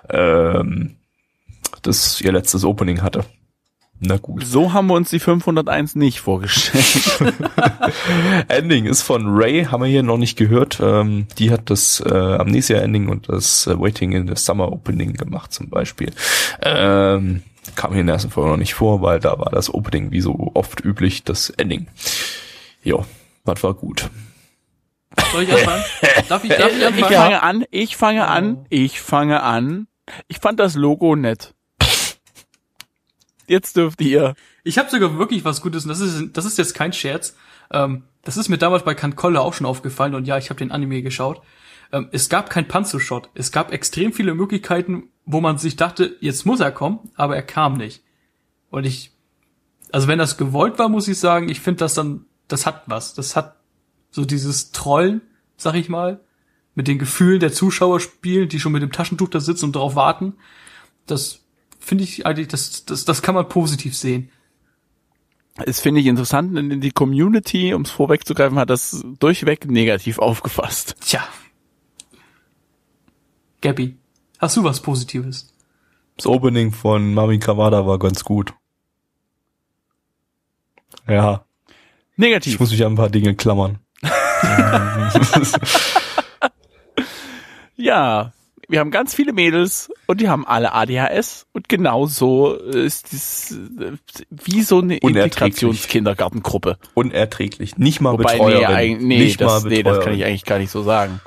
ähm, 0.09 0.97
das 1.83 2.21
ihr 2.21 2.33
letztes 2.33 2.65
Opening 2.65 3.03
hatte. 3.03 3.25
Na 4.03 4.17
gut. 4.17 4.47
So 4.47 4.73
haben 4.73 4.87
wir 4.87 4.95
uns 4.95 5.11
die 5.11 5.19
501 5.19 5.95
nicht 5.95 6.21
vorgestellt. 6.21 7.21
Ending 8.49 8.87
ist 8.87 9.03
von 9.03 9.27
Ray, 9.29 9.67
haben 9.67 9.83
wir 9.83 9.91
hier 9.91 10.03
noch 10.03 10.17
nicht 10.17 10.37
gehört. 10.39 10.81
Ähm, 10.83 11.27
die 11.39 11.51
hat 11.51 11.69
das 11.69 12.01
äh, 12.01 12.09
Amnesia 12.11 12.79
Ending 12.79 13.09
und 13.09 13.29
das 13.29 13.67
äh, 13.67 13.79
Waiting 13.79 14.13
in 14.13 14.27
the 14.27 14.37
Summer 14.37 14.73
Opening 14.73 15.13
gemacht 15.13 15.53
zum 15.53 15.69
Beispiel. 15.69 16.13
Ähm, 16.63 17.43
kam 17.77 17.93
hier 17.93 18.01
in 18.01 18.07
der 18.07 18.15
ersten 18.15 18.31
Folge 18.31 18.51
noch 18.51 18.57
nicht 18.57 18.73
vor, 18.73 19.03
weil 19.03 19.21
da 19.21 19.39
war 19.39 19.51
das 19.51 19.73
Opening 19.73 20.11
wie 20.13 20.23
so 20.23 20.51
oft 20.55 20.83
üblich 20.83 21.25
das 21.25 21.51
Ending. 21.51 21.87
Jo, 22.83 23.05
das 23.45 23.63
war 23.63 23.75
gut. 23.75 24.09
Soll 25.31 25.43
ich 25.43 25.53
anfangen? 25.53 25.85
Darf 26.29 26.43
ich, 26.45 26.51
darf 26.51 26.71
ich 26.73 26.79
ich 26.79 26.87
anfangen? 26.87 27.15
fange 27.15 27.43
an, 27.43 27.65
ich 27.71 27.97
fange 27.97 28.27
an, 28.29 28.67
ich 28.71 29.01
fange 29.03 29.43
an. 29.43 29.89
Ich 30.27 30.39
fand 30.39 30.59
das 30.59 30.75
Logo 30.75 31.15
nett. 31.17 31.55
Jetzt 33.51 33.77
dürft 33.77 34.01
ihr. 34.01 34.37
Ich 34.63 34.79
habe 34.79 34.91
sogar 34.91 35.19
wirklich 35.19 35.45
was 35.45 35.61
Gutes 35.61 35.85
und 35.85 35.89
das 35.89 35.99
ist, 35.99 36.37
das 36.37 36.45
ist 36.45 36.57
jetzt 36.57 36.73
kein 36.73 36.93
Scherz. 36.93 37.35
Ähm, 37.73 38.05
das 38.23 38.37
ist 38.37 38.49
mir 38.49 38.59
damals 38.59 38.85
bei 38.85 38.95
Kankolle 38.95 39.41
auch 39.41 39.55
schon 39.55 39.67
aufgefallen 39.67 40.15
und 40.15 40.25
ja, 40.25 40.39
ich 40.39 40.51
habe 40.51 40.59
den 40.59 40.71
Anime 40.71 41.03
geschaut. 41.03 41.43
Ähm, 41.91 42.09
es 42.13 42.29
gab 42.29 42.49
kein 42.49 42.69
Panzershot. 42.69 43.29
Es 43.35 43.51
gab 43.51 43.73
extrem 43.73 44.13
viele 44.13 44.35
Möglichkeiten, 44.35 45.09
wo 45.25 45.41
man 45.41 45.59
sich 45.59 45.75
dachte, 45.75 46.17
jetzt 46.21 46.47
muss 46.47 46.61
er 46.61 46.71
kommen, 46.71 47.11
aber 47.17 47.35
er 47.35 47.43
kam 47.43 47.77
nicht. 47.77 48.05
Und 48.71 48.87
ich, 48.87 49.11
also 49.91 50.07
wenn 50.07 50.21
das 50.21 50.39
gewollt 50.39 50.79
war, 50.79 50.89
muss 50.89 51.09
ich 51.09 51.19
sagen, 51.19 51.49
ich 51.49 51.59
finde 51.59 51.79
das 51.79 51.95
dann, 51.95 52.27
das 52.47 52.67
hat 52.67 52.85
was. 52.87 53.15
Das 53.15 53.35
hat 53.35 53.57
so 54.13 54.25
dieses 54.25 54.71
Trollen, 54.71 55.23
sag 55.57 55.75
ich 55.75 55.89
mal, 55.89 56.21
mit 56.77 56.87
den 56.87 57.01
Gefühlen 57.01 57.41
der 57.41 57.53
Zuschauer 57.53 57.99
spielen, 57.99 58.49
die 58.49 58.61
schon 58.61 58.71
mit 58.71 58.83
dem 58.83 58.93
Taschentuch 58.93 59.29
da 59.29 59.41
sitzen 59.41 59.65
und 59.65 59.75
darauf 59.75 59.97
warten. 59.97 60.35
Das 61.07 61.40
finde 61.81 62.05
ich 62.05 62.25
eigentlich, 62.27 62.49
das, 62.49 62.85
das, 62.85 63.05
das 63.05 63.23
kann 63.23 63.35
man 63.35 63.49
positiv 63.49 63.97
sehen. 63.97 64.31
Es 65.57 65.81
finde 65.81 66.01
ich 66.01 66.07
interessant, 66.07 66.57
denn 66.57 66.81
die 66.81 66.93
Community, 66.93 67.75
um 67.75 67.83
es 67.83 67.91
vorwegzugreifen, 67.91 68.59
hat 68.59 68.71
das 68.71 69.05
durchweg 69.19 69.69
negativ 69.69 70.19
aufgefasst. 70.21 70.97
Tja. 71.01 71.23
Gabby, 73.61 73.99
hast 74.39 74.57
du 74.57 74.65
was 74.65 74.81
Positives? 74.81 75.53
Das 76.17 76.27
Opening 76.27 76.73
von 76.73 77.13
Mami 77.15 77.39
Kawada 77.39 77.87
war 77.87 77.99
ganz 77.99 78.25
gut. 78.25 78.55
Ja, 81.09 81.45
Negativ. 82.17 82.55
ich 82.55 82.61
muss 82.61 82.71
mich 82.71 82.85
an 82.85 82.93
ein 82.93 82.97
paar 82.97 83.11
Dinge 83.11 83.35
klammern. 83.35 83.79
Ja, 87.81 88.33
wir 88.71 88.81
haben 88.81 88.91
ganz 88.91 89.15
viele 89.15 89.33
Mädels 89.33 89.91
und 90.07 90.21
die 90.21 90.29
haben 90.29 90.47
alle 90.47 90.73
ADHS 90.73 91.47
und 91.53 91.69
genau 91.69 92.07
so 92.07 92.55
ist 92.55 93.13
das 93.13 93.51
äh, 93.53 93.93
wie 94.31 94.63
so 94.63 94.79
eine. 94.79 94.97
Integrationskindergartengruppe. 94.99 96.79
Unerträglich. 96.95 97.77
Nicht 97.79 98.01
mal 98.01 98.13
Wobei, 98.13 98.35
nee, 98.35 98.39
Betreuerin. 98.45 98.65
eigentlich- 98.67 99.07
nee, 99.09 99.19
Nicht 99.19 99.41
das, 99.41 99.65
mal 99.65 99.69
nee, 99.69 99.83
das 99.83 99.93
kann 99.93 99.99
Betreuerin. 99.99 100.19
ich 100.21 100.25
eigentlich 100.27 100.45
gar 100.45 100.59
nicht 100.59 100.71
so 100.71 100.83
sagen. 100.83 101.21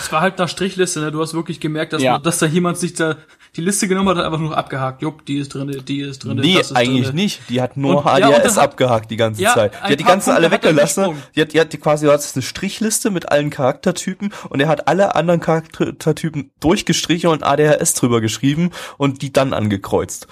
Es 0.00 0.10
war 0.12 0.20
halt 0.20 0.38
nach 0.38 0.48
Strichliste, 0.48 1.00
ne? 1.00 1.12
Du 1.12 1.20
hast 1.20 1.34
wirklich 1.34 1.60
gemerkt, 1.60 1.92
dass, 1.92 2.02
Ja. 2.02 2.18
dass 2.18 2.38
da 2.38 2.46
jemand 2.46 2.78
sich 2.78 2.94
da 2.94 3.16
die 3.56 3.60
Liste 3.60 3.88
genommen 3.88 4.08
hat, 4.10 4.16
hat 4.18 4.24
einfach 4.26 4.38
nur 4.38 4.56
abgehakt. 4.56 5.02
Jupp, 5.02 5.26
die 5.26 5.38
ist 5.38 5.52
drinne, 5.54 5.78
die 5.82 6.00
ist 6.00 6.24
drinne, 6.24 6.40
Nee, 6.40 6.54
das 6.58 6.70
ist 6.70 6.76
eigentlich 6.76 7.06
drinne. 7.08 7.16
nicht. 7.22 7.40
Die 7.48 7.60
hat 7.60 7.76
nur 7.76 7.98
Und- 7.98 8.04
ja, 8.06 8.28
und 8.28 8.34
HDRS 8.34 8.42
das 8.44 8.56
hat- 8.56 8.64
abgehakt 8.64 9.10
die 9.10 9.16
ganze 9.16 9.42
Ja, 9.42 9.54
Zeit. 9.54 9.72
Die 9.74 9.92
hat 9.92 10.00
die 10.00 10.04
ganzen 10.04 10.30
alle 10.30 10.48
Punkte 10.48 10.68
er 10.68 10.72
weggelassen. 10.74 11.14
Die 11.34 11.40
hat, 11.40 11.52
die 11.52 11.60
hat 11.60 11.72
die 11.72 11.78
quasi, 11.78 12.06
du 12.06 12.12
hattest 12.12 12.36
eine 12.36 12.42
Strichliste 12.42 13.10
mit 13.10 13.30
allen 13.30 13.50
Charaktertypen 13.50 14.32
und 14.48 14.60
er 14.60 14.68
hat 14.68 14.86
alle 14.88 15.14
anderen 15.16 15.40
Charaktertypen 15.40 16.50
durchgestrichen 16.60 17.28
und 17.30 17.42
ADHS 17.42 17.94
drüber 17.94 18.20
geschrieben 18.20 18.70
und 18.98 19.22
die 19.22 19.32
dann 19.32 19.52
angekreuzt. 19.52 20.28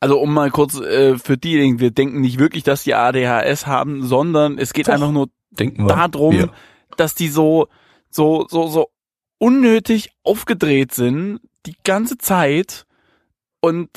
Also 0.00 0.18
um 0.20 0.32
mal 0.32 0.50
kurz 0.50 0.78
äh, 0.78 1.18
für 1.18 1.36
diejenigen, 1.36 1.80
wir 1.80 1.90
denken 1.90 2.20
nicht 2.20 2.38
wirklich, 2.38 2.62
dass 2.64 2.84
die 2.84 2.94
ADHS 2.94 3.66
haben, 3.66 4.06
sondern 4.06 4.58
es 4.58 4.72
geht 4.72 4.88
Doch. 4.88 4.92
einfach 4.94 5.10
nur 5.10 5.28
Denken 5.50 5.88
darum, 5.88 6.34
Wir. 6.34 6.50
Dass 6.96 7.14
die 7.14 7.28
so 7.28 7.68
so 8.10 8.46
so 8.48 8.68
so 8.68 8.90
unnötig 9.38 10.10
aufgedreht 10.22 10.94
sind 10.94 11.40
die 11.66 11.76
ganze 11.84 12.16
Zeit 12.18 12.86
und 13.60 13.90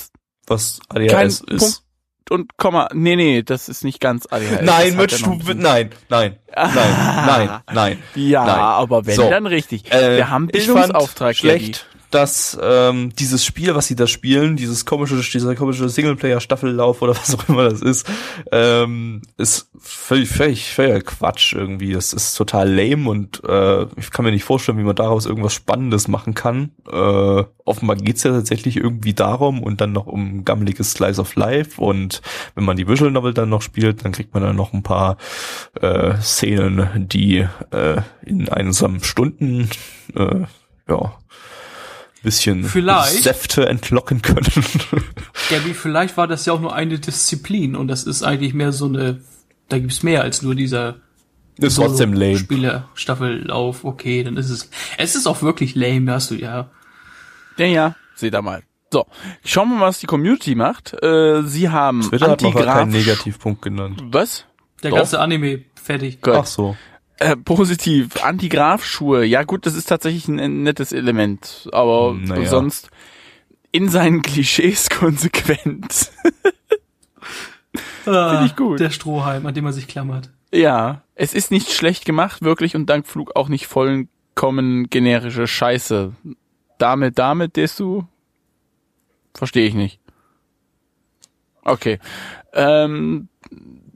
Was 0.48 0.80
kein 0.90 1.10
ADHS 1.10 1.40
Punkt 1.42 1.64
ist. 1.64 1.84
und 2.30 2.58
Komma. 2.58 2.90
Nee, 2.94 3.16
nee, 3.16 3.44
das 3.44 3.70
ist 3.70 3.84
nicht 3.84 4.00
ganz 4.00 4.26
ADHS. 4.30 4.62
Nein, 4.64 4.96
Mensch, 4.96 5.22
du, 5.22 5.30
nein, 5.54 5.92
nein, 6.10 6.40
nein, 6.56 6.76
nein, 6.76 7.62
nein. 7.72 8.04
Ja, 8.16 8.46
nein. 8.46 8.56
aber 8.60 9.06
wenn 9.06 9.16
So. 9.16 9.30
dann 9.30 9.46
richtig. 9.46 9.92
Äh, 9.92 10.18
Wir 10.18 10.30
haben 10.30 10.48
Bildungsauftrag 10.48 11.36
schlecht, 11.36 11.88
dass 12.12 12.58
ähm, 12.62 13.12
dieses 13.18 13.46
Spiel, 13.46 13.76
was 13.76 13.88
sie 13.88 13.96
da 13.96 14.08
spielen, 14.08 14.56
dieses 14.56 14.86
komische, 14.86 15.16
dieser 15.16 15.56
komische 15.56 15.90
Singleplayer-Staffellauf 15.90 17.02
oder 17.02 17.16
was 17.16 17.36
auch 17.36 17.48
immer 17.48 17.70
das 17.70 17.82
ist, 17.82 18.10
ähm, 18.52 19.22
ist 19.38 19.70
völlig, 19.80 20.30
völlig, 20.30 20.74
völlig 20.74 21.06
Quatsch 21.06 21.54
irgendwie. 21.54 21.94
Das 21.94 22.14
ist 22.14 22.36
total 22.36 22.70
lame 22.70 23.10
und 23.10 23.44
äh, 23.44 23.84
ich 23.98 24.12
kann 24.12 24.26
mir 24.26 24.32
nicht 24.32 24.44
vorstellen, 24.44 24.78
wie 24.78 24.84
man 24.84 24.96
daraus 24.96 25.26
irgendwas 25.26 25.54
Spannendes 25.54 26.08
machen 26.08 26.34
kann. 26.34 26.72
Äh, 26.92 27.44
offenbar 27.66 27.98
geht's 27.98 28.24
ja 28.24 28.32
tatsächlich 28.32 28.78
irgendwie 28.78 29.14
darum 29.14 29.62
und 29.62 29.80
dann 29.80 29.92
noch 29.92 30.08
um 30.08 30.44
gammeliges 30.44 30.92
Slice 30.92 31.22
of 31.22 31.36
Life 31.36 31.80
und 31.80 32.22
wenn 32.56 32.66
man 32.66 32.78
die 32.78 32.88
Visual 32.88 33.12
Novel 33.12 33.34
dann 33.34 33.50
noch 33.50 33.62
spielt, 33.62 34.04
dann 34.04 34.12
kriegt 34.12 34.34
man 34.34 34.42
dann 34.42 34.56
noch 34.56 34.74
ein 34.74 34.84
paar 34.84 35.18
äh, 35.80 36.16
Szenen, 36.20 37.08
die 37.08 37.48
äh, 37.72 38.02
in 38.26 38.50
einsamen 38.50 39.04
Stunden 39.04 39.70
äh, 40.16 40.46
ja 40.90 41.14
bisschen 42.24 42.64
Vielleicht. 42.64 43.24
Säfte 43.24 43.68
entlocken 43.68 44.22
können. 44.22 44.46
Gabby, 45.50 45.74
vielleicht 45.74 46.18
war 46.18 46.28
das 46.28 46.46
ja 46.46 46.54
auch 46.54 46.60
nur 46.60 46.74
eine 46.76 47.00
Disziplin 47.00 47.76
und 47.76 47.88
das 47.88 48.04
ist 48.04 48.24
eigentlich 48.24 48.54
mehr 48.54 48.72
so 48.72 48.86
eine, 48.86 49.22
da 49.70 49.80
gibt's 49.80 50.04
mehr 50.04 50.22
als 50.22 50.42
nur 50.42 50.56
dieser 50.56 50.96
ist 51.58 51.76
trotzdem 51.76 52.14
lame. 52.14 52.38
Spielerstaffellauf. 52.38 53.84
Okay, 53.84 54.24
dann 54.24 54.38
ist 54.38 54.50
es, 54.50 54.70
es 54.98 55.16
ist 55.16 55.28
auch 55.28 55.42
wirklich 55.42 55.76
lame, 55.76 56.12
hast 56.12 56.32
du 56.32 56.36
ja. 56.36 56.70
Ja, 57.58 57.66
ja, 57.66 57.96
seht 58.16 58.34
da 58.34 58.42
mal. 58.42 58.64
So, 58.92 59.06
schauen 59.46 59.70
wir 59.70 59.78
mal, 59.78 59.88
was 59.88 60.00
die 60.00 60.08
Community 60.08 60.56
macht. 60.56 60.94
Äh, 61.04 61.44
sie 61.44 61.70
haben 61.70 62.02
Twitter 62.02 62.32
hat 62.32 62.42
noch 62.42 62.56
keinen 62.56 62.92
Negativpunkt 62.92 63.62
genannt. 63.62 64.02
Was? 64.06 64.46
Der 64.82 64.92
Doch. 64.92 64.98
ganze 64.98 65.20
Anime 65.20 65.66
fertig. 65.76 66.22
Gut. 66.22 66.34
Ach 66.36 66.46
so. 66.46 66.76
Äh, 67.20 67.36
positiv. 67.36 68.24
Antigraf-Schuhe. 68.24 69.26
Ja 69.26 69.44
gut, 69.44 69.66
das 69.66 69.76
ist 69.76 69.86
tatsächlich 69.90 70.28
ein, 70.28 70.64
nettes 70.64 70.92
Element. 70.94 71.68
Aber 71.74 72.14
Naja. 72.14 72.46
sonst 72.50 72.90
in 73.72 73.90
seinen 73.90 74.22
Klischees 74.22 74.90
konsequent. 74.90 76.12
Finde 78.04 78.44
ich 78.46 78.56
gut. 78.56 78.80
Der 78.80 78.90
Strohhalm, 78.90 79.46
an 79.46 79.54
dem 79.54 79.66
man 79.66 79.74
sich 79.74 79.88
klammert. 79.88 80.30
ja, 80.52 81.04
es 81.16 81.34
ist 81.34 81.52
nicht 81.52 81.72
schlecht 81.74 82.06
gemacht, 82.06 82.42
wirklich, 82.44 82.76
und 82.78 82.86
dank 82.90 83.06
Flug 83.06 83.36
auch 83.36 83.50
nicht 83.50 83.68
vollkommen 83.68 84.90
generische 84.90 85.46
Scheiße. 85.48 86.14
Dame, 86.78 87.12
Dame, 87.12 87.50
desu? 87.50 88.04
Verstehe 89.34 89.68
ich 89.68 89.74
nicht. 89.74 90.00
Okay. 91.66 92.00
Ähm, 92.54 93.28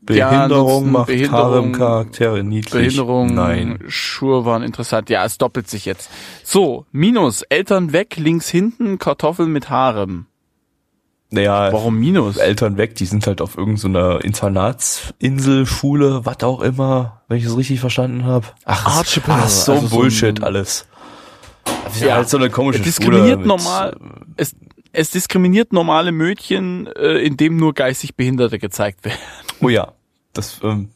Behinderung 0.05 0.41
ansonsten 0.41 0.91
macht 0.91 1.07
Behinderung- 1.07 1.31
Harem-Charaktere 1.53 2.43
niedlich. 2.43 2.73
Behinderung, 2.73 3.33
Nein. 3.33 3.79
Schuhe 3.87 4.45
waren 4.45 4.63
interessant. 4.63 5.09
Ja, 5.09 5.23
es 5.25 5.37
doppelt 5.37 5.69
sich 5.69 5.85
jetzt. 5.85 6.09
So, 6.43 6.85
Minus, 6.91 7.41
Eltern 7.43 7.93
weg, 7.93 8.17
links 8.17 8.49
hinten, 8.49 8.99
Kartoffeln 8.99 9.51
mit 9.51 9.69
Harem. 9.69 10.25
Naja, 11.29 11.73
Warum 11.73 11.99
Minus? 11.99 12.37
Eltern 12.37 12.77
weg, 12.77 12.93
die 12.95 13.05
sind 13.05 13.25
halt 13.25 13.41
auf 13.41 13.57
irgendeiner 13.57 14.23
Internatsinsel, 14.23 15.65
Schule, 15.65 16.25
was 16.25 16.43
auch 16.43 16.61
immer, 16.61 17.21
wenn 17.27 17.37
ich 17.37 17.45
es 17.45 17.57
richtig 17.57 17.79
verstanden 17.79 18.23
habe. 18.25 18.45
Ach, 18.65 18.97
Archipel, 18.99 19.33
ach, 19.35 19.47
so 19.49 19.71
also 19.73 19.87
so 19.87 19.95
Bullshit 19.95 20.39
ein- 20.39 20.43
alles. 20.43 20.85
Das 21.85 21.95
ist 21.95 22.03
Ja. 22.03 22.15
halt 22.17 22.29
so 22.29 22.37
eine 22.37 22.49
komische 22.51 22.79
Es 22.79 22.85
diskriminiert 22.85 23.37
Schule 23.39 23.47
normal, 23.47 23.95
es, 24.37 24.55
es 24.91 25.09
diskriminiert 25.09 25.73
normale 25.73 26.11
Mädchen, 26.11 26.85
äh, 26.87 27.17
indem 27.25 27.57
nur 27.57 27.73
geistig 27.73 28.15
Behinderte 28.15 28.59
gezeigt 28.59 29.03
werden. 29.03 29.17
Oh 29.63 29.69
ja, 29.69 29.93
das 30.33 30.59
ähm, 30.63 30.89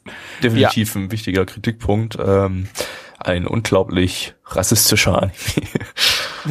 definitiv 0.43 0.95
ein 0.95 1.11
wichtiger 1.11 1.45
Kritikpunkt. 1.45 2.17
Ähm, 2.23 2.67
ein 3.19 3.47
unglaublich 3.47 4.35
rassistischer 4.45 5.17
Anime. 5.23 5.33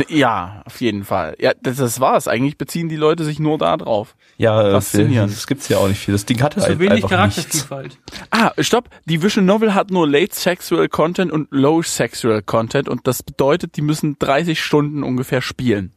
Ja, 0.08 0.62
auf 0.66 0.80
jeden 0.80 1.04
Fall. 1.04 1.36
Ja, 1.38 1.52
das, 1.62 1.76
das 1.78 2.00
war's. 2.00 2.28
Eigentlich 2.28 2.58
beziehen 2.58 2.88
die 2.90 2.96
Leute 2.96 3.24
sich 3.24 3.38
nur 3.38 3.56
da 3.56 3.76
drauf. 3.78 4.14
ja, 4.36 4.72
Faszinierend. 4.72 5.32
das 5.32 5.46
gibt's 5.46 5.68
ja 5.68 5.78
auch 5.78 5.88
nicht 5.88 6.00
viel. 6.00 6.12
Das 6.12 6.26
Ding 6.26 6.42
hatte 6.42 6.60
Zu 6.60 6.66
halt 6.66 6.78
wenig 6.80 7.04
einfach 7.04 7.24
nichts. 7.26 7.68
Charaktervielfalt. 7.68 7.98
Ah, 8.30 8.50
stopp. 8.58 8.90
Die 9.06 9.22
Vision 9.22 9.46
Novel 9.46 9.72
hat 9.74 9.90
nur 9.90 10.06
Late 10.06 10.34
Sexual 10.34 10.88
Content 10.88 11.32
und 11.32 11.48
Low 11.50 11.82
Sexual 11.82 12.42
Content 12.42 12.88
und 12.90 13.06
das 13.06 13.22
bedeutet, 13.22 13.76
die 13.76 13.82
müssen 13.82 14.18
30 14.18 14.60
Stunden 14.62 15.02
ungefähr 15.02 15.40
spielen, 15.40 15.92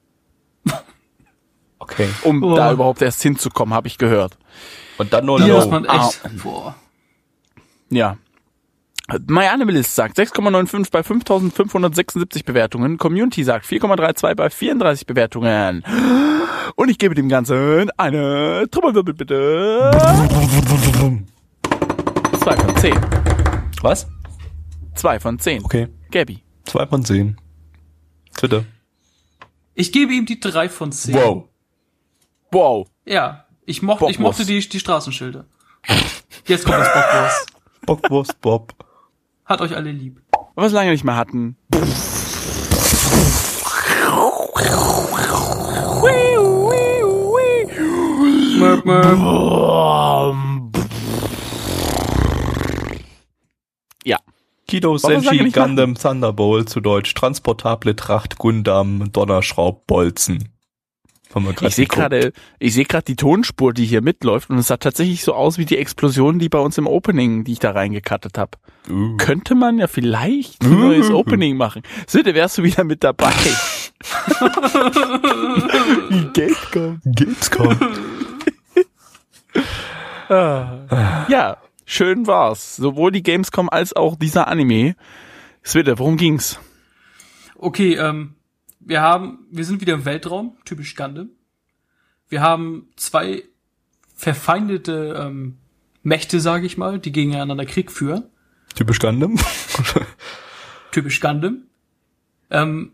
Okay. 1.79 2.07
um 2.23 2.43
Oh. 2.43 2.55
da 2.55 2.71
überhaupt 2.71 3.01
erst 3.01 3.21
hinzukommen, 3.23 3.73
habe 3.73 3.87
ich 3.87 3.97
gehört. 3.97 4.37
Und 4.99 5.11
dann 5.13 5.25
nur 5.25 5.39
Hier 5.39 5.47
Low. 5.53 5.55
muss 5.61 5.67
man 5.69 5.85
echt, 5.85 6.21
Ah. 6.23 6.29
boah. 6.43 6.75
Ja. 7.89 8.17
My 9.27 9.47
Animalist 9.47 9.95
sagt 9.95 10.17
6,95 10.17 10.91
bei 10.91 11.01
5576 11.01 12.45
Bewertungen. 12.45 12.99
Community 12.99 13.43
sagt 13.43 13.65
4,32 13.65 14.35
bei 14.35 14.49
34 14.51 15.07
Bewertungen. 15.07 15.83
Und 16.75 16.89
ich 16.89 16.99
gebe 16.99 17.15
dem 17.15 17.27
Ganzen 17.27 17.89
eine 17.97 18.67
Trommelwirbel 18.69 19.15
bitte. 19.15 19.89
2 22.39 22.55
von 22.55 22.77
10. 22.77 22.93
Was? 23.81 24.07
2 24.93 25.19
von 25.19 25.39
10. 25.39 25.65
Okay. 25.65 25.87
Gabby. 26.11 26.43
Zwei 26.65 26.85
von 26.85 27.03
zehn. 27.03 27.35
Bitte. 28.39 28.63
Ich 29.73 29.91
gebe 29.91 30.13
ihm 30.13 30.25
die 30.27 30.39
drei 30.39 30.69
von 30.69 30.91
zehn. 30.91 31.15
Wow. 31.15 31.45
Wow. 32.51 32.87
Ja, 33.05 33.45
ich 33.69 33.83
mochte, 33.83 34.09
ich 34.09 34.17
mochte 34.17 34.45
die, 34.45 34.67
die 34.67 34.79
Straßenschilder. 34.79 35.45
Jetzt 36.45 36.65
kommt 36.65 36.79
das 36.79 36.91
Bockwurst. 36.91 37.53
Bockwurst 37.85 38.41
Bob. 38.41 38.73
Hat 39.45 39.61
euch 39.61 39.75
alle 39.75 39.91
lieb. 39.91 40.21
Was 40.55 40.71
wir 40.71 40.79
lange 40.79 40.91
nicht 40.91 41.03
mehr 41.03 41.15
hatten. 41.15 41.55
Möp, 48.59 48.85
Ja. 54.03 54.17
Kido 54.67 54.97
Senshi 54.97 55.49
Gundam 55.51 55.95
Thunderbolt 55.95 56.69
zu 56.69 56.81
Deutsch. 56.81 57.13
Transportable 57.13 57.95
Tracht 57.95 58.37
Gundam 58.37 59.11
Donnerschraubbolzen. 59.11 60.49
Ich 61.61 61.75
sehe 61.75 61.85
gerade, 61.85 62.33
ich 62.57 62.73
sehe 62.73 62.85
gerade 62.85 63.05
die 63.05 63.15
Tonspur, 63.15 63.71
die 63.71 63.85
hier 63.85 64.01
mitläuft 64.01 64.49
und 64.49 64.57
es 64.57 64.65
sah 64.67 64.77
tatsächlich 64.77 65.23
so 65.23 65.35
aus 65.35 65.59
wie 65.59 65.65
die 65.65 65.77
Explosion, 65.77 66.39
die 66.39 66.49
bei 66.49 66.57
uns 66.57 66.79
im 66.79 66.87
Opening, 66.87 67.43
die 67.43 67.51
ich 67.51 67.59
da 67.59 67.69
reingekattet 67.71 68.39
habe. 68.39 68.57
Uh. 68.89 69.15
Könnte 69.17 69.53
man 69.53 69.77
ja 69.77 69.85
vielleicht 69.87 70.63
ein 70.63 70.79
neues 70.79 71.11
Opening 71.11 71.55
machen. 71.55 71.83
Sitte, 72.07 72.33
wärst 72.33 72.57
du 72.57 72.63
wieder 72.63 72.83
mit 72.83 73.03
dabei? 73.03 73.31
Gamescom. 76.33 76.99
Gamescom. 77.05 77.77
Ja, 80.29 81.57
schön 81.85 82.27
war's. 82.27 82.75
Sowohl 82.75 83.11
die 83.11 83.23
Gamescom 83.23 83.67
als 83.67 83.95
auch 83.95 84.15
dieser 84.15 84.47
Anime. 84.47 84.95
Switte, 85.65 85.97
worum 85.97 86.17
ging's? 86.17 86.59
Okay, 87.55 87.95
ähm, 87.95 88.35
wir 88.79 89.01
haben, 89.01 89.45
wir 89.51 89.65
sind 89.65 89.81
wieder 89.81 89.93
im 89.93 90.05
Weltraum, 90.05 90.57
typisch 90.65 90.95
Gundam. 90.95 91.29
Wir 92.27 92.41
haben 92.41 92.89
zwei 92.95 93.43
verfeindete 94.15 95.15
ähm, 95.17 95.57
Mächte, 96.03 96.39
sage 96.39 96.65
ich 96.65 96.77
mal, 96.77 96.99
die 96.99 97.11
gegeneinander 97.11 97.65
Krieg 97.65 97.91
führen. 97.91 98.25
Typisch 98.75 98.99
Gundam. 98.99 99.37
Typisch 100.91 101.19
Gundam. 101.19 101.63
Ähm, 102.49 102.93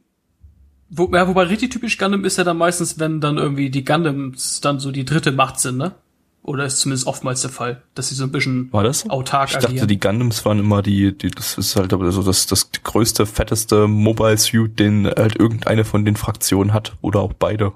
wo, 0.90 1.10
ja, 1.14 1.28
wobei 1.28 1.44
richtig 1.44 1.72
typisch 1.72 1.98
Gundam 1.98 2.26
ist 2.26 2.38
ja 2.38 2.44
dann 2.44 2.58
meistens, 2.58 3.00
wenn 3.00 3.22
dann 3.22 3.38
irgendwie 3.38 3.70
die 3.70 3.84
Gundams 3.84 4.62
dann 4.62 4.80
so 4.80 4.92
die 4.92 5.06
dritte 5.06 5.32
Macht 5.32 5.60
sind, 5.60 5.78
ne? 5.78 5.96
Oder 6.46 6.66
ist 6.66 6.78
zumindest 6.80 7.08
oftmals 7.08 7.42
der 7.42 7.50
Fall, 7.50 7.82
dass 7.96 8.10
sie 8.10 8.16
so 8.16 8.24
ein 8.24 8.32
bisschen 8.32 8.72
War 8.72 8.84
das? 8.84 9.10
autark 9.10 9.50
Ich 9.50 9.56
dachte, 9.56 9.70
agieren. 9.70 9.88
die 9.88 10.00
Gundams 10.00 10.46
waren 10.46 10.60
immer 10.60 10.84
die, 10.84 11.18
die 11.18 11.32
das 11.32 11.58
ist 11.58 11.76
halt 11.76 11.92
aber 11.92 12.12
so 12.12 12.22
das, 12.22 12.46
das 12.46 12.70
größte, 12.84 13.26
fetteste 13.26 13.88
Mobile 13.88 14.38
Suit, 14.38 14.78
den 14.80 15.08
halt 15.08 15.40
irgendeine 15.40 15.86
von 15.86 16.06
den 16.06 16.16
Fraktionen 16.16 16.72
hat 16.72 16.98
oder 17.02 17.22
auch 17.22 17.34
beide. 17.34 17.74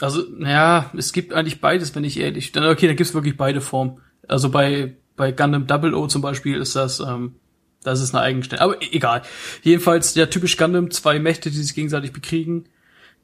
Also, 0.00 0.22
ja, 0.38 0.92
es 0.96 1.12
gibt 1.12 1.32
eigentlich 1.32 1.60
beides, 1.60 1.92
wenn 1.96 2.04
ich 2.04 2.20
ehrlich. 2.20 2.52
Dann, 2.52 2.64
okay, 2.64 2.86
da 2.86 2.94
gibt's 2.94 3.14
wirklich 3.14 3.36
beide 3.36 3.60
Formen. 3.60 3.98
Also 4.28 4.48
bei, 4.48 4.94
bei 5.16 5.32
Gundam 5.32 5.66
Double 5.66 5.92
O 5.94 6.06
zum 6.06 6.22
Beispiel 6.22 6.56
ist 6.56 6.76
das, 6.76 7.00
ähm, 7.00 7.34
das 7.82 8.00
ist 8.00 8.14
eine 8.14 8.22
Eigenstelle. 8.22 8.62
Aber 8.62 8.80
e- 8.80 8.90
egal. 8.92 9.22
Jedenfalls, 9.64 10.14
ja, 10.14 10.26
typisch 10.26 10.56
Gundam, 10.56 10.92
zwei 10.92 11.18
Mächte, 11.18 11.50
die 11.50 11.56
sich 11.56 11.74
gegenseitig 11.74 12.12
bekriegen. 12.12 12.66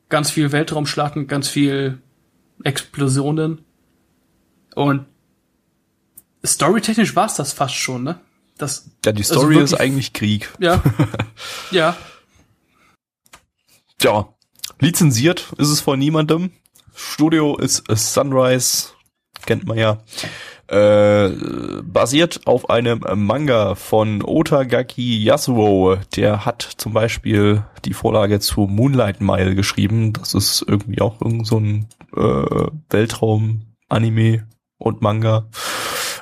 Ganz 0.08 0.32
viel 0.32 0.50
Weltraumschlachten, 0.50 1.28
ganz 1.28 1.48
viel 1.48 1.98
Explosionen. 2.64 3.60
Und 4.74 5.06
storytechnisch 6.44 7.14
war's 7.16 7.36
das 7.36 7.52
fast 7.52 7.74
schon, 7.74 8.02
ne? 8.04 8.20
Das, 8.58 8.90
Ja, 9.04 9.12
die 9.12 9.22
Also 9.22 9.34
Story 9.34 9.54
ist 9.56 9.70
wirklich- 9.72 9.80
eigentlich 9.80 10.12
Krieg. 10.12 10.50
ja. 10.60 10.82
ja. 11.70 11.96
Ja, 14.02 14.28
lizenziert 14.80 15.52
ist 15.58 15.68
es 15.70 15.80
von 15.80 15.98
niemandem. 15.98 16.50
Studio 16.94 17.56
ist 17.56 17.88
a 17.90 17.96
Sunrise, 17.96 18.88
kennt 19.46 19.66
man 19.66 19.78
ja. 19.78 19.98
Äh, 20.66 21.30
basiert 21.82 22.46
auf 22.46 22.70
einem 22.70 23.04
Manga 23.16 23.74
von 23.74 24.22
Otagaki 24.22 25.22
Yasuo. 25.22 25.96
Der 26.16 26.44
hat 26.46 26.62
zum 26.78 26.92
Beispiel 26.92 27.64
die 27.84 27.92
Vorlage 27.94 28.40
zu 28.40 28.62
Moonlight 28.62 29.20
Mile 29.20 29.54
geschrieben. 29.54 30.12
Das 30.14 30.32
ist 30.34 30.64
irgendwie 30.66 31.00
auch 31.00 31.20
irgend 31.20 31.46
so 31.46 31.58
ein 31.58 31.86
äh, 32.16 32.66
Weltraum-Anime 32.90 34.46
und 34.78 35.02
Manga. 35.02 35.48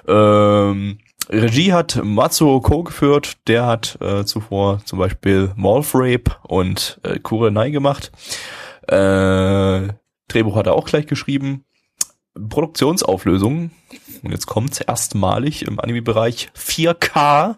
Ähm, 0.07 0.99
Regie 1.29 1.73
hat 1.73 2.01
Matsuo 2.03 2.61
Ko 2.61 2.83
geführt. 2.83 3.39
Der 3.47 3.67
hat 3.67 3.99
äh, 4.01 4.25
zuvor 4.25 4.81
zum 4.85 4.99
Beispiel 4.99 5.53
Wolf 5.57 5.93
Rape 5.95 6.37
und 6.43 7.01
äh, 7.05 7.19
Kurenai 7.19 7.71
gemacht. 7.71 8.13
Äh, 8.89 9.89
Drehbuch 10.29 10.57
hat 10.57 10.67
er 10.67 10.75
auch 10.75 10.87
gleich 10.87 11.07
geschrieben. 11.07 11.65
Produktionsauflösung. 12.35 13.71
Und 14.23 14.31
jetzt 14.31 14.47
kommt's 14.47 14.81
erstmalig 14.81 15.67
im 15.67 15.79
Anime-Bereich 15.79 16.51
4K. 16.57 17.57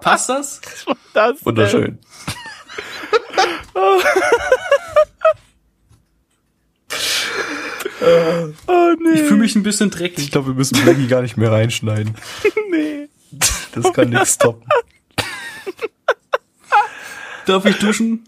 Passt 0.00 0.28
das? 0.28 0.60
Das, 1.12 1.44
Wunderschön. 1.44 1.98
oh 8.66 8.94
nee. 9.00 9.12
Ich 9.14 9.22
fühle 9.22 9.33
mich 9.44 9.54
ein 9.56 9.62
bisschen 9.62 9.88
Ich 9.90 9.94
dreckig. 9.94 10.30
glaube, 10.30 10.48
wir 10.48 10.54
müssen 10.54 10.82
Blackie 10.82 11.06
gar 11.06 11.22
nicht 11.22 11.36
mehr 11.36 11.52
reinschneiden. 11.52 12.14
nee. 12.70 13.08
Das 13.74 13.92
kann 13.92 14.10
nichts 14.10 14.34
stoppen. 14.34 14.66
Darf 17.46 17.64
ich 17.66 17.76
duschen? 17.78 18.24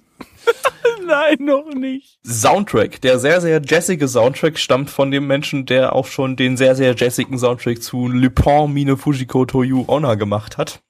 Nein, 1.06 1.36
noch 1.40 1.72
nicht. 1.74 2.18
Soundtrack. 2.26 3.00
Der 3.00 3.18
sehr, 3.18 3.40
sehr 3.40 3.62
jazzige 3.64 4.08
Soundtrack 4.08 4.58
stammt 4.58 4.90
von 4.90 5.10
dem 5.10 5.26
Menschen, 5.26 5.64
der 5.66 5.94
auch 5.94 6.06
schon 6.06 6.36
den 6.36 6.56
sehr, 6.56 6.74
sehr 6.76 6.94
jazzigen 6.94 7.38
Soundtrack 7.38 7.82
zu 7.82 8.08
Lupin 8.08 8.72
Mine 8.72 8.96
Fujiko 8.96 9.44
Toyu 9.46 9.84
Onna 9.88 10.14
gemacht 10.16 10.58
hat. 10.58 10.80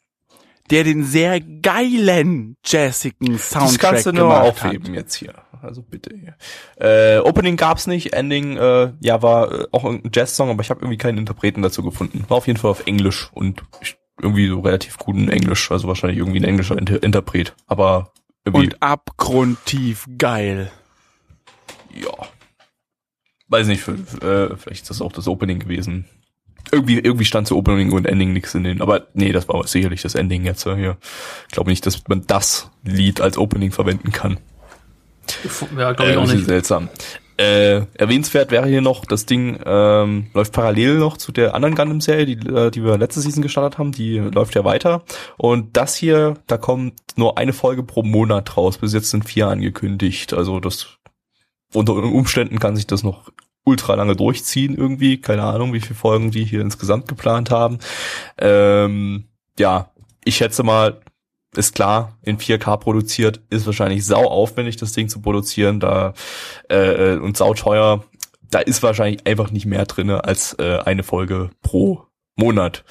Der 0.71 0.85
den 0.85 1.05
sehr 1.05 1.41
geilen, 1.41 2.57
jazzigen 2.65 3.39
Soundtrack 3.39 3.63
das 3.63 3.79
kannst 3.79 4.07
du 4.07 4.13
nur 4.13 4.29
gemacht 4.29 4.47
aufheben 4.47 4.95
jetzt 4.95 5.15
hier. 5.15 5.35
Also 5.63 5.83
bitte 5.83 6.15
hier. 6.15 6.37
Äh, 6.77 7.19
Opening 7.21 7.57
gab's 7.57 7.87
nicht, 7.87 8.13
Ending 8.13 8.57
äh, 8.57 8.93
ja 9.01 9.23
war 9.23 9.53
äh, 9.53 9.67
auch 9.73 9.85
irgendein 9.85 10.13
Jazz-Song, 10.15 10.51
aber 10.51 10.63
ich 10.63 10.71
habe 10.71 10.81
irgendwie 10.81 10.99
keinen 10.99 11.19
Interpreten 11.19 11.63
dazu 11.63 11.83
gefunden. 11.83 12.25
War 12.29 12.37
auf 12.37 12.47
jeden 12.47 12.59
Fall 12.59 12.71
auf 12.71 12.87
Englisch 12.87 13.31
und 13.33 13.63
irgendwie 14.21 14.49
so 14.49 14.61
relativ 14.61 14.99
guten 14.99 15.29
Englisch, 15.29 15.71
also 15.71 15.89
wahrscheinlich 15.89 16.19
irgendwie 16.19 16.41
ein 16.41 16.45
englischer 16.45 16.79
Inter 16.79 17.03
Interpret. 17.03 17.55
Aber 17.67 17.99
hat. 17.99 18.13
irgendwie, 18.45 18.67
Und 18.67 18.83
abgrundtief 18.83 20.07
geil. 20.19 20.71
ja. 21.95 22.27
Weiß 23.49 23.69
nicht, 23.69 23.87
äh, 23.87 24.57
vielleicht 24.57 24.83
ist 24.83 24.91
das 24.91 25.01
auch 25.01 25.13
das 25.13 25.29
Opening 25.29 25.61
gewesen. 25.61 26.05
Irgendwie, 26.73 26.99
irgendwie 26.99 27.25
stand 27.25 27.47
zu 27.47 27.57
Opening 27.57 27.93
und 27.93 28.07
Ending 28.07 28.33
nichts 28.33 28.55
in 28.55 28.65
den, 28.65 28.83
aber 28.83 29.07
nee, 29.15 29.33
das 29.33 29.49
war 29.49 29.67
sicherlich 29.67 30.03
das 30.03 30.15
Ending 30.15 30.45
jetzt 30.45 30.65
hier. 30.65 30.97
Ich 31.47 31.53
glaube 31.53 31.71
nicht, 31.71 31.87
dass 31.87 32.03
man 32.09 32.27
das 32.27 32.71
Lied 32.85 33.21
als 33.21 33.39
Opening 33.39 33.71
verwenden 33.73 34.11
kann. 34.13 34.39
Ja, 35.77 35.93
glaube 35.93 36.11
ich 36.11 36.17
Äh, 36.17 36.21
auch 36.21 36.27
nicht. 36.27 36.47
seltsam. 36.47 36.89
Äh, 37.39 37.83
erwähnenswert 37.95 38.51
wäre 38.51 38.67
hier 38.67 38.81
noch, 38.81 39.05
das 39.05 39.27
Ding 39.27 39.59
ähm, 39.67 40.29
läuft 40.33 40.53
parallel 40.55 40.97
noch 40.99 41.19
zu 41.19 41.33
der 41.33 41.55
anderen 41.55 41.75
Gundam-Serie, 41.75 42.25
die, 42.25 42.49
äh, 42.49 42.71
die 42.71 42.83
wir 42.83 42.97
letzte 42.97 43.21
Season 43.21 43.43
gestartet 43.43 43.79
haben. 43.79 43.93
Die 43.93 44.19
läuft 44.19 44.55
ja 44.55 44.65
weiter. 44.65 45.03
Und 45.37 45.77
das 45.77 45.95
hier, 45.97 46.35
da 46.47 46.57
kommt 46.57 46.95
nur 47.17 47.37
eine 47.37 47.53
Folge 47.53 47.83
pro 47.83 48.03
Monat 48.03 48.57
raus. 48.57 48.79
Bis 48.79 48.95
jetzt 48.95 49.11
sind 49.11 49.27
vier 49.29 49.49
angekündigt. 49.49 50.33
Also 50.33 50.61
das 50.61 50.97
unter 51.75 51.95
Umständen 51.95 52.59
kann 52.59 52.75
sich 52.75 52.87
das 52.87 53.03
noch 53.03 53.31
ultra 53.67 53.95
lange 53.95 54.17
durchziehen 54.17 54.75
irgendwie. 54.75 55.21
Keine 55.21 55.43
Ahnung, 55.43 55.73
wie 55.73 55.81
viele 55.81 55.97
Folgen 55.97 56.31
die 56.31 56.45
hier 56.45 56.63
insgesamt 56.63 57.09
geplant 57.09 57.51
haben. 57.51 57.79
Ähm, 58.39 59.25
ja, 59.59 59.91
ich 60.25 60.37
schätze 60.37 60.63
mal, 60.63 61.01
ist 61.55 61.75
klar, 61.75 62.17
in 62.23 62.39
4K 62.39 62.77
produziert, 62.79 63.41
ist 63.51 63.67
wahrscheinlich 63.67 64.05
sau 64.05 64.25
aufwendig, 64.25 64.77
das 64.77 64.93
Ding 64.93 65.09
zu 65.09 65.21
produzieren, 65.21 65.81
da 65.81 66.15
äh, 66.71 67.15
äh, 67.15 67.19
und 67.19 67.37
sau 67.37 67.55
teuer. 67.55 68.05
Da 68.49 68.61
ist 68.61 68.83
wahrscheinlich 68.83 69.27
einfach 69.27 69.51
nicht 69.51 69.67
mehr 69.67 69.85
drinne 69.87 70.25
als 70.25 70.55
äh, 70.55 70.79
eine 70.85 71.03
Folge 71.03 71.51
pro 71.63 72.07
Monat. 72.37 72.85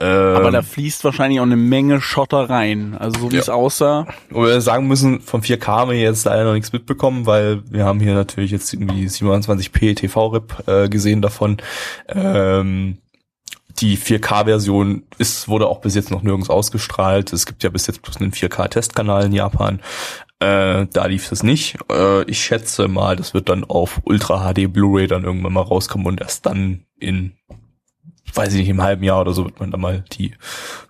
Ähm, 0.00 0.36
Aber 0.36 0.50
da 0.50 0.62
fließt 0.62 1.02
wahrscheinlich 1.04 1.40
auch 1.40 1.44
eine 1.44 1.56
Menge 1.56 2.00
Schotter 2.00 2.48
rein. 2.48 2.96
Also 2.98 3.20
so 3.20 3.30
wie 3.32 3.36
Ja. 3.36 3.40
es 3.40 3.48
aussah. 3.48 4.06
wir 4.30 4.60
sagen 4.60 4.86
müssen, 4.86 5.20
vom 5.20 5.40
4K 5.42 5.66
haben 5.66 5.90
wir 5.90 5.98
jetzt 5.98 6.24
leider 6.24 6.44
noch 6.44 6.52
nichts 6.54 6.72
mitbekommen, 6.72 7.26
weil 7.26 7.62
wir 7.70 7.84
haben 7.84 7.98
hier 8.00 8.14
natürlich 8.14 8.50
jetzt 8.50 8.72
irgendwie 8.72 9.06
27p 9.06 9.94
TV-RIP 9.96 10.68
äh, 10.68 10.88
gesehen 10.88 11.22
davon. 11.22 11.56
Ähm, 12.08 12.98
die 13.80 13.96
4K-Version 13.96 15.04
ist, 15.18 15.48
wurde 15.48 15.68
auch 15.68 15.80
bis 15.80 15.94
jetzt 15.94 16.10
noch 16.10 16.22
nirgends 16.22 16.50
ausgestrahlt. 16.50 17.32
Es 17.32 17.46
gibt 17.46 17.62
ja 17.62 17.70
bis 17.70 17.86
jetzt 17.86 18.02
bloß 18.02 18.16
einen 18.18 18.32
4K-Testkanal 18.32 19.26
in 19.26 19.32
Japan. 19.32 19.80
Äh, 20.40 20.86
da 20.92 21.06
lief 21.06 21.30
es 21.32 21.42
nicht. 21.42 21.76
Äh, 21.90 22.22
ich 22.24 22.40
schätze 22.40 22.86
mal, 22.88 23.16
das 23.16 23.34
wird 23.34 23.48
dann 23.48 23.64
auf 23.64 24.00
Ultra 24.04 24.52
HD 24.52 24.72
Blu-ray 24.72 25.06
dann 25.08 25.24
irgendwann 25.24 25.52
mal 25.52 25.62
rauskommen 25.62 26.06
und 26.06 26.20
erst 26.20 26.46
dann 26.46 26.84
in, 27.00 27.32
weiß 28.34 28.52
ich 28.52 28.60
nicht, 28.60 28.68
im 28.68 28.82
halben 28.82 29.02
Jahr 29.02 29.20
oder 29.20 29.32
so 29.32 29.44
wird 29.44 29.60
man 29.60 29.70
dann 29.70 29.80
mal 29.80 30.04
die 30.12 30.32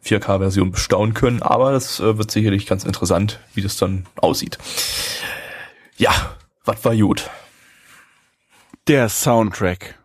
4K-Version 0.05 0.71
bestaunen 0.71 1.15
können. 1.15 1.43
Aber 1.43 1.73
das 1.73 2.01
äh, 2.01 2.19
wird 2.19 2.31
sicherlich 2.31 2.67
ganz 2.67 2.85
interessant, 2.85 3.41
wie 3.55 3.63
das 3.63 3.77
dann 3.77 4.07
aussieht. 4.17 4.59
Ja, 5.97 6.13
was 6.65 6.85
war 6.85 6.97
gut? 6.97 7.31
Der 8.87 9.09
Soundtrack. 9.09 9.99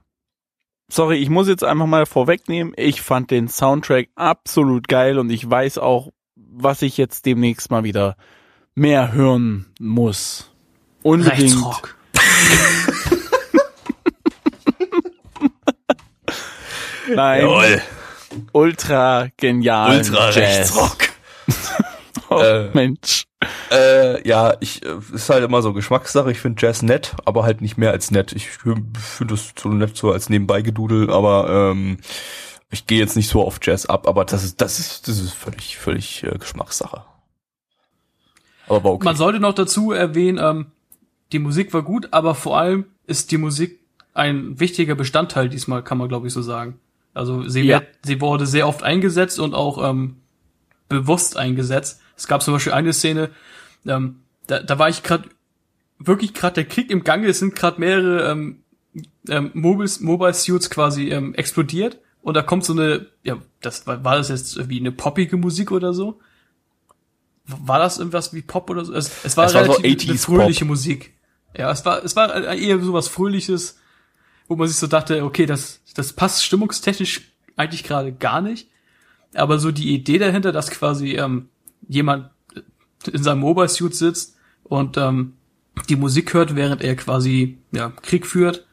Sorry, 0.92 1.18
ich 1.18 1.30
muss 1.30 1.48
jetzt 1.48 1.64
einfach 1.64 1.88
mal 1.88 2.06
vorwegnehmen. 2.06 2.74
Ich 2.78 3.02
fand 3.02 3.32
den 3.32 3.48
Soundtrack 3.48 4.10
absolut 4.16 4.88
geil 4.88 5.18
und 5.18 5.30
ich 5.30 5.50
weiß 5.50 5.78
auch, 5.78 6.12
was 6.36 6.82
ich 6.82 6.98
jetzt 6.98 7.26
demnächst 7.26 7.72
mal 7.72 7.84
wieder 7.84 8.16
mehr 8.76 9.12
hören 9.12 9.66
muss. 9.80 10.52
Unbedingt. 11.02 11.42
Rechtsrock. 11.42 11.96
Nein, 17.10 17.82
ultra 18.52 19.28
genial. 19.38 19.98
Ultra 19.98 20.30
Jazz. 20.32 20.38
Rechtsrock. 20.38 20.98
Oh, 22.30 22.40
Äh, 22.40 22.70
Mensch. 22.74 23.26
Äh, 23.72 24.28
ja, 24.28 24.56
ich 24.60 24.84
äh, 24.84 24.96
ist 25.14 25.30
halt 25.30 25.44
immer 25.44 25.62
so 25.62 25.74
Geschmackssache. 25.74 26.32
Ich 26.32 26.40
finde 26.40 26.60
Jazz 26.62 26.82
nett, 26.82 27.16
aber 27.26 27.44
halt 27.44 27.62
nicht 27.62 27.78
mehr 27.78 27.92
als 27.92 28.10
nett. 28.10 28.32
Ich 28.32 28.50
finde 28.50 29.34
es 29.34 29.54
so 29.56 29.70
nett 29.70 29.96
so 29.96 30.12
als 30.12 30.30
nebenbei 30.30 30.62
gedudel, 30.62 31.12
aber 31.12 31.72
ähm, 31.72 31.98
ich 32.72 32.88
gehe 32.88 32.98
jetzt 33.00 33.16
nicht 33.16 33.30
so 33.30 33.44
auf 33.46 33.60
Jazz 33.62 33.86
ab. 33.86 34.08
Aber 34.08 34.26
das 34.26 34.44
ist 34.44 34.62
das 34.62 34.80
ist 34.80 35.08
das 35.08 35.20
ist 35.20 35.34
völlig 35.34 35.78
völlig 35.78 36.24
äh, 36.24 36.38
Geschmackssache. 36.40 37.04
Aber 38.68 38.84
war 38.84 38.92
okay. 38.94 39.06
Man 39.06 39.16
sollte 39.16 39.40
noch 39.40 39.54
dazu 39.54 39.92
erwähnen, 39.92 40.40
ähm, 40.42 40.72
die 41.32 41.40
Musik 41.40 41.74
war 41.74 41.84
gut, 41.84 42.08
aber 42.12 42.34
vor 42.34 42.58
allem 42.58 42.86
ist 43.06 43.32
die 43.32 43.38
Musik 43.38 43.80
ein 44.14 44.60
wichtiger 44.60 44.96
Bestandteil 44.96 45.50
diesmal, 45.50 45.84
kann 45.84 45.98
man 45.98 46.08
glaube 46.08 46.28
ich 46.28 46.34
so 46.34 46.42
sagen. 46.42 46.80
Also 47.14 47.48
sie, 47.48 47.62
Ja. 47.62 47.80
wird, 47.80 47.90
sie 48.04 48.22
wurde 48.22 48.46
sehr 48.46 48.68
oft 48.68 48.84
eingesetzt 48.84 49.40
und 49.40 49.54
auch 49.54 49.90
ähm, 49.90 50.18
bewusst 50.90 51.38
eingesetzt. 51.38 52.02
Es 52.18 52.28
gab 52.28 52.42
zum 52.42 52.54
Beispiel 52.54 52.74
eine 52.74 52.94
Szene, 52.94 53.30
ähm, 53.86 54.20
da, 54.48 54.60
da 54.62 54.80
war 54.80 54.90
ich 54.90 55.04
gerade 55.04 55.30
wirklich 56.00 56.34
gerade 56.34 56.56
der 56.56 56.66
Krieg 56.66 56.90
im 56.92 57.04
Gange. 57.04 57.28
Es 57.28 57.40
sind 57.40 57.56
gerade 57.56 57.80
mehrere 57.80 58.32
ähm, 58.32 58.64
ähm, 59.30 59.52
Mobile, 59.54 59.90
Mobile 60.02 60.34
Suits 60.34 60.70
quasi 60.70 61.10
ähm, 61.10 61.34
explodiert 61.36 62.00
und 62.22 62.36
da 62.36 62.42
kommt 62.42 62.66
so 62.66 62.74
eine, 62.74 63.08
ja, 63.24 63.38
das 63.62 63.86
war, 63.88 64.04
war 64.04 64.16
das 64.16 64.30
jetzt 64.30 64.56
irgendwie 64.58 64.80
eine 64.80 64.92
poppige 64.92 65.38
Musik 65.38 65.72
oder 65.72 65.94
so? 65.94 66.20
War 67.46 67.80
das 67.80 67.98
irgendwas 67.98 68.34
wie 68.34 68.42
Pop 68.42 68.70
oder 68.70 68.86
so? 68.86 68.94
Es, 68.94 69.12
es 69.26 69.36
war 69.36 69.46
Es 69.46 69.54
war 69.54 69.66
so 69.66 69.74
relativ 69.74 70.10
80s 70.12 70.26
fröhliche 70.26 70.66
Musik. 70.66 71.14
Ja, 71.58 71.70
es 71.72 71.86
war, 71.86 72.04
es 72.04 72.16
war 72.16 72.34
eher 72.34 72.80
so 72.80 72.94
was 72.94 73.08
Fröhliches, 73.10 73.80
wo 74.54 74.58
man 74.58 74.68
sich 74.68 74.78
so 74.78 74.86
dachte, 74.86 75.24
okay, 75.24 75.48
das, 75.48 75.82
das 75.96 76.14
passt 76.14 76.46
stimmungstechnisch 76.46 77.34
eigentlich 77.56 77.84
gerade 77.84 78.14
gar 78.14 78.40
nicht. 78.40 78.70
Aber 79.34 79.58
so 79.58 79.72
die 79.72 79.96
Idee 79.96 80.20
dahinter, 80.20 80.52
dass 80.52 80.70
quasi 80.70 81.14
ähm, 81.14 81.50
jemand 81.88 82.30
in 83.12 83.24
seinem 83.24 83.40
Mobile 83.40 83.68
Suit 83.68 83.96
sitzt 83.96 84.38
und 84.64 84.96
ähm, 84.98 85.34
die 85.90 85.96
Musik 85.96 86.36
hört, 86.36 86.56
während 86.56 86.84
er 86.84 86.96
quasi 86.96 87.58
ja, 87.72 87.90
Krieg 87.90 88.28
führt, 88.28 88.68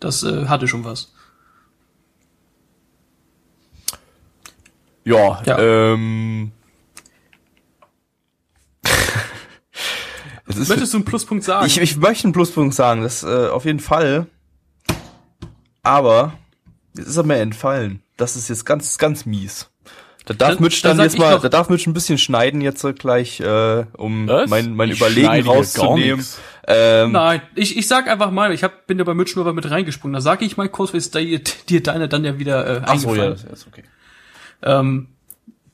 das 0.00 0.22
äh, 0.22 0.46
hatte 0.46 0.68
schon 0.68 0.84
was. 0.84 1.12
ja, 5.04 5.42
Ja. 5.44 5.58
ähm. 5.58 6.52
Möchtest 10.46 10.94
du 10.94 10.98
einen 10.98 11.04
Pluspunkt 11.04 11.44
sagen? 11.44 11.66
Ich, 11.66 11.78
ich 11.78 11.98
möchte 11.98 12.24
einen 12.24 12.32
Pluspunkt 12.32 12.74
sagen, 12.74 13.02
das 13.02 13.22
äh, 13.22 13.48
auf 13.48 13.66
jeden 13.66 13.80
Fall. 13.80 14.28
Aber 15.86 16.32
jetzt 16.96 17.06
ist 17.08 17.16
er 17.16 17.22
mir 17.24 17.36
entfallen. 17.36 18.02
Das 18.16 18.36
ist 18.36 18.48
jetzt 18.48 18.64
ganz, 18.66 18.98
ganz 18.98 19.24
mies. 19.26 19.70
Da 20.24 20.34
darf 20.34 20.54
Dann- 20.54 20.62
Mitch 20.64 20.82
dann 20.82 20.96
dann, 20.96 21.06
jetzt 21.06 21.18
mal, 21.18 21.34
noch- 21.34 21.42
da 21.42 21.48
darf 21.48 21.68
Mitch 21.68 21.88
ein 21.88 21.92
bisschen 21.94 22.18
schneiden 22.18 22.60
jetzt 22.60 22.80
so 22.80 22.92
gleich, 22.92 23.38
äh, 23.38 23.84
um 23.96 24.26
Was? 24.26 24.50
mein, 24.50 24.74
mein 24.74 24.90
Ich 24.90 24.96
Überlegen 24.96 25.46
rauszunehmen. 25.46 26.24
Ähm, 26.66 27.12
Nein, 27.12 27.42
ich, 27.54 27.76
ich 27.78 27.86
sag 27.86 28.08
einfach 28.08 28.32
mal, 28.32 28.52
ich 28.52 28.64
hab, 28.64 28.88
bin 28.88 28.98
ja 28.98 29.04
bei 29.04 29.14
Mitch 29.14 29.38
nur 29.38 29.52
mit 29.52 29.70
reingesprungen. 29.70 30.14
Da 30.14 30.20
sage 30.20 30.44
ich 30.44 30.56
mal 30.56 30.68
kurz, 30.68 30.92
wie 30.92 30.96
es 30.96 31.12
dir, 31.12 31.40
dir 31.68 31.82
deine 31.82 32.08
dann 32.08 32.24
ja 32.24 32.40
wieder 32.40 32.66
äh, 32.66 32.80
ach 32.84 32.98
so, 32.98 33.14
ja, 33.14 33.22
eingefallen. 33.22 33.48
das 33.50 33.60
ist 33.60 33.66
okay. 33.68 33.84
Ähm, 34.62 35.08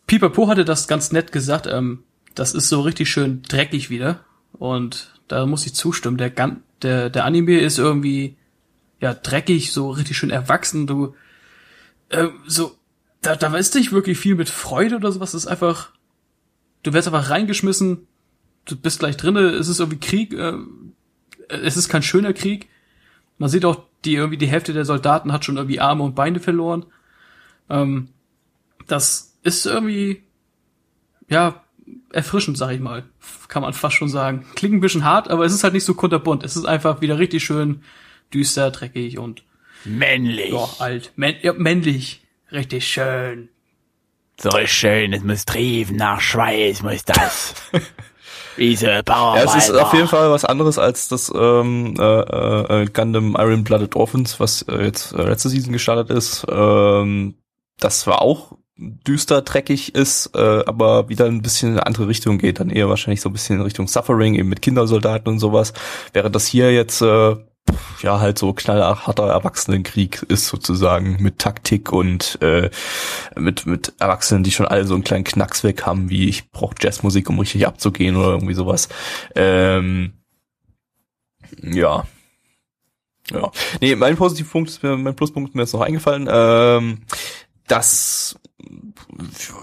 Pipapo 0.06 0.48
hatte 0.48 0.66
das 0.66 0.86
ganz 0.88 1.12
nett 1.12 1.32
gesagt. 1.32 1.66
Ähm, 1.66 2.02
das 2.34 2.52
ist 2.52 2.68
so 2.68 2.82
richtig 2.82 3.08
schön 3.08 3.42
dreckig 3.48 3.88
wieder. 3.88 4.20
Und 4.58 5.14
da 5.28 5.46
muss 5.46 5.64
ich 5.64 5.72
zustimmen. 5.74 6.18
Der, 6.18 6.28
Gan 6.28 6.62
der, 6.82 7.08
der 7.08 7.24
Anime 7.24 7.58
ist 7.58 7.78
irgendwie 7.78 8.36
ja 9.02 9.12
dreckig, 9.12 9.72
so 9.72 9.90
richtig 9.90 10.16
schön 10.16 10.30
erwachsen. 10.30 10.86
Du 10.86 11.14
äh, 12.08 12.28
so 12.46 12.78
da, 13.22 13.36
da 13.36 13.54
ist 13.56 13.74
nicht 13.74 13.92
wirklich 13.92 14.18
viel 14.18 14.34
mit 14.34 14.48
Freude 14.48 14.96
oder 14.96 15.12
sowas. 15.12 15.34
Es 15.34 15.44
ist 15.44 15.50
einfach, 15.50 15.90
du 16.82 16.92
wirst 16.92 17.06
einfach 17.08 17.30
reingeschmissen. 17.30 18.06
Du 18.64 18.76
bist 18.76 18.98
gleich 18.98 19.16
drinne. 19.16 19.50
Es 19.50 19.68
ist 19.68 19.80
irgendwie 19.80 20.00
Krieg. 20.00 20.32
Äh, 20.32 20.54
es 21.48 21.76
ist 21.76 21.88
kein 21.88 22.02
schöner 22.02 22.32
Krieg. 22.32 22.68
Man 23.38 23.48
sieht 23.48 23.64
auch, 23.64 23.84
die 24.04 24.14
irgendwie 24.14 24.38
die 24.38 24.48
Hälfte 24.48 24.72
der 24.72 24.84
Soldaten 24.84 25.32
hat 25.32 25.44
schon 25.44 25.56
irgendwie 25.56 25.80
Arme 25.80 26.02
und 26.02 26.14
Beine 26.14 26.40
verloren. 26.40 26.86
Ähm, 27.70 28.08
das 28.88 29.36
ist 29.42 29.66
irgendwie, 29.66 30.22
ja, 31.28 31.62
erfrischend, 32.12 32.58
sag 32.58 32.72
ich 32.72 32.80
mal. 32.80 33.04
Kann 33.48 33.62
man 33.62 33.72
fast 33.72 33.96
schon 33.96 34.08
sagen. 34.08 34.44
Klingt 34.56 34.74
ein 34.74 34.80
bisschen 34.80 35.04
hart, 35.04 35.28
aber 35.30 35.44
es 35.44 35.52
ist 35.52 35.62
halt 35.62 35.74
nicht 35.74 35.84
so 35.84 35.94
kunterbunt. 35.94 36.44
Es 36.44 36.56
ist 36.56 36.64
einfach 36.66 37.00
wieder 37.00 37.18
richtig 37.18 37.44
schön 37.44 37.82
düster, 38.34 38.70
dreckig 38.70 39.18
und 39.18 39.44
Männlich. 39.84 40.52
ja, 40.52 40.68
alt. 40.78 41.12
Männ 41.16 41.34
ja, 41.42 41.52
männlich. 41.52 42.22
Richtig 42.50 42.86
schön. 42.86 43.48
So 44.40 44.50
schön, 44.66 45.12
es 45.12 45.22
muss 45.22 45.44
trieben 45.44 45.96
nach 45.96 46.20
Schweiß, 46.20 46.82
muss 46.82 47.04
das. 47.04 47.54
Wie 48.56 48.76
so 48.76 48.86
Power 49.04 49.36
Ja, 49.36 49.44
es 49.44 49.54
ist 49.54 49.70
auf 49.70 49.94
jeden 49.94 50.08
Fall 50.08 50.30
was 50.30 50.44
anderes 50.44 50.78
als 50.78 51.08
das 51.08 51.32
ähm, 51.34 51.94
äh, 51.98 52.82
äh, 52.82 52.86
Gundam 52.86 53.36
Iron 53.38 53.64
Blooded 53.64 53.96
Orphans, 53.96 54.40
was 54.40 54.62
äh, 54.62 54.84
jetzt 54.84 55.12
äh, 55.12 55.22
letzte 55.22 55.48
Season 55.48 55.72
gestartet 55.72 56.10
ist. 56.10 56.44
Ähm, 56.50 57.34
das 57.78 58.06
war 58.06 58.20
auch 58.20 58.56
düster, 58.76 59.42
dreckig 59.42 59.94
ist, 59.94 60.30
äh, 60.34 60.64
aber 60.66 61.08
wieder 61.08 61.26
ein 61.26 61.42
bisschen 61.42 61.70
in 61.70 61.74
eine 61.76 61.86
andere 61.86 62.08
Richtung 62.08 62.38
geht, 62.38 62.60
dann 62.60 62.70
eher 62.70 62.88
wahrscheinlich 62.88 63.20
so 63.20 63.28
ein 63.28 63.32
bisschen 63.32 63.56
in 63.56 63.62
Richtung 63.62 63.86
Suffering, 63.86 64.34
eben 64.34 64.48
mit 64.48 64.62
Kindersoldaten 64.62 65.28
und 65.28 65.38
sowas. 65.38 65.72
Während 66.12 66.34
das 66.34 66.46
hier 66.46 66.72
jetzt 66.72 67.00
äh, 67.00 67.36
ja 68.02 68.20
halt 68.20 68.38
so 68.38 68.52
knallharter 68.52 69.28
Erwachsenenkrieg 69.28 70.22
ist 70.28 70.48
sozusagen 70.48 71.18
mit 71.20 71.38
Taktik 71.38 71.92
und 71.92 72.40
äh, 72.42 72.70
mit 73.36 73.66
mit 73.66 73.92
Erwachsenen, 73.98 74.42
die 74.42 74.50
schon 74.50 74.66
alle 74.66 74.84
so 74.84 74.94
einen 74.94 75.04
kleinen 75.04 75.24
Knacks 75.24 75.64
weg 75.64 75.86
haben, 75.86 76.10
wie 76.10 76.28
ich 76.28 76.50
brauche 76.50 76.74
Jazzmusik, 76.80 77.28
um 77.30 77.38
richtig 77.38 77.66
abzugehen 77.66 78.16
oder 78.16 78.30
irgendwie 78.30 78.54
sowas. 78.54 78.88
Ähm, 79.34 80.12
ja. 81.62 82.06
Ja. 83.30 83.52
Nee, 83.80 83.94
mein 83.94 84.16
Positivpunkt 84.16 84.68
ist 84.68 84.82
mir, 84.82 84.96
mein 84.96 85.14
Pluspunkt 85.14 85.50
ist 85.50 85.54
mir 85.54 85.62
jetzt 85.62 85.72
noch 85.72 85.80
eingefallen. 85.80 86.28
Ähm, 86.30 87.02
das 87.68 88.36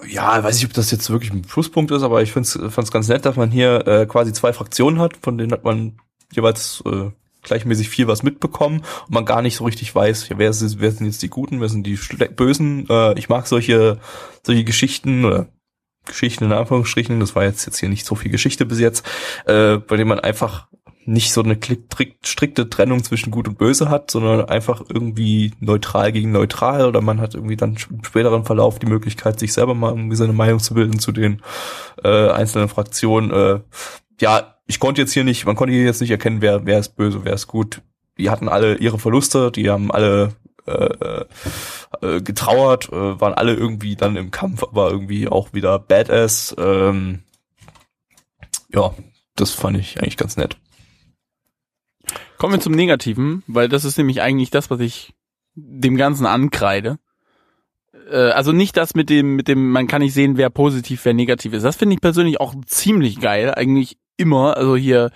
ja, 0.08 0.44
weiß 0.44 0.58
ich, 0.58 0.66
ob 0.66 0.74
das 0.74 0.92
jetzt 0.92 1.10
wirklich 1.10 1.32
ein 1.32 1.42
Pluspunkt 1.42 1.92
ist, 1.92 2.04
aber 2.04 2.22
ich 2.22 2.32
finde 2.32 2.48
es 2.50 2.92
ganz 2.92 3.08
nett, 3.08 3.26
dass 3.26 3.36
man 3.36 3.52
hier 3.52 3.88
äh, 3.88 4.06
quasi 4.06 4.34
zwei 4.34 4.54
Fraktionen 4.54 5.00
hat, 5.00 5.18
von 5.18 5.38
denen 5.38 5.52
hat 5.52 5.64
man 5.64 5.98
jeweils 6.32 6.84
äh, 6.86 7.12
gleichmäßig 7.44 7.90
viel 7.90 8.08
was 8.08 8.24
mitbekommen 8.24 8.82
und 9.08 9.14
man 9.14 9.26
gar 9.26 9.42
nicht 9.42 9.56
so 9.56 9.64
richtig 9.64 9.94
weiß, 9.94 10.30
ja, 10.30 10.38
wer, 10.38 10.50
ist, 10.50 10.80
wer 10.80 10.92
sind 10.92 11.06
jetzt 11.06 11.22
die 11.22 11.30
Guten, 11.30 11.62
wer 11.62 11.70
sind 11.70 11.86
die 11.86 11.98
Schle 11.98 12.30
Bösen. 12.30 12.88
Äh, 12.90 13.18
ich 13.18 13.30
mag 13.30 13.48
solche, 13.48 14.00
solche 14.44 14.64
Geschichten 14.64 15.26
oder 15.26 15.48
Geschichten 16.06 16.46
in 16.46 16.52
Anführungsstrichen, 16.52 17.20
das 17.20 17.36
war 17.36 17.44
jetzt, 17.44 17.66
jetzt 17.66 17.80
hier 17.80 17.90
nicht 17.90 18.06
so 18.06 18.16
viel 18.16 18.32
Geschichte 18.32 18.66
bis 18.66 18.80
jetzt, 18.80 19.06
äh, 19.46 19.78
bei 19.78 19.96
dem 19.96 20.08
man 20.08 20.20
einfach 20.20 20.68
nicht 21.06 21.34
so 21.34 21.42
eine 21.42 21.58
strikte 22.24 22.70
Trennung 22.70 23.04
zwischen 23.04 23.32
Gut 23.32 23.48
und 23.48 23.58
Böse 23.58 23.90
hat, 23.90 24.12
sondern 24.12 24.46
einfach 24.46 24.84
irgendwie 24.88 25.54
neutral 25.60 26.12
gegen 26.12 26.32
neutral 26.32 26.86
oder 26.86 27.02
man 27.02 27.20
hat 27.20 27.34
irgendwie 27.34 27.56
dann 27.56 27.78
im 27.90 28.04
späteren 28.04 28.46
Verlauf 28.46 28.78
die 28.78 28.86
Möglichkeit, 28.86 29.40
sich 29.40 29.54
selber 29.54 29.74
mal 29.74 29.90
irgendwie 29.90 30.16
seine 30.16 30.34
Meinung 30.34 30.60
zu 30.60 30.76
bilden 30.76 31.00
zu 31.00 31.12
den 31.12 31.42
äh, 32.04 32.30
einzelnen 32.30 32.70
Fraktionen. 32.70 33.32
Äh, 33.32 33.60
ja, 34.20 34.59
ich 34.70 34.80
konnte 34.80 35.02
jetzt 35.02 35.14
hier 35.14 35.24
nicht, 35.24 35.48
man 35.48 35.56
konnte 35.56 35.74
hier 35.74 35.84
jetzt 35.84 36.00
nicht 36.00 36.12
erkennen, 36.12 36.44
wer, 36.44 36.68
wer 36.68 36.78
ist 36.78 36.96
böse, 36.96 37.26
wer 37.26 37.34
ist 37.34 37.48
gut. 37.48 37.82
Die 38.20 38.30
hatten 38.30 38.48
alle 38.48 38.76
ihre 38.76 39.00
Verluste, 39.00 39.52
die 39.52 39.68
haben 39.68 39.92
alle 39.92 40.36
äh, 40.68 41.26
äh, 42.02 42.22
getrauert, 42.22 42.90
äh, 42.90 43.20
waren 43.20 43.34
alle 43.34 43.56
irgendwie 43.56 43.96
dann 43.96 44.16
im 44.16 44.30
Kampf, 44.30 44.62
aber 44.62 44.92
irgendwie 44.92 45.28
auch 45.28 45.54
wieder 45.54 45.80
Badass. 45.80 46.56
Ähm, 46.60 47.24
ja, 48.72 48.94
das 49.36 49.54
fand 49.54 49.76
ich 49.76 50.00
eigentlich 50.00 50.18
ganz 50.18 50.38
nett. 50.38 50.56
Kommen 52.38 52.54
wir 52.54 52.60
zum 52.60 52.74
Negativen, 52.74 53.42
weil 53.48 53.70
das 53.70 53.86
ist 53.86 53.98
nämlich 53.98 54.22
eigentlich 54.22 54.52
das, 54.52 54.70
was 54.70 54.80
ich 54.82 55.16
dem 55.56 55.98
Ganzen 55.98 56.28
ankreide. 56.28 57.00
Äh, 58.12 58.30
also 58.30 58.52
nicht 58.52 58.78
das 58.78 58.94
mit 58.94 59.10
dem, 59.10 59.36
mit 59.36 59.48
dem, 59.48 59.72
man 59.72 59.88
kann 59.88 60.04
nicht 60.04 60.14
sehen, 60.14 60.38
wer 60.38 60.52
positiv, 60.52 61.06
wer 61.06 61.16
negativ 61.16 61.54
ist. 61.54 61.64
Das 61.64 61.76
finde 61.76 61.96
ich 61.96 62.02
persönlich 62.02 62.40
auch 62.40 62.54
ziemlich 62.68 63.20
geil, 63.20 63.52
eigentlich 63.52 63.98
immer. 64.20 64.58
Also 64.58 64.76
hier, 64.76 65.12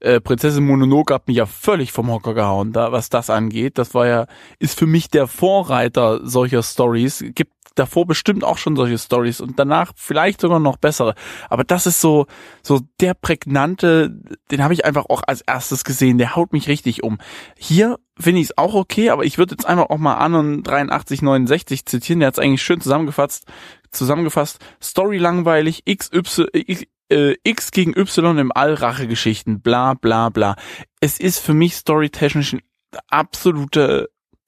äh, 0.00 0.20
Prinzessin 0.20 0.66
Mononoke 0.66 1.14
hat 1.14 1.28
mich 1.28 1.36
ja 1.36 1.46
völlig 1.46 1.92
vom 1.92 2.10
Hocker 2.10 2.34
gehauen, 2.34 2.72
da, 2.72 2.92
was 2.92 3.08
das 3.08 3.30
angeht. 3.30 3.78
Das 3.78 3.94
war 3.94 4.06
ja, 4.06 4.26
ist 4.58 4.78
für 4.78 4.86
mich 4.86 5.08
der 5.08 5.26
Vorreiter 5.26 6.20
solcher 6.26 6.62
Stories. 6.62 7.24
Gibt 7.34 7.52
davor 7.78 8.06
bestimmt 8.06 8.44
auch 8.44 8.58
schon 8.58 8.76
solche 8.76 8.98
Stories 8.98 9.40
und 9.40 9.58
danach 9.58 9.92
vielleicht 9.94 10.40
sogar 10.40 10.58
noch 10.58 10.76
bessere. 10.76 11.14
Aber 11.48 11.64
das 11.64 11.86
ist 11.86 12.00
so, 12.00 12.26
so 12.62 12.80
der 13.00 13.14
prägnante, 13.14 14.10
den 14.50 14.62
habe 14.62 14.74
ich 14.74 14.84
einfach 14.84 15.06
auch 15.08 15.22
als 15.26 15.42
erstes 15.42 15.84
gesehen, 15.84 16.18
der 16.18 16.36
haut 16.36 16.52
mich 16.52 16.68
richtig 16.68 17.02
um. 17.02 17.18
Hier 17.56 17.98
finde 18.18 18.40
ich 18.40 18.48
es 18.48 18.58
auch 18.58 18.74
okay, 18.74 19.10
aber 19.10 19.24
ich 19.24 19.38
würde 19.38 19.54
jetzt 19.54 19.66
einfach 19.66 19.90
auch 19.90 19.98
mal 19.98 20.16
Anon 20.16 20.62
83, 20.62 21.22
69 21.22 21.86
zitieren, 21.86 22.20
der 22.20 22.28
hat 22.28 22.34
es 22.34 22.40
eigentlich 22.40 22.62
schön 22.62 22.80
zusammengefasst, 22.80 23.46
zusammengefasst, 23.90 24.58
Story 24.82 25.18
langweilig, 25.18 25.84
XY, 25.86 26.88
äh, 27.10 27.34
X 27.44 27.70
gegen 27.70 27.96
Y 27.96 28.38
im 28.38 28.52
All 28.54 28.74
Rachegeschichten, 28.74 29.60
bla 29.60 29.94
bla 29.94 30.28
bla. 30.28 30.56
Es 31.00 31.18
ist 31.18 31.38
für 31.38 31.54
mich 31.54 31.74
storytechnisch 31.76 32.54
ein 32.54 32.62
absoluter 33.08 34.06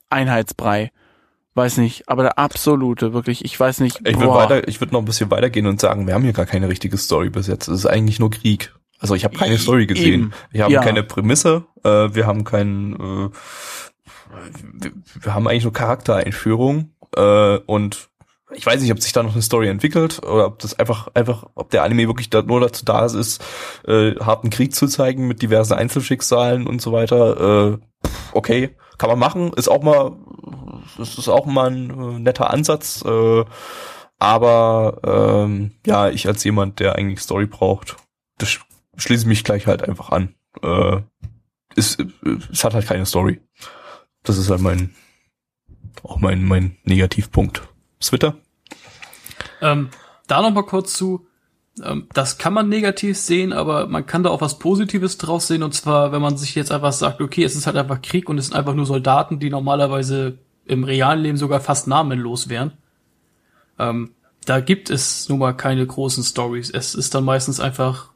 Einheitsbrei. 0.09 0.91
Weiß 1.55 1.79
nicht, 1.79 2.09
aber 2.09 2.23
der 2.23 2.39
absolute, 2.39 3.13
wirklich, 3.13 3.45
ich 3.45 3.59
weiß 3.59 3.81
nicht. 3.81 4.01
Ich 4.05 4.19
würde 4.19 4.33
weiter, 4.35 4.69
ich 4.69 4.81
würde 4.81 4.93
noch 4.93 5.01
ein 5.01 5.05
bisschen 5.05 5.31
weitergehen 5.31 5.67
und 5.67 5.81
sagen, 5.81 6.07
wir 6.07 6.15
haben 6.15 6.23
hier 6.23 6.33
gar 6.33 6.47
keine 6.47 6.69
richtige 6.69 6.97
Story 6.97 7.29
bis 7.29 7.49
jetzt. 7.49 7.67
Es 7.69 7.81
ist 7.81 7.87
eigentlich 7.87 8.21
nur 8.21 8.31
Krieg. 8.31 8.73
Also 9.01 9.15
ich 9.15 9.25
habe 9.25 9.37
keine 9.37 9.59
Story 9.59 9.87
gesehen. 9.87 10.07
Eben. 10.21 10.33
Wir 10.51 10.65
haben 10.65 10.73
Ja. 10.73 10.83
keine 10.83 11.03
Prämisse, 11.03 11.65
äh, 11.83 11.89
wir 12.15 12.27
haben 12.27 12.45
keinen, 12.45 12.95
äh, 12.95 13.31
wir, 14.75 14.93
wir 15.23 15.35
haben 15.35 15.49
eigentlich 15.49 15.65
nur 15.65 15.73
Charaktereinführung 15.73 16.93
äh, 17.17 17.57
und 17.67 18.10
ich 18.53 18.67
weiß 18.67 18.81
nicht, 18.81 18.93
ob 18.93 19.01
sich 19.01 19.13
da 19.13 19.23
noch 19.23 19.33
eine 19.33 19.43
Story 19.43 19.69
entwickelt 19.69 20.23
oder 20.23 20.47
ob 20.47 20.59
das 20.59 20.79
einfach, 20.79 21.09
einfach, 21.15 21.47
ob 21.55 21.71
der 21.71 21.83
Anime 21.83 22.09
wirklich 22.09 22.31
da, 22.31 22.43
nur 22.43 22.61
dazu 22.61 22.85
da 22.85 23.05
ist, 23.07 23.43
äh, 23.87 24.15
harten 24.17 24.51
Krieg 24.51 24.75
zu 24.75 24.87
zeigen 24.87 25.29
mit 25.29 25.43
diversen 25.43 25.75
Einzelschicksalen 25.75 26.67
und 26.67 26.83
so 26.83 26.93
weiter. 26.93 27.73
Äh, 27.75 28.09
okay, 28.33 28.77
kann 28.99 29.11
man 29.11 29.19
machen, 29.19 29.53
ist 29.55 29.69
auch 29.69 29.83
mal, 29.83 30.13
das 30.99 31.17
ist 31.17 31.29
auch 31.29 31.47
mal 31.47 31.71
ein 31.71 31.91
äh, 31.91 32.19
netter 32.19 32.51
Ansatz. 32.51 33.05
Äh, 33.05 33.45
aber 34.19 35.01
ähm, 35.05 35.73
ja, 35.87 36.11
ich 36.11 36.27
als 36.27 36.45
jemand, 36.45 36.81
der 36.81 36.97
eigentlich 36.97 37.21
Story 37.21 37.47
braucht, 37.47 37.97
das 38.39 38.51
sch- 38.51 38.61
schließe 38.97 39.23
ich 39.23 39.29
mich 39.29 39.45
gleich 39.45 39.67
halt 39.67 39.89
einfach 39.89 40.11
an. 40.11 40.35
Äh, 40.63 41.01
es, 41.77 41.99
äh, 41.99 42.07
es 42.53 42.65
hat 42.65 42.75
halt 42.75 42.87
keine 42.87 43.07
Story. 43.07 43.41
Das 44.23 44.37
ist 44.37 44.51
halt 44.51 44.61
mein 44.61 44.95
auch 46.03 46.19
mein 46.19 46.45
mein 46.45 46.77
Negativpunkt. 46.85 47.63
Twitter? 48.01 48.37
Ähm, 49.61 49.91
da 50.27 50.43
noch 50.43 50.53
mal 50.53 50.63
kurz 50.63 50.95
zu. 50.95 51.27
Ähm, 51.83 52.09
das 52.13 52.39
kann 52.39 52.53
man 52.53 52.69
negativ 52.69 53.17
sehen, 53.17 53.53
aber 53.53 53.87
man 53.87 54.07
kann 54.07 54.23
da 54.23 54.31
auch 54.31 54.41
was 54.41 54.59
Positives 54.59 55.19
draus 55.19 55.47
sehen. 55.47 55.63
Und 55.63 55.75
zwar, 55.75 56.13
wenn 56.13 56.23
man 56.23 56.37
sich 56.37 56.55
jetzt 56.55 56.73
einfach 56.73 56.93
sagt, 56.93 57.21
okay, 57.21 57.45
es 57.45 57.57
ist 57.57 57.67
halt 57.67 57.77
einfach 57.77 58.03
Krieg 58.03 58.29
und 58.29 58.39
es 58.39 58.47
sind 58.47 58.57
einfach 58.57 58.75
nur 58.75 58.87
Soldaten, 58.87 59.39
die 59.39 59.51
normalerweise 59.51 60.39
im 60.65 60.85
realen 60.85 61.21
Leben 61.21 61.37
sogar 61.37 61.61
fast 61.61 61.87
namenlos 61.87 62.49
wären. 62.49 62.73
Ähm, 63.79 64.15
da 64.45 64.61
gibt 64.61 64.91
es 64.91 65.29
nun 65.29 65.39
mal 65.39 65.53
keine 65.53 65.87
großen 65.87 66.25
Stories. 66.25 66.71
Es 66.71 66.95
ist 66.95 67.15
dann 67.15 67.25
meistens 67.25 67.61
einfach 67.61 68.13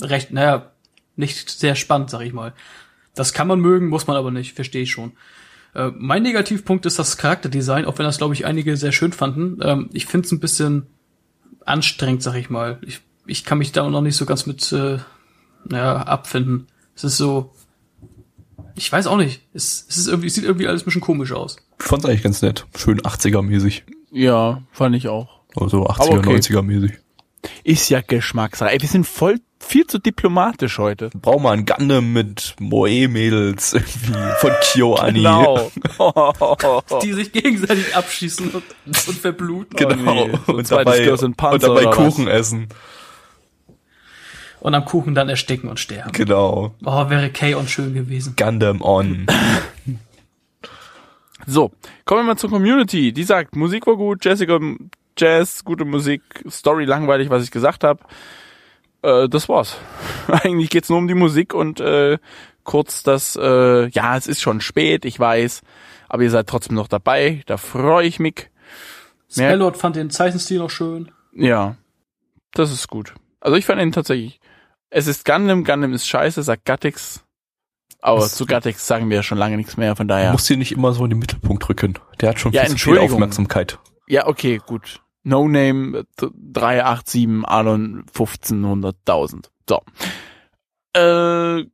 recht, 0.00 0.32
naja, 0.32 0.72
nicht 1.16 1.50
sehr 1.50 1.74
spannend, 1.74 2.10
sag 2.10 2.22
ich 2.22 2.32
mal. 2.32 2.54
Das 3.14 3.32
kann 3.32 3.48
man 3.48 3.60
mögen, 3.60 3.88
muss 3.88 4.06
man 4.06 4.16
aber 4.16 4.30
nicht, 4.30 4.54
verstehe 4.54 4.82
ich 4.82 4.90
schon. 4.90 5.12
Äh, 5.74 5.90
mein 5.96 6.22
Negativpunkt 6.22 6.86
ist 6.86 6.98
das 6.98 7.16
Charakterdesign, 7.16 7.84
auch 7.86 7.98
wenn 7.98 8.04
das, 8.04 8.18
glaube 8.18 8.34
ich, 8.34 8.44
einige 8.44 8.76
sehr 8.76 8.92
schön 8.92 9.12
fanden. 9.12 9.58
Ähm, 9.62 9.90
ich 9.92 10.06
finde 10.06 10.26
es 10.26 10.32
ein 10.32 10.40
bisschen 10.40 10.86
anstrengend, 11.64 12.22
sag 12.22 12.36
ich 12.36 12.50
mal. 12.50 12.78
Ich, 12.82 13.00
ich 13.26 13.44
kann 13.44 13.58
mich 13.58 13.72
da 13.72 13.88
noch 13.88 14.02
nicht 14.02 14.16
so 14.16 14.26
ganz 14.26 14.46
mit 14.46 14.72
äh, 14.72 14.98
naja, 15.64 15.96
abfinden. 15.96 16.68
Es 16.94 17.04
ist 17.04 17.16
so. 17.16 17.52
Ich 18.74 18.90
weiß 18.90 19.06
auch 19.06 19.16
nicht. 19.16 19.42
Es, 19.52 19.86
es 19.88 19.98
ist 19.98 20.08
irgendwie, 20.08 20.28
es 20.28 20.34
sieht 20.34 20.44
irgendwie 20.44 20.66
alles 20.66 20.82
ein 20.82 20.86
bisschen 20.86 21.00
komisch 21.00 21.32
aus. 21.32 21.56
Ich 21.78 21.84
fand's 21.84 22.04
eigentlich 22.04 22.22
ganz 22.22 22.42
nett. 22.42 22.66
Schön 22.76 23.00
80er-mäßig. 23.00 23.82
Ja, 24.10 24.62
fand 24.72 24.96
ich 24.96 25.08
auch. 25.08 25.40
Also 25.56 25.86
80er, 25.86 26.18
okay. 26.18 26.36
90er-mäßig. 26.36 26.92
Ist 27.64 27.88
ja 27.90 28.00
Geschmackssache. 28.00 28.70
Ey, 28.70 28.80
wir 28.80 28.88
sind 28.88 29.06
voll 29.06 29.40
viel 29.72 29.86
zu 29.86 29.98
diplomatisch 29.98 30.76
heute. 30.76 31.08
Brauchen 31.14 31.44
wir 31.44 31.50
ein 31.50 31.64
Gundam 31.64 32.12
mit 32.12 32.54
Moe-Mädels 32.60 33.72
irgendwie 33.72 34.12
von 34.36 34.50
KyoAni. 34.60 35.20
Genau. 35.20 35.72
Die 37.02 37.14
sich 37.14 37.32
gegenseitig 37.32 37.96
abschießen 37.96 38.50
und, 38.50 38.62
und 38.84 39.18
verbluten. 39.18 39.74
Genau. 39.78 40.26
Nee. 40.26 40.38
So 40.46 40.52
und, 40.52 40.70
dabei, 40.70 41.10
und 41.10 41.38
dabei 41.40 41.56
oder 41.56 41.86
was? 41.86 41.96
Kuchen 41.96 42.28
essen. 42.28 42.68
Und 44.60 44.74
am 44.74 44.84
Kuchen 44.84 45.14
dann 45.14 45.30
ersticken 45.30 45.70
und 45.70 45.80
sterben. 45.80 46.12
Genau. 46.12 46.74
Oh, 46.84 47.08
wäre 47.08 47.30
K-On 47.30 47.66
schön 47.66 47.94
gewesen. 47.94 48.34
Gundam 48.36 48.82
on. 48.82 49.26
So, 51.46 51.72
kommen 52.04 52.20
wir 52.20 52.24
mal 52.34 52.36
zur 52.36 52.50
Community. 52.50 53.12
Die 53.12 53.24
sagt, 53.24 53.56
Musik 53.56 53.86
war 53.86 53.96
gut, 53.96 54.22
Jessica, 54.22 54.60
Jazz, 55.16 55.64
gute 55.64 55.86
Musik, 55.86 56.22
Story 56.50 56.84
langweilig, 56.84 57.30
was 57.30 57.42
ich 57.42 57.50
gesagt 57.50 57.84
habe. 57.84 58.00
Äh, 59.02 59.28
das 59.28 59.48
war's. 59.48 59.76
Eigentlich 60.28 60.70
geht's 60.70 60.88
nur 60.88 60.98
um 60.98 61.08
die 61.08 61.14
Musik 61.14 61.54
und 61.54 61.80
äh, 61.80 62.18
kurz 62.64 63.02
das, 63.02 63.36
äh, 63.36 63.88
ja, 63.88 64.16
es 64.16 64.26
ist 64.26 64.40
schon 64.40 64.60
spät, 64.60 65.04
ich 65.04 65.18
weiß, 65.18 65.62
aber 66.08 66.22
ihr 66.22 66.30
seid 66.30 66.46
trotzdem 66.46 66.76
noch 66.76 66.88
dabei, 66.88 67.42
da 67.46 67.56
freue 67.56 68.06
ich 68.06 68.20
mich. 68.20 68.50
Spellord 69.30 69.76
fand 69.76 69.96
den 69.96 70.10
Zeichenstil 70.10 70.58
noch 70.58 70.70
schön. 70.70 71.10
Ja, 71.34 71.76
das 72.52 72.70
ist 72.70 72.88
gut. 72.88 73.14
Also 73.40 73.56
ich 73.56 73.64
fand 73.64 73.80
ihn 73.80 73.92
tatsächlich, 73.92 74.40
es 74.90 75.06
ist 75.06 75.24
Gundam, 75.24 75.64
Gundam 75.64 75.92
ist 75.94 76.06
scheiße, 76.06 76.42
sagt 76.42 76.64
Gattix. 76.64 77.24
Aber 78.00 78.20
zu 78.26 78.46
Gattix 78.46 78.86
sagen 78.86 79.08
wir 79.10 79.16
ja 79.16 79.22
schon 79.22 79.38
lange 79.38 79.56
nichts 79.56 79.76
mehr, 79.76 79.94
von 79.96 80.08
daher. 80.08 80.32
Muss 80.32 80.48
hier 80.48 80.56
nicht 80.56 80.72
immer 80.72 80.92
so 80.92 81.04
in 81.04 81.10
den 81.10 81.18
Mittelpunkt 81.20 81.68
rücken. 81.68 81.94
Der 82.20 82.30
hat 82.30 82.40
schon 82.40 82.52
Ja, 82.52 82.64
viel. 82.64 82.98
Aufmerksamkeit. 82.98 83.78
Ja, 84.08 84.26
okay, 84.26 84.60
gut. 84.64 85.00
No 85.24 85.48
Name 85.48 85.98
äh, 85.98 86.26
387 86.52 87.48
Alon 87.48 88.04
1500.000. 88.12 89.46
So. 89.68 89.80
Äh, 90.94 91.66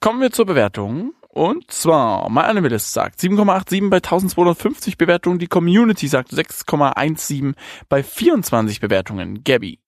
kommen 0.00 0.20
wir 0.20 0.32
zur 0.32 0.46
Bewertung. 0.46 1.12
Und 1.28 1.70
zwar, 1.70 2.30
My 2.30 2.40
Animalist 2.40 2.94
sagt 2.94 3.20
7,87 3.20 3.90
bei 3.90 3.96
1250 3.96 4.96
Bewertungen. 4.96 5.38
Die 5.38 5.48
Community 5.48 6.08
sagt 6.08 6.32
6,17 6.32 7.54
bei 7.90 8.02
24 8.02 8.80
Bewertungen. 8.80 9.44
Gabby. 9.44 9.78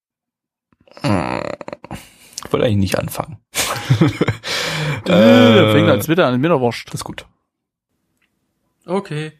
Ich 0.95 1.03
wollte 1.03 2.65
eigentlich 2.65 2.77
nicht 2.77 2.99
anfangen. 2.99 3.37
Äh, 5.05 5.71
fängt 5.71 5.89
als 5.89 6.05
Twitter 6.05 6.27
an, 6.27 6.39
mir 6.39 6.49
doch 6.49 6.59
wurscht. 6.59 6.87
Das 6.89 6.95
ist 6.95 7.03
gut. 7.03 7.25
Okay. 8.85 9.31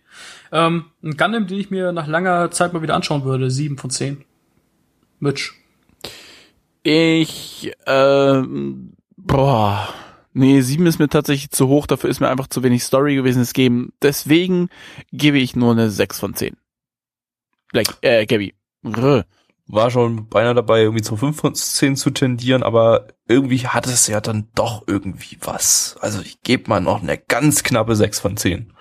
Ähm, 0.52 0.86
ein 1.04 1.18
Gundam, 1.18 1.48
den 1.48 1.60
ich 1.60 1.70
mir 1.70 1.92
nach 1.92 2.08
langer 2.08 2.52
Zeit 2.52 2.74
mal 2.74 2.82
wieder 2.82 2.96
anschauen 2.96 3.24
würde. 3.24 3.52
Sieben 3.52 3.78
von 3.78 3.90
zehn. 3.90 4.24
Mitch. 5.20 5.54
Ich, 6.84 7.74
ähm, 7.86 8.94
boah, 9.18 9.90
nee, 10.34 10.62
sieben 10.62 10.86
ist 10.86 10.98
mir 10.98 11.10
tatsächlich 11.10 11.52
zu 11.52 11.68
hoch, 11.68 11.88
dafür 11.88 12.10
ist 12.10 12.22
mir 12.22 12.30
einfach 12.30 12.48
zu 12.48 12.64
wenig 12.64 12.84
Story 12.84 13.16
gewesen. 13.16 13.42
Es 13.42 13.54
geben, 13.54 13.92
deswegen 14.02 14.70
gebe 15.12 15.38
ich 15.38 15.56
nur 15.56 15.74
eine 15.74 15.90
sechs 15.90 16.20
von 16.20 16.36
zehn. 16.36 16.56
Like, 17.74 17.90
äh, 18.02 18.26
Gabby. 18.26 18.56
Rö. 18.84 19.24
War 19.68 19.92
schon 19.92 20.30
beinahe 20.30 20.56
dabei, 20.56 20.82
irgendwie 20.82 21.04
zu 21.04 21.16
5 21.16 21.40
von 21.40 21.54
10 21.54 21.96
zu 21.96 22.10
tendieren, 22.10 22.64
aber 22.64 23.10
irgendwie 23.28 23.68
hat 23.68 23.86
es 23.86 24.08
ja 24.08 24.20
dann 24.20 24.48
doch 24.56 24.84
irgendwie 24.88 25.38
was. 25.42 25.96
Also 26.02 26.22
ich 26.22 26.42
gebe 26.42 26.70
mal 26.70 26.80
noch 26.80 27.04
eine 27.04 27.20
ganz 27.20 27.62
knappe 27.62 27.96
6 27.96 28.20
von 28.20 28.36
10. 28.36 28.74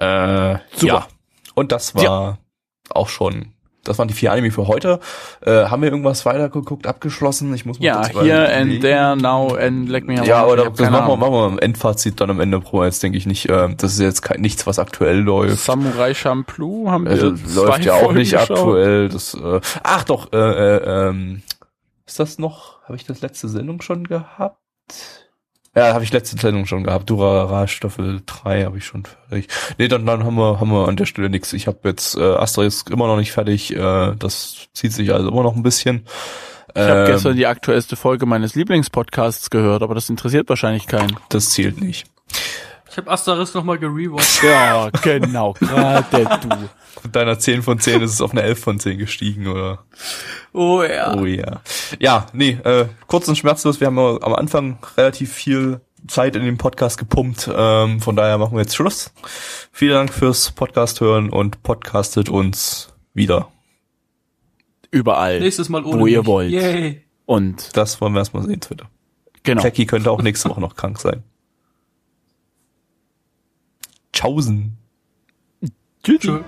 Äh, 0.00 0.58
Super. 0.74 0.86
Ja. 0.94 1.06
Und 1.54 1.72
das 1.72 1.94
war 1.94 2.38
auch 2.90 3.08
schon, 3.08 3.52
das 3.84 3.98
waren 3.98 4.06
die 4.08 4.14
vier 4.14 4.32
Anime 4.32 4.50
für 4.50 4.68
heute. 4.68 5.00
Äh, 5.40 5.64
haben 5.66 5.82
wir 5.82 5.90
irgendwas 5.90 6.24
weitergeguckt, 6.24 6.86
abgeschlossen? 6.86 7.52
Ich 7.54 7.64
muss 7.66 7.78
mal 7.80 7.84
Ja, 7.84 8.08
hier 8.08 8.54
and 8.54 8.80
there, 8.80 9.16
now 9.16 9.54
and 9.56 9.88
let 9.88 10.04
me 10.04 10.14
Ja, 10.24 10.42
around. 10.42 10.44
aber 10.44 10.56
da, 10.56 10.70
das 10.70 10.90
machen 10.90 11.08
wir, 11.08 11.16
machen 11.16 11.32
wir 11.32 11.46
im 11.48 11.58
Endfazit 11.58 12.20
dann 12.20 12.30
am 12.30 12.40
Ende. 12.40 12.62
Wir 12.62 12.84
jetzt, 12.84 13.02
denke 13.02 13.18
ich, 13.18 13.26
nicht. 13.26 13.48
Äh, 13.48 13.74
das 13.76 13.94
ist 13.94 14.00
jetzt 14.00 14.22
kein, 14.22 14.40
nichts, 14.40 14.66
was 14.66 14.78
aktuell 14.78 15.18
läuft. 15.18 15.58
Samurai 15.64 16.14
Champloo 16.14 16.90
haben 16.90 17.06
wir 17.06 17.34
zwei 17.34 17.54
läuft 17.54 17.84
ja 17.84 17.94
auch 17.94 18.00
Folgen 18.00 18.18
nicht 18.18 18.32
geschaut. 18.32 18.50
aktuell. 18.50 19.08
Das, 19.08 19.34
äh, 19.34 19.60
ach 19.82 20.04
doch, 20.04 20.32
äh, 20.32 20.36
äh, 20.36 21.08
ähm, 21.08 21.42
ist 22.06 22.20
das 22.20 22.38
noch? 22.38 22.82
Habe 22.84 22.96
ich 22.96 23.04
das 23.04 23.20
letzte 23.20 23.48
Sendung 23.48 23.82
schon 23.82 24.04
gehabt? 24.06 24.58
Ja, 25.78 25.94
habe 25.94 26.04
ich 26.04 26.12
letzte 26.12 26.36
Sendung 26.38 26.66
schon 26.66 26.84
gehabt. 26.84 27.08
Durara 27.08 27.66
Staffel 27.68 28.20
3 28.26 28.64
habe 28.64 28.78
ich 28.78 28.84
schon 28.84 29.04
fertig. 29.04 29.48
Nee, 29.78 29.88
dann, 29.88 30.04
dann 30.06 30.24
haben 30.24 30.36
wir 30.36 30.60
haben 30.60 30.70
wir 30.70 30.88
an 30.88 30.96
der 30.96 31.06
Stelle 31.06 31.30
nichts. 31.30 31.52
Ich 31.52 31.66
habe 31.66 31.78
jetzt 31.84 32.16
äh, 32.16 32.20
Asterisk 32.22 32.90
immer 32.90 33.06
noch 33.06 33.16
nicht 33.16 33.32
fertig. 33.32 33.74
Äh, 33.74 34.14
das 34.18 34.68
zieht 34.74 34.92
sich 34.92 35.12
also 35.12 35.28
immer 35.28 35.42
noch 35.42 35.56
ein 35.56 35.62
bisschen. 35.62 36.04
Ich 36.74 36.82
habe 36.82 37.00
Ähm, 37.00 37.06
gestern 37.06 37.36
die 37.36 37.46
aktuellste 37.46 37.96
Folge 37.96 38.26
meines 38.26 38.54
Lieblingspodcasts 38.54 39.50
gehört, 39.50 39.82
aber 39.82 39.94
das 39.94 40.10
interessiert 40.10 40.48
wahrscheinlich 40.48 40.86
keinen. 40.86 41.16
das 41.30 41.50
zählt 41.50 41.80
nicht. 41.80 42.06
Ich 42.98 43.00
habe 43.04 43.12
Asteris 43.12 43.54
noch 43.54 43.62
mal 43.62 43.78
gerewatcht. 43.78 44.42
Ja, 44.42 44.90
genau, 44.90 45.52
gerade 45.52 46.24
du. 46.42 46.68
Von 47.00 47.12
deiner 47.12 47.38
10 47.38 47.62
von 47.62 47.78
10 47.78 48.02
ist 48.02 48.14
es 48.14 48.20
auf 48.20 48.32
eine 48.32 48.42
11 48.42 48.58
von 48.58 48.80
10 48.80 48.98
gestiegen, 48.98 49.46
oder? 49.46 49.84
Oh 50.52 50.82
ja. 50.82 51.14
Oh 51.14 51.24
ja. 51.24 51.60
Ja, 52.00 52.26
nee, 52.32 52.58
äh, 52.64 52.86
kurz 53.06 53.28
und 53.28 53.38
schmerzlos. 53.38 53.78
Wir 53.78 53.86
haben 53.86 54.00
am 54.00 54.34
Anfang 54.34 54.78
relativ 54.96 55.32
viel 55.32 55.80
Zeit 56.08 56.34
in 56.34 56.42
den 56.44 56.58
Podcast 56.58 56.98
gepumpt. 56.98 57.48
Ähm, 57.54 58.00
von 58.00 58.16
daher 58.16 58.36
machen 58.36 58.54
wir 58.56 58.62
jetzt 58.62 58.74
Schluss. 58.74 59.12
Vielen 59.70 59.94
Dank 59.94 60.12
fürs 60.12 60.50
Podcast 60.50 61.00
hören 61.00 61.30
und 61.30 61.62
podcastet 61.62 62.28
uns 62.28 62.92
wieder. 63.14 63.46
Überall. 64.90 65.38
Nächstes 65.38 65.68
Mal 65.68 65.84
ohne 65.84 66.00
Wo 66.00 66.06
ihr 66.08 66.18
mich. 66.18 66.26
wollt. 66.26 66.50
Yay. 66.50 67.04
Und 67.26 67.76
Das 67.76 68.00
wollen 68.00 68.14
wir 68.14 68.18
erstmal 68.18 68.42
sehen, 68.42 68.60
Twitter. 68.60 68.86
genau. 69.44 69.62
Jackie 69.62 69.86
könnte 69.86 70.10
auch 70.10 70.20
nächste 70.20 70.48
Woche 70.50 70.60
noch 70.60 70.74
krank 70.74 70.98
sein. 70.98 71.22
Tschaußen. 74.18 74.76
Tschüss. 76.02 76.18
Tschö. 76.18 76.40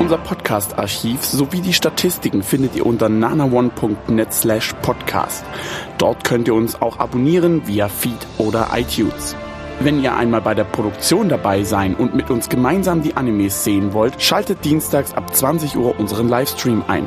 Und 0.00 0.24
Podcast-Archiv 0.24 1.24
sowie 1.24 1.60
die 1.60 1.72
Statistiken 1.72 2.42
findet 2.42 2.74
ihr 2.74 2.84
unter 2.84 3.08
nanaone.net 3.08 4.32
slash 4.32 4.74
podcast. 4.82 5.44
Dort 5.98 6.24
könnt 6.24 6.48
ihr 6.48 6.54
uns 6.54 6.82
auch 6.82 6.98
abonnieren 6.98 7.68
via 7.68 7.88
Feed 7.88 8.26
oder 8.38 8.70
iTunes. 8.74 9.36
Wenn 9.78 10.02
ihr 10.02 10.16
einmal 10.16 10.40
bei 10.40 10.54
der 10.54 10.64
Produktion 10.64 11.28
dabei 11.28 11.62
sein 11.62 11.94
und 11.94 12.16
mit 12.16 12.28
uns 12.28 12.48
gemeinsam 12.48 13.04
die 13.04 13.16
Animes 13.16 13.62
sehen 13.62 13.92
wollt, 13.92 14.20
schaltet 14.20 14.64
dienstags 14.64 15.14
ab 15.14 15.32
20 15.32 15.76
Uhr 15.76 15.96
unseren 16.00 16.28
Livestream 16.28 16.82
ein. 16.88 17.06